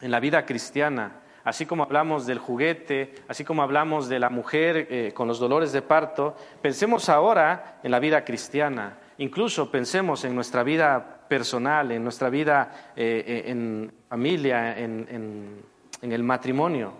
en 0.00 0.10
la 0.10 0.20
vida 0.20 0.44
cristiana. 0.44 1.20
Así 1.44 1.64
como 1.64 1.84
hablamos 1.84 2.26
del 2.26 2.38
juguete, 2.38 3.14
así 3.26 3.44
como 3.44 3.62
hablamos 3.62 4.08
de 4.08 4.18
la 4.18 4.28
mujer 4.28 4.86
eh, 4.90 5.12
con 5.14 5.28
los 5.28 5.38
dolores 5.38 5.72
de 5.72 5.80
parto, 5.80 6.36
pensemos 6.60 7.08
ahora 7.08 7.78
en 7.82 7.90
la 7.90 7.98
vida 7.98 8.24
cristiana. 8.24 8.98
Incluso 9.18 9.70
pensemos 9.70 10.24
en 10.24 10.34
nuestra 10.34 10.62
vida 10.62 11.20
personal, 11.28 11.90
en 11.90 12.02
nuestra 12.02 12.28
vida 12.28 12.92
eh, 12.94 13.24
eh, 13.26 13.50
en 13.50 13.92
familia, 14.08 14.78
en, 14.78 15.64
el 16.02 16.22
matrimonio. 16.22 16.92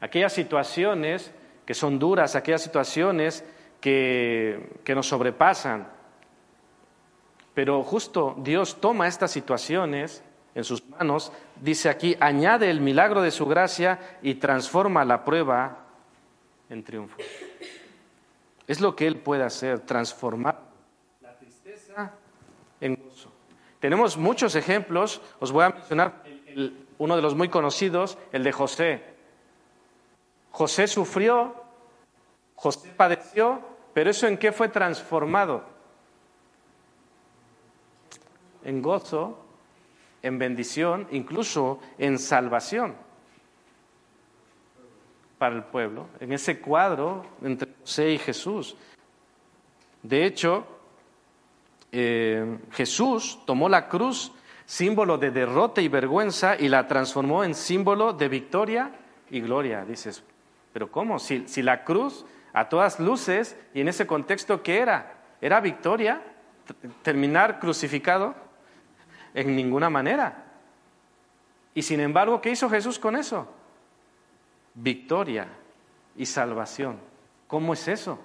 Aquellas 0.00 0.32
situaciones 0.32 1.32
que 1.64 1.74
son 1.74 1.98
duras, 1.98 2.36
aquellas 2.36 2.62
situaciones 2.62 3.44
que, 3.80 4.78
que 4.84 4.94
nos 4.94 5.08
sobrepasan, 5.08 5.88
pero 7.54 7.82
justo 7.82 8.34
Dios 8.38 8.80
toma 8.80 9.08
estas 9.08 9.30
situaciones 9.30 10.22
en 10.54 10.64
sus 10.64 10.86
manos, 10.88 11.32
dice 11.60 11.88
aquí, 11.88 12.16
añade 12.20 12.70
el 12.70 12.80
milagro 12.80 13.22
de 13.22 13.30
su 13.30 13.46
gracia 13.46 14.18
y 14.22 14.34
transforma 14.34 15.04
la 15.04 15.24
prueba 15.24 15.78
en 16.68 16.84
triunfo. 16.84 17.16
Es 18.66 18.80
lo 18.80 18.94
que 18.94 19.06
Él 19.06 19.16
puede 19.16 19.44
hacer, 19.44 19.80
transformar 19.80 20.60
la 21.20 21.36
tristeza 21.36 22.12
en 22.80 22.96
gozo. 22.96 23.32
Tenemos 23.80 24.16
muchos 24.16 24.54
ejemplos, 24.54 25.20
os 25.40 25.52
voy 25.52 25.64
a 25.64 25.70
mencionar 25.70 26.22
uno 26.98 27.16
de 27.16 27.22
los 27.22 27.34
muy 27.34 27.48
conocidos, 27.48 28.18
el 28.30 28.44
de 28.44 28.52
José. 28.52 29.02
José 30.50 30.86
sufrió, 30.86 31.64
José 32.54 32.90
padeció, 32.96 33.60
pero 33.92 34.10
eso 34.10 34.26
en 34.26 34.38
qué 34.38 34.52
fue 34.52 34.68
transformado? 34.68 35.71
En 38.64 38.82
gozo, 38.82 39.38
en 40.22 40.38
bendición, 40.38 41.06
incluso 41.10 41.80
en 41.98 42.18
salvación 42.18 42.94
para 45.42 45.56
el 45.56 45.64
pueblo, 45.64 46.06
en 46.20 46.32
ese 46.32 46.60
cuadro 46.60 47.26
entre 47.42 47.68
José 47.80 48.10
y 48.12 48.18
Jesús. 48.18 48.76
De 50.00 50.24
hecho, 50.24 50.64
eh, 51.90 52.58
Jesús 52.70 53.40
tomó 53.44 53.68
la 53.68 53.88
cruz, 53.88 54.30
símbolo 54.64 55.18
de 55.18 55.32
derrota 55.32 55.80
y 55.80 55.88
vergüenza, 55.88 56.54
y 56.56 56.68
la 56.68 56.86
transformó 56.86 57.42
en 57.42 57.56
símbolo 57.56 58.12
de 58.12 58.28
victoria 58.28 58.92
y 59.30 59.40
gloria. 59.40 59.84
Dices, 59.84 60.22
pero 60.72 60.92
¿cómo? 60.92 61.18
Si, 61.18 61.48
si 61.48 61.60
la 61.60 61.82
cruz, 61.82 62.24
a 62.52 62.68
todas 62.68 63.00
luces, 63.00 63.56
y 63.74 63.80
en 63.80 63.88
ese 63.88 64.06
contexto, 64.06 64.62
¿qué 64.62 64.78
era? 64.78 65.14
¿Era 65.40 65.60
victoria? 65.60 66.22
¿Terminar 67.02 67.58
crucificado? 67.58 68.36
En 69.34 69.56
ninguna 69.56 69.88
manera. 69.88 70.44
Y 71.74 71.82
sin 71.82 72.00
embargo, 72.00 72.40
¿qué 72.40 72.50
hizo 72.50 72.68
Jesús 72.68 72.98
con 72.98 73.16
eso? 73.16 73.48
Victoria 74.74 75.48
y 76.16 76.26
salvación. 76.26 76.98
¿Cómo 77.46 77.72
es 77.72 77.88
eso? 77.88 78.18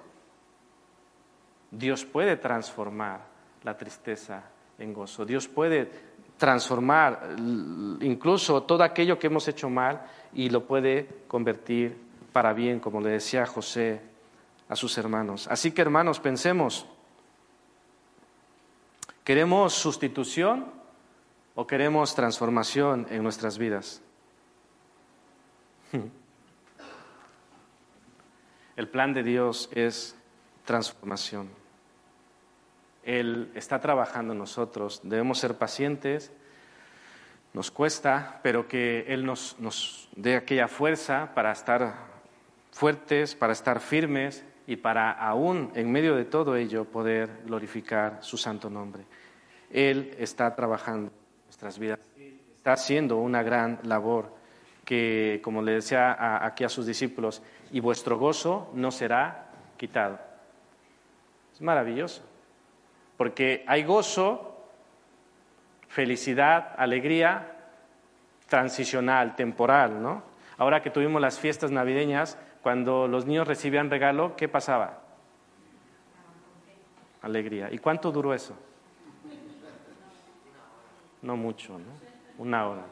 Dios 1.70 2.04
puede 2.04 2.36
transformar 2.36 3.20
la 3.62 3.76
tristeza 3.76 4.42
en 4.78 4.92
gozo. 4.92 5.24
Dios 5.24 5.48
puede 5.48 5.90
transformar 6.36 7.34
incluso 8.00 8.62
todo 8.62 8.84
aquello 8.84 9.18
que 9.18 9.26
hemos 9.26 9.48
hecho 9.48 9.68
mal 9.68 10.06
y 10.32 10.50
lo 10.50 10.64
puede 10.64 11.24
convertir 11.26 11.96
para 12.32 12.52
bien, 12.52 12.80
como 12.80 13.00
le 13.00 13.10
decía 13.10 13.44
José 13.44 14.00
a 14.68 14.76
sus 14.76 14.96
hermanos. 14.98 15.48
Así 15.48 15.72
que 15.72 15.82
hermanos, 15.82 16.20
pensemos, 16.20 16.86
¿queremos 19.24 19.72
sustitución 19.74 20.77
o 21.58 21.66
queremos 21.66 22.14
transformación 22.14 23.08
en 23.10 23.24
nuestras 23.24 23.58
vidas? 23.58 24.00
El 28.76 28.86
plan 28.86 29.12
de 29.12 29.24
Dios 29.24 29.68
es 29.72 30.14
transformación. 30.64 31.50
Él 33.02 33.50
está 33.56 33.80
trabajando 33.80 34.34
en 34.34 34.38
nosotros. 34.38 35.00
Debemos 35.02 35.40
ser 35.40 35.58
pacientes, 35.58 36.30
nos 37.52 37.72
cuesta, 37.72 38.38
pero 38.44 38.68
que 38.68 39.06
Él 39.08 39.26
nos, 39.26 40.08
dé 40.14 40.36
aquella 40.36 40.68
fuerza 40.68 41.32
para 41.34 41.50
estar 41.50 41.92
fuertes, 42.70 43.34
para 43.34 43.52
estar 43.52 43.80
firmes 43.80 44.44
y 44.68 44.76
para 44.76 45.10
aún 45.10 45.72
en 45.74 45.90
medio 45.90 46.14
de 46.14 46.24
todo 46.24 46.54
ello 46.54 46.84
poder 46.84 47.42
glorificar 47.46 48.18
su 48.20 48.36
santo 48.36 48.70
nombre. 48.70 49.06
Él 49.72 50.14
está 50.20 50.54
trabajando 50.54 51.17
vidas, 51.78 52.00
está 52.56 52.72
haciendo 52.72 53.16
una 53.16 53.42
gran 53.42 53.80
labor 53.82 54.32
que, 54.84 55.40
como 55.42 55.60
le 55.60 55.72
decía 55.72 56.44
aquí 56.44 56.64
a 56.64 56.68
sus 56.68 56.86
discípulos, 56.86 57.42
y 57.70 57.80
vuestro 57.80 58.18
gozo 58.18 58.70
no 58.74 58.90
será 58.90 59.50
quitado. 59.76 60.18
Es 61.52 61.60
maravilloso, 61.60 62.22
porque 63.16 63.64
hay 63.66 63.84
gozo, 63.84 64.64
felicidad, 65.88 66.74
alegría 66.76 67.56
transicional, 68.46 69.36
temporal, 69.36 70.02
¿no? 70.02 70.22
Ahora 70.56 70.82
que 70.82 70.90
tuvimos 70.90 71.20
las 71.20 71.38
fiestas 71.38 71.70
navideñas, 71.70 72.38
cuando 72.62 73.06
los 73.08 73.26
niños 73.26 73.46
recibían 73.46 73.90
regalo, 73.90 74.36
¿qué 74.36 74.48
pasaba? 74.48 75.02
Alegría. 77.22 77.68
¿Y 77.70 77.78
cuánto 77.78 78.10
duró 78.10 78.32
eso? 78.34 78.56
No 81.22 81.36
mucho, 81.36 81.78
¿no? 81.78 81.86
Una 82.38 82.68
hora. 82.68 82.82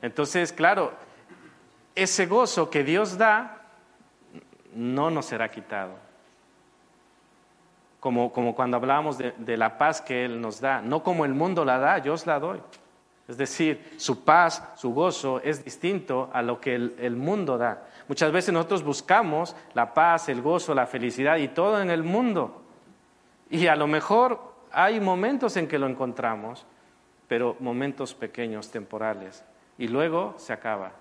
Entonces, 0.00 0.52
claro, 0.52 0.92
ese 1.94 2.26
gozo 2.26 2.70
que 2.70 2.82
Dios 2.82 3.16
da 3.18 3.62
no 4.74 5.10
nos 5.10 5.26
será 5.26 5.50
quitado. 5.50 5.92
Como, 8.00 8.32
como 8.32 8.54
cuando 8.54 8.78
hablábamos 8.78 9.16
de, 9.18 9.56
la 9.56 9.78
paz 9.78 10.00
que 10.00 10.24
Él 10.24 10.40
nos 10.40 10.60
da, 10.60 10.80
no 10.80 11.04
como 11.04 11.24
el 11.24 11.34
mundo 11.34 11.64
la 11.64 11.78
da, 11.78 11.98
yo 11.98 12.14
os 12.14 12.26
la 12.26 12.40
doy. 12.40 12.60
Es 13.28 13.36
decir, 13.36 13.94
su 13.96 14.24
paz, 14.24 14.72
su 14.74 14.92
gozo 14.92 15.40
es 15.40 15.64
distinto 15.64 16.28
a 16.32 16.42
lo 16.42 16.60
que 16.60 16.74
el 16.74 17.16
mundo 17.16 17.56
da. 17.56 17.86
Muchas 18.08 18.32
veces 18.32 18.52
nosotros 18.52 18.82
buscamos 18.82 19.54
la 19.74 19.94
paz, 19.94 20.28
el 20.28 20.42
gozo, 20.42 20.74
la 20.74 20.86
felicidad 20.86 21.36
y 21.36 21.48
todo 21.48 21.80
en 21.80 21.90
el 21.90 22.02
mundo. 22.02 22.62
Y 23.48 23.68
a 23.68 23.76
lo 23.76 23.86
mejor 23.86 24.51
hay 24.72 25.00
momentos 25.00 25.56
en 25.56 25.68
que 25.68 25.78
lo 25.78 25.86
encontramos, 25.86 26.66
pero 27.28 27.56
momentos 27.60 28.14
pequeños, 28.14 28.70
temporales. 28.70 29.44
Y 29.78 29.88
luego 29.88 30.34
se 30.36 30.52
acaba 30.52 30.92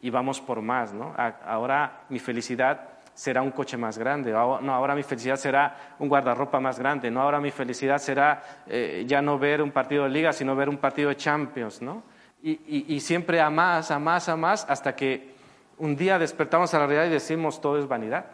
y 0.00 0.10
vamos 0.10 0.40
por 0.40 0.60
más, 0.60 0.92
¿no? 0.92 1.14
Ahora 1.46 2.04
mi 2.08 2.18
felicidad 2.18 2.88
será 3.14 3.42
un 3.42 3.50
coche 3.50 3.76
más 3.76 3.98
grande, 3.98 4.32
no, 4.32 4.74
ahora 4.74 4.94
mi 4.94 5.02
felicidad 5.02 5.36
será 5.36 5.94
un 5.98 6.08
guardarropa 6.08 6.58
más 6.58 6.78
grande, 6.78 7.10
no, 7.10 7.20
ahora 7.20 7.40
mi 7.40 7.50
felicidad 7.50 7.98
será 7.98 8.42
eh, 8.66 9.04
ya 9.06 9.20
no 9.20 9.38
ver 9.38 9.62
un 9.62 9.70
partido 9.70 10.04
de 10.04 10.10
liga, 10.10 10.32
sino 10.32 10.56
ver 10.56 10.68
un 10.68 10.78
partido 10.78 11.10
de 11.10 11.16
Champions, 11.16 11.82
¿no? 11.82 12.02
Y, 12.42 12.92
y, 12.92 12.98
siempre 12.98 13.40
a 13.40 13.50
más, 13.50 13.92
a 13.92 14.00
más, 14.00 14.28
a 14.28 14.34
más, 14.34 14.66
hasta 14.68 14.96
que 14.96 15.32
un 15.78 15.94
día 15.94 16.18
despertamos 16.18 16.74
a 16.74 16.80
la 16.80 16.86
realidad 16.86 17.06
y 17.06 17.12
decimos 17.12 17.60
todo 17.60 17.78
es 17.78 17.86
vanidad. 17.86 18.24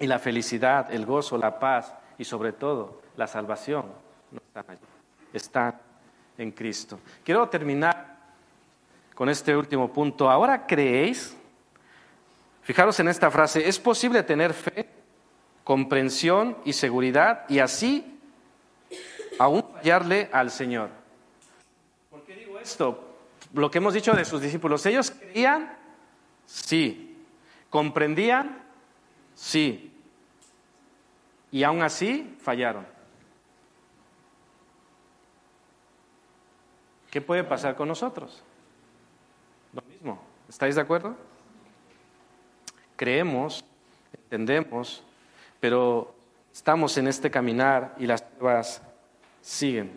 Y 0.00 0.08
la 0.08 0.18
felicidad, 0.18 0.92
el 0.92 1.06
gozo, 1.06 1.38
la 1.38 1.60
paz 1.60 1.94
y 2.20 2.24
sobre 2.26 2.52
todo 2.52 3.00
la 3.16 3.26
salvación 3.26 3.86
no 4.30 4.42
están 4.46 4.64
allí, 4.68 4.80
están 5.32 5.80
en 6.36 6.52
Cristo. 6.52 7.00
Quiero 7.24 7.48
terminar 7.48 8.18
con 9.14 9.30
este 9.30 9.56
último 9.56 9.90
punto. 9.90 10.30
Ahora 10.30 10.66
creéis, 10.66 11.34
fijaros 12.60 13.00
en 13.00 13.08
esta 13.08 13.30
frase, 13.30 13.66
es 13.66 13.78
posible 13.78 14.22
tener 14.22 14.52
fe, 14.52 14.86
comprensión 15.64 16.58
y 16.66 16.74
seguridad 16.74 17.46
y 17.48 17.58
así 17.58 18.20
aún 19.38 19.64
fallarle 19.72 20.28
al 20.30 20.50
Señor. 20.50 20.90
¿Por 22.10 22.22
qué 22.24 22.34
digo 22.34 22.58
esto? 22.58 23.16
Lo 23.54 23.70
que 23.70 23.78
hemos 23.78 23.94
dicho 23.94 24.12
de 24.12 24.26
sus 24.26 24.42
discípulos, 24.42 24.84
ellos 24.84 25.10
creían, 25.10 25.74
sí, 26.44 27.24
comprendían, 27.70 28.62
sí, 29.34 29.90
y 31.50 31.62
aún 31.62 31.82
así 31.82 32.36
fallaron. 32.40 32.86
¿Qué 37.10 37.20
puede 37.20 37.42
pasar 37.42 37.74
con 37.74 37.88
nosotros? 37.88 38.42
¿Estáis 40.48 40.74
de 40.74 40.80
acuerdo? 40.80 41.14
Creemos, 42.96 43.64
entendemos, 44.12 45.04
pero 45.60 46.12
estamos 46.52 46.98
en 46.98 47.06
este 47.06 47.30
caminar 47.30 47.94
y 47.98 48.06
las 48.06 48.22
pruebas 48.22 48.82
siguen. 49.40 49.92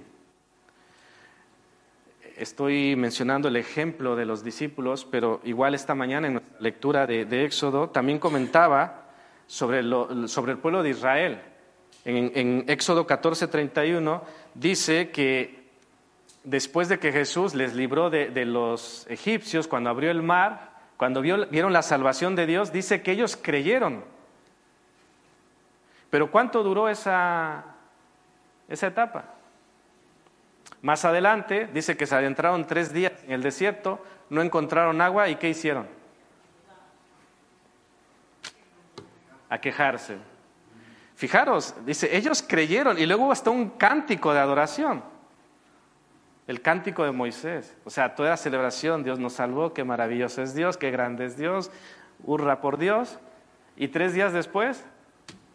Estoy 2.37 2.95
mencionando 2.95 3.47
el 3.47 3.55
ejemplo 3.55 4.15
de 4.15 4.25
los 4.25 4.43
discípulos, 4.43 5.05
pero 5.05 5.41
igual 5.43 5.75
esta 5.75 5.95
mañana 5.95 6.27
en 6.27 6.33
nuestra 6.33 6.59
lectura 6.59 7.07
de, 7.07 7.45
Éxodo 7.45 7.89
también 7.89 8.19
comentaba 8.19 9.02
sobre, 9.47 9.79
el 9.79 10.57
pueblo 10.61 10.83
de 10.83 10.89
Israel. 10.89 11.41
En, 12.05 12.31
en 12.35 12.65
Éxodo 12.67 13.07
14:31 13.07 14.21
dice 14.55 15.09
que 15.09 15.63
después 16.43 16.89
de 16.89 16.99
que 16.99 17.11
Jesús 17.11 17.53
les 17.53 17.73
libró 17.73 18.09
de, 18.09 18.45
los 18.45 19.05
egipcios, 19.09 19.67
cuando 19.67 19.89
abrió 19.89 20.11
el 20.11 20.21
mar, 20.21 20.73
cuando 20.97 21.21
vieron 21.21 21.73
la 21.73 21.81
salvación 21.81 22.35
de 22.35 22.45
Dios, 22.45 22.71
dice 22.71 23.01
que 23.01 23.11
ellos 23.11 23.37
creyeron. 23.41 24.03
Pero 26.09 26.29
¿cuánto 26.29 26.63
duró 26.63 26.89
esa, 26.89 27.63
esa 28.67 28.87
etapa? 28.87 29.25
Más 30.81 31.05
adelante 31.05 31.69
dice 31.73 31.97
que 31.97 32.05
se 32.05 32.15
adentraron 32.15 32.67
tres 32.67 32.93
días 32.93 33.13
en 33.25 33.31
el 33.31 33.41
desierto, 33.41 34.03
no 34.29 34.41
encontraron 34.41 35.01
agua 35.01 35.29
y 35.29 35.37
¿qué 35.37 35.49
hicieron? 35.49 35.87
A 39.53 39.61
quejarse. 39.61 40.17
Fijaros, 41.13 41.75
dice, 41.85 42.17
ellos 42.17 42.41
creyeron 42.41 42.97
y 42.97 43.05
luego 43.05 43.31
hasta 43.31 43.51
un 43.51 43.69
cántico 43.69 44.33
de 44.33 44.39
adoración. 44.39 45.03
El 46.47 46.59
cántico 46.59 47.03
de 47.03 47.11
Moisés, 47.11 47.77
o 47.85 47.91
sea, 47.91 48.15
toda 48.15 48.35
celebración, 48.35 49.03
Dios 49.03 49.19
nos 49.19 49.33
salvó, 49.33 49.71
qué 49.71 49.83
maravilloso 49.83 50.41
es 50.41 50.55
Dios, 50.55 50.75
qué 50.75 50.89
grande 50.89 51.25
es 51.25 51.37
Dios, 51.37 51.69
hurra 52.23 52.61
por 52.61 52.79
Dios, 52.79 53.19
y 53.77 53.89
tres 53.89 54.15
días 54.15 54.33
después, 54.33 54.83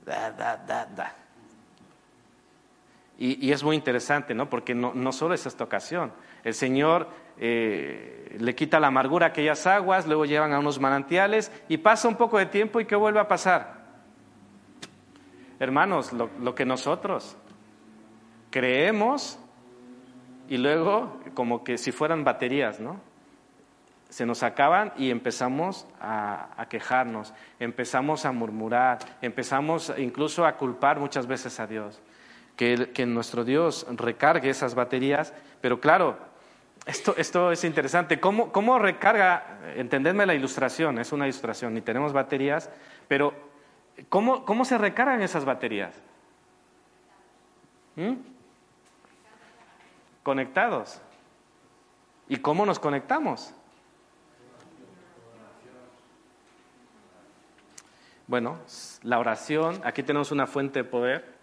da, 0.07 0.31
da, 0.31 0.57
da, 0.59 0.87
da. 0.87 1.17
Y, 3.19 3.51
es 3.51 3.65
muy 3.65 3.75
interesante, 3.75 4.33
¿no? 4.33 4.49
Porque 4.49 4.77
no, 4.77 4.95
no, 4.95 5.11
solo 5.11 5.35
es 5.35 5.45
esta 5.45 5.65
ocasión, 5.65 6.13
el 6.45 6.55
Señor 6.55 7.09
eh, 7.37 8.37
le 8.39 8.55
quita 8.55 8.79
la 8.79 8.87
amargura 8.87 9.27
a 9.27 9.29
aquellas 9.31 9.67
aguas, 9.67 10.07
luego 10.07 10.25
llevan 10.25 10.53
a 10.53 10.61
unos 10.61 10.79
manantiales 10.79 11.51
y 11.69 11.79
pasa 11.79 12.07
un 12.07 12.15
poco 12.15 12.39
de 12.39 12.47
tiempo 12.47 12.79
y 12.79 12.85
¿qué 12.85 12.95
vuelve 12.95 13.19
a 13.19 13.27
pasar? 13.27 13.78
Hermanos, 15.61 16.13
lo 16.13 16.55
que 16.55 16.65
nosotros 16.65 17.37
creemos 18.51 19.39
y 20.49 20.57
luego, 20.57 21.21
como 21.35 21.63
que 21.63 21.77
si 21.77 21.93
fueran 21.93 22.25
baterías, 22.25 22.81
¿no? 22.81 23.01
Se 24.09 24.25
nos 24.25 24.43
acaban 24.43 24.95
y 24.97 25.11
empezamos 25.11 25.87
a, 26.01 26.67
quejarnos, 26.71 27.35
empezamos 27.61 28.25
a 28.25 28.33
murmurar, 28.33 28.99
empezamos 29.21 29.93
incluso 29.99 30.47
a 30.47 30.57
culpar 30.57 30.99
muchas 30.99 31.27
veces 31.27 31.61
a 31.61 31.67
Dios. 31.67 32.01
Que, 32.57 33.07
nuestro 33.07 33.45
Dios 33.45 33.87
recargue 33.91 34.49
esas 34.49 34.75
baterías, 34.75 35.35
pero 35.61 35.79
claro, 35.79 36.19
esto, 36.87 37.15
esto 37.19 37.53
es 37.53 37.63
interesante. 37.65 38.19
¿Cómo, 38.19 38.51
¿Cómo, 38.51 38.79
recarga? 38.79 39.59
Entendedme 39.77 40.25
la 40.25 40.35
ilustración, 40.35 40.99
es 40.99 41.13
una 41.13 41.27
ilustración, 41.27 41.75
ni 41.75 41.83
tenemos 41.83 42.15
baterías, 42.15 42.71
pero 43.07 43.35
¿cómo, 44.09 44.45
cómo 44.45 44.65
se 44.65 44.79
recargan 44.79 45.23
esas 45.23 45.45
baterías? 45.45 45.95
¿Mm? 47.97 48.15
conectados. 50.29 51.01
¿Y 52.29 52.37
cómo 52.37 52.67
nos 52.67 52.79
conectamos? 52.79 53.55
Bueno, 58.27 58.59
la 59.05 59.19
oración, 59.19 59.81
aquí 59.85 60.03
tenemos 60.03 60.31
una 60.31 60.47
fuente 60.47 60.83
de 60.83 60.85
poder 60.85 61.35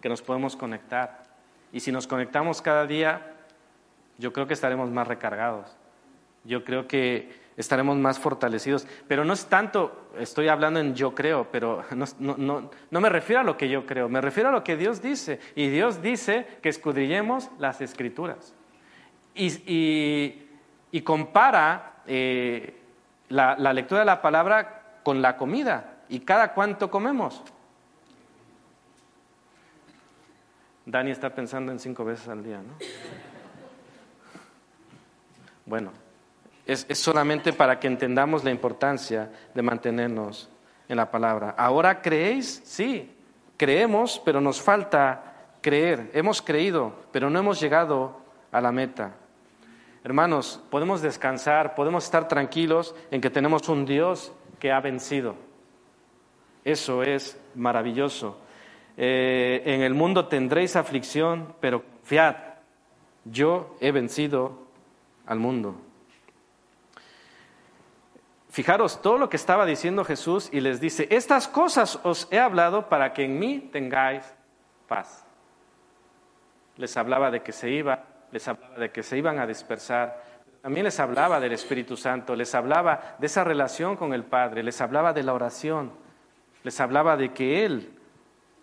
que 0.00 0.08
nos 0.08 0.22
podemos 0.22 0.54
conectar. 0.54 1.24
Y 1.72 1.80
si 1.80 1.90
nos 1.90 2.06
conectamos 2.06 2.62
cada 2.62 2.86
día, 2.86 3.34
yo 4.18 4.32
creo 4.32 4.46
que 4.46 4.54
estaremos 4.54 4.88
más 4.88 5.08
recargados. 5.08 5.76
Yo 6.44 6.62
creo 6.62 6.86
que 6.86 7.41
estaremos 7.56 7.96
más 7.96 8.18
fortalecidos. 8.18 8.86
Pero 9.08 9.24
no 9.24 9.32
es 9.32 9.46
tanto, 9.46 10.10
estoy 10.18 10.48
hablando 10.48 10.80
en 10.80 10.94
yo 10.94 11.14
creo, 11.14 11.48
pero 11.50 11.84
no, 12.18 12.70
me 12.90 13.08
refiero 13.08 13.40
a 13.40 13.44
lo 13.44 13.56
que 13.56 13.68
yo 13.68 13.86
creo, 13.86 14.08
me 14.08 14.20
refiero 14.20 14.48
a 14.48 14.52
lo 14.52 14.64
que 14.64 14.76
Dios 14.76 15.02
dice. 15.02 15.40
Y 15.54 15.68
Dios 15.68 16.02
dice 16.02 16.46
que 16.62 16.68
escudrillemos 16.68 17.50
las 17.58 17.80
escrituras. 17.80 18.54
Y, 19.34 20.48
compara 21.04 22.02
eh, 22.06 22.78
la, 23.28 23.56
la 23.58 23.72
lectura 23.72 24.00
de 24.00 24.06
la 24.06 24.20
palabra 24.20 24.98
con 25.02 25.22
la 25.22 25.36
comida. 25.36 26.02
¿Y 26.08 26.20
cada 26.20 26.52
cuánto 26.52 26.90
comemos? 26.90 27.42
Dani 30.84 31.10
está 31.10 31.30
pensando 31.30 31.72
en 31.72 31.78
cinco 31.78 32.04
veces 32.04 32.28
al 32.28 32.42
día, 32.42 32.58
¿no? 32.58 32.74
Bueno, 35.64 35.92
es, 36.66 36.86
solamente 36.92 37.52
para 37.52 37.78
que 37.80 37.86
entendamos 37.86 38.44
la 38.44 38.50
importancia 38.50 39.30
de 39.54 39.62
mantenernos 39.62 40.48
en 40.88 40.96
la 40.96 41.10
palabra. 41.10 41.54
¿Ahora 41.56 42.00
creéis? 42.00 42.62
Sí, 42.64 43.10
creemos, 43.56 44.20
pero 44.24 44.40
nos 44.40 44.60
falta 44.60 45.56
creer. 45.60 46.10
Hemos 46.14 46.42
creído, 46.42 46.94
pero 47.12 47.30
no 47.30 47.38
hemos 47.38 47.60
llegado 47.60 48.20
a 48.50 48.60
la 48.60 48.72
meta. 48.72 49.14
Hermanos, 50.04 50.60
podemos 50.70 51.00
descansar, 51.00 51.74
podemos 51.74 52.04
estar 52.04 52.26
tranquilos 52.28 52.94
en 53.10 53.20
que 53.20 53.30
tenemos 53.30 53.68
un 53.68 53.86
Dios 53.86 54.32
que 54.58 54.72
ha 54.72 54.80
vencido. 54.80 55.36
Eso 56.64 57.02
es 57.02 57.40
maravilloso. 57.54 58.38
Eh, 58.96 59.62
en 59.64 59.82
el 59.82 59.94
mundo 59.94 60.26
tendréis 60.26 60.76
aflicción, 60.76 61.54
pero 61.60 61.82
fiad, 62.02 62.36
yo 63.24 63.76
he 63.80 63.90
vencido 63.90 64.66
al 65.26 65.38
mundo. 65.38 65.76
Fijaros 68.52 69.00
todo 69.00 69.16
lo 69.16 69.30
que 69.30 69.36
estaba 69.36 69.64
diciendo 69.64 70.04
Jesús 70.04 70.50
y 70.52 70.60
les 70.60 70.78
dice, 70.78 71.08
estas 71.10 71.48
cosas 71.48 71.98
os 72.02 72.28
he 72.30 72.38
hablado 72.38 72.90
para 72.90 73.14
que 73.14 73.24
en 73.24 73.38
mí 73.38 73.70
tengáis 73.72 74.30
paz. 74.86 75.24
Les 76.76 76.94
hablaba 76.98 77.30
de 77.30 77.40
que 77.40 77.52
se 77.52 77.70
iba, 77.70 78.04
les 78.30 78.46
hablaba 78.46 78.76
de 78.76 78.90
que 78.90 79.02
se 79.02 79.16
iban 79.16 79.38
a 79.38 79.46
dispersar, 79.46 80.22
también 80.60 80.84
les 80.84 81.00
hablaba 81.00 81.40
del 81.40 81.52
Espíritu 81.52 81.96
Santo, 81.96 82.36
les 82.36 82.54
hablaba 82.54 83.16
de 83.18 83.24
esa 83.24 83.42
relación 83.42 83.96
con 83.96 84.12
el 84.12 84.22
Padre, 84.22 84.62
les 84.62 84.82
hablaba 84.82 85.14
de 85.14 85.22
la 85.22 85.32
oración, 85.32 85.90
les 86.62 86.78
hablaba 86.78 87.16
de 87.16 87.32
que 87.32 87.64
Él 87.64 87.94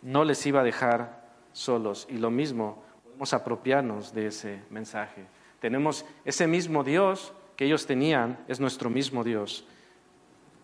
no 0.04 0.24
les 0.24 0.46
iba 0.46 0.62
a 0.62 0.64
dejar 0.64 1.20
solos. 1.52 2.06
Y 2.12 2.20
lo 2.20 2.30
mismo, 2.30 2.84
podemos 3.04 3.34
apropiarnos 3.34 4.14
de 4.14 4.28
ese 4.28 4.62
mensaje. 4.70 5.26
Tenemos 5.60 6.06
ese 6.26 6.46
mismo 6.46 6.84
Dios 6.84 7.34
que 7.56 7.66
ellos 7.66 7.88
tenían, 7.88 8.38
es 8.48 8.60
nuestro 8.60 8.92
mismo 8.92 9.24
Dios. 9.24 9.66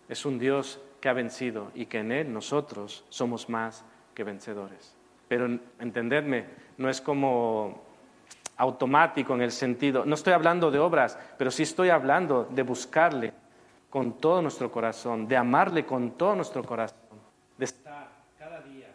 Es 0.08 0.24
un 0.24 0.38
Dios 0.38 0.80
que 1.00 1.08
ha 1.08 1.12
vencido 1.12 1.70
y 1.74 1.86
que 1.86 1.98
en 1.98 2.12
Él 2.12 2.32
nosotros 2.32 3.04
somos 3.08 3.48
más 3.48 3.84
que 4.14 4.24
vencedores. 4.24 4.94
Pero 5.28 5.46
entendedme, 5.78 6.46
no 6.78 6.88
es 6.88 7.00
como 7.00 7.84
automático 8.56 9.34
en 9.34 9.42
el 9.42 9.52
sentido, 9.52 10.04
no 10.06 10.14
estoy 10.14 10.32
hablando 10.32 10.70
de 10.70 10.78
obras, 10.78 11.18
pero 11.36 11.50
sí 11.50 11.64
estoy 11.64 11.90
hablando 11.90 12.44
de 12.50 12.62
buscarle 12.62 13.32
con 13.90 14.18
todo 14.18 14.40
nuestro 14.40 14.70
corazón, 14.70 15.28
de 15.28 15.36
amarle 15.36 15.84
con 15.84 16.12
todo 16.12 16.34
nuestro 16.34 16.62
corazón, 16.64 16.98
de 17.58 17.64
estar 17.64 18.08
cada 18.38 18.60
día, 18.62 18.88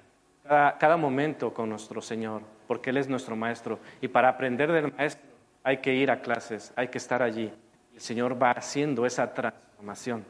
cada, 0.43 0.77
cada 0.77 0.97
momento 0.97 1.53
con 1.53 1.69
nuestro 1.69 2.01
Señor, 2.01 2.41
porque 2.67 2.89
Él 2.89 2.97
es 2.97 3.07
nuestro 3.07 3.35
Maestro. 3.35 3.79
Y 4.01 4.07
para 4.07 4.29
aprender 4.29 4.71
del 4.71 4.91
Maestro 4.93 5.29
hay 5.63 5.77
que 5.77 5.93
ir 5.93 6.09
a 6.09 6.21
clases, 6.21 6.73
hay 6.75 6.87
que 6.87 6.97
estar 6.97 7.21
allí. 7.21 7.53
El 7.93 8.01
Señor 8.01 8.41
va 8.41 8.51
haciendo 8.51 9.05
esa 9.05 9.31
transformación. 9.33 10.25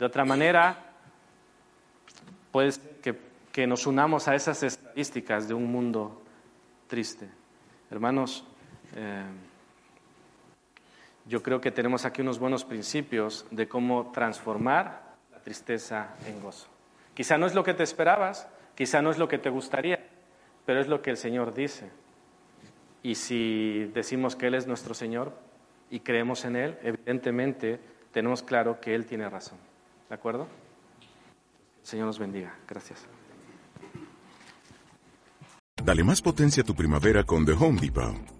De 0.00 0.06
otra 0.06 0.24
manera, 0.24 0.78
puede 2.50 2.72
ser 2.72 3.18
que, 3.52 3.66
nos 3.66 3.86
unamos 3.86 4.28
a 4.28 4.34
esas 4.34 4.62
estadísticas 4.62 5.46
de 5.46 5.52
un 5.52 5.70
mundo 5.70 6.22
triste. 6.86 7.28
Hermanos, 7.90 8.42
eh, 8.96 9.22
yo 11.26 11.42
creo 11.42 11.60
que 11.60 11.70
tenemos 11.70 12.06
aquí 12.06 12.22
unos 12.22 12.38
buenos 12.38 12.64
principios 12.64 13.44
de 13.50 13.68
cómo 13.68 14.10
transformar 14.10 15.16
la 15.30 15.38
tristeza 15.40 16.14
en 16.26 16.40
gozo. 16.40 16.68
Quizá 17.12 17.36
no 17.36 17.44
es 17.44 17.54
lo 17.54 17.62
que 17.62 17.74
te 17.74 17.82
esperabas, 17.82 18.48
quizá 18.74 19.02
no 19.02 19.10
es 19.10 19.18
lo 19.18 19.28
que 19.28 19.36
te 19.36 19.50
gustaría, 19.50 20.02
pero 20.64 20.80
es 20.80 20.88
lo 20.88 21.02
que 21.02 21.10
el 21.10 21.18
Señor 21.18 21.52
dice. 21.52 21.90
Y 23.02 23.16
si 23.16 23.90
decimos 23.92 24.34
que 24.34 24.46
Él 24.46 24.54
es 24.54 24.66
nuestro 24.66 24.94
Señor 24.94 25.34
y 25.90 26.00
creemos 26.00 26.46
en 26.46 26.56
Él, 26.56 26.78
evidentemente 26.82 27.78
tenemos 28.12 28.42
claro 28.42 28.80
que 28.80 28.94
Él 28.94 29.04
tiene 29.04 29.28
razón. 29.28 29.58
¿De 30.10 30.16
acuerdo? 30.16 30.48
Señor 31.82 32.06
nos 32.06 32.18
bendiga. 32.18 32.52
Gracias. 32.68 33.06
Dale 35.82 36.04
más 36.04 36.20
potencia 36.20 36.62
a 36.64 36.66
tu 36.66 36.74
primavera 36.74 37.22
con 37.24 37.46
The 37.46 37.52
Home 37.52 37.80
Depot. 37.80 38.39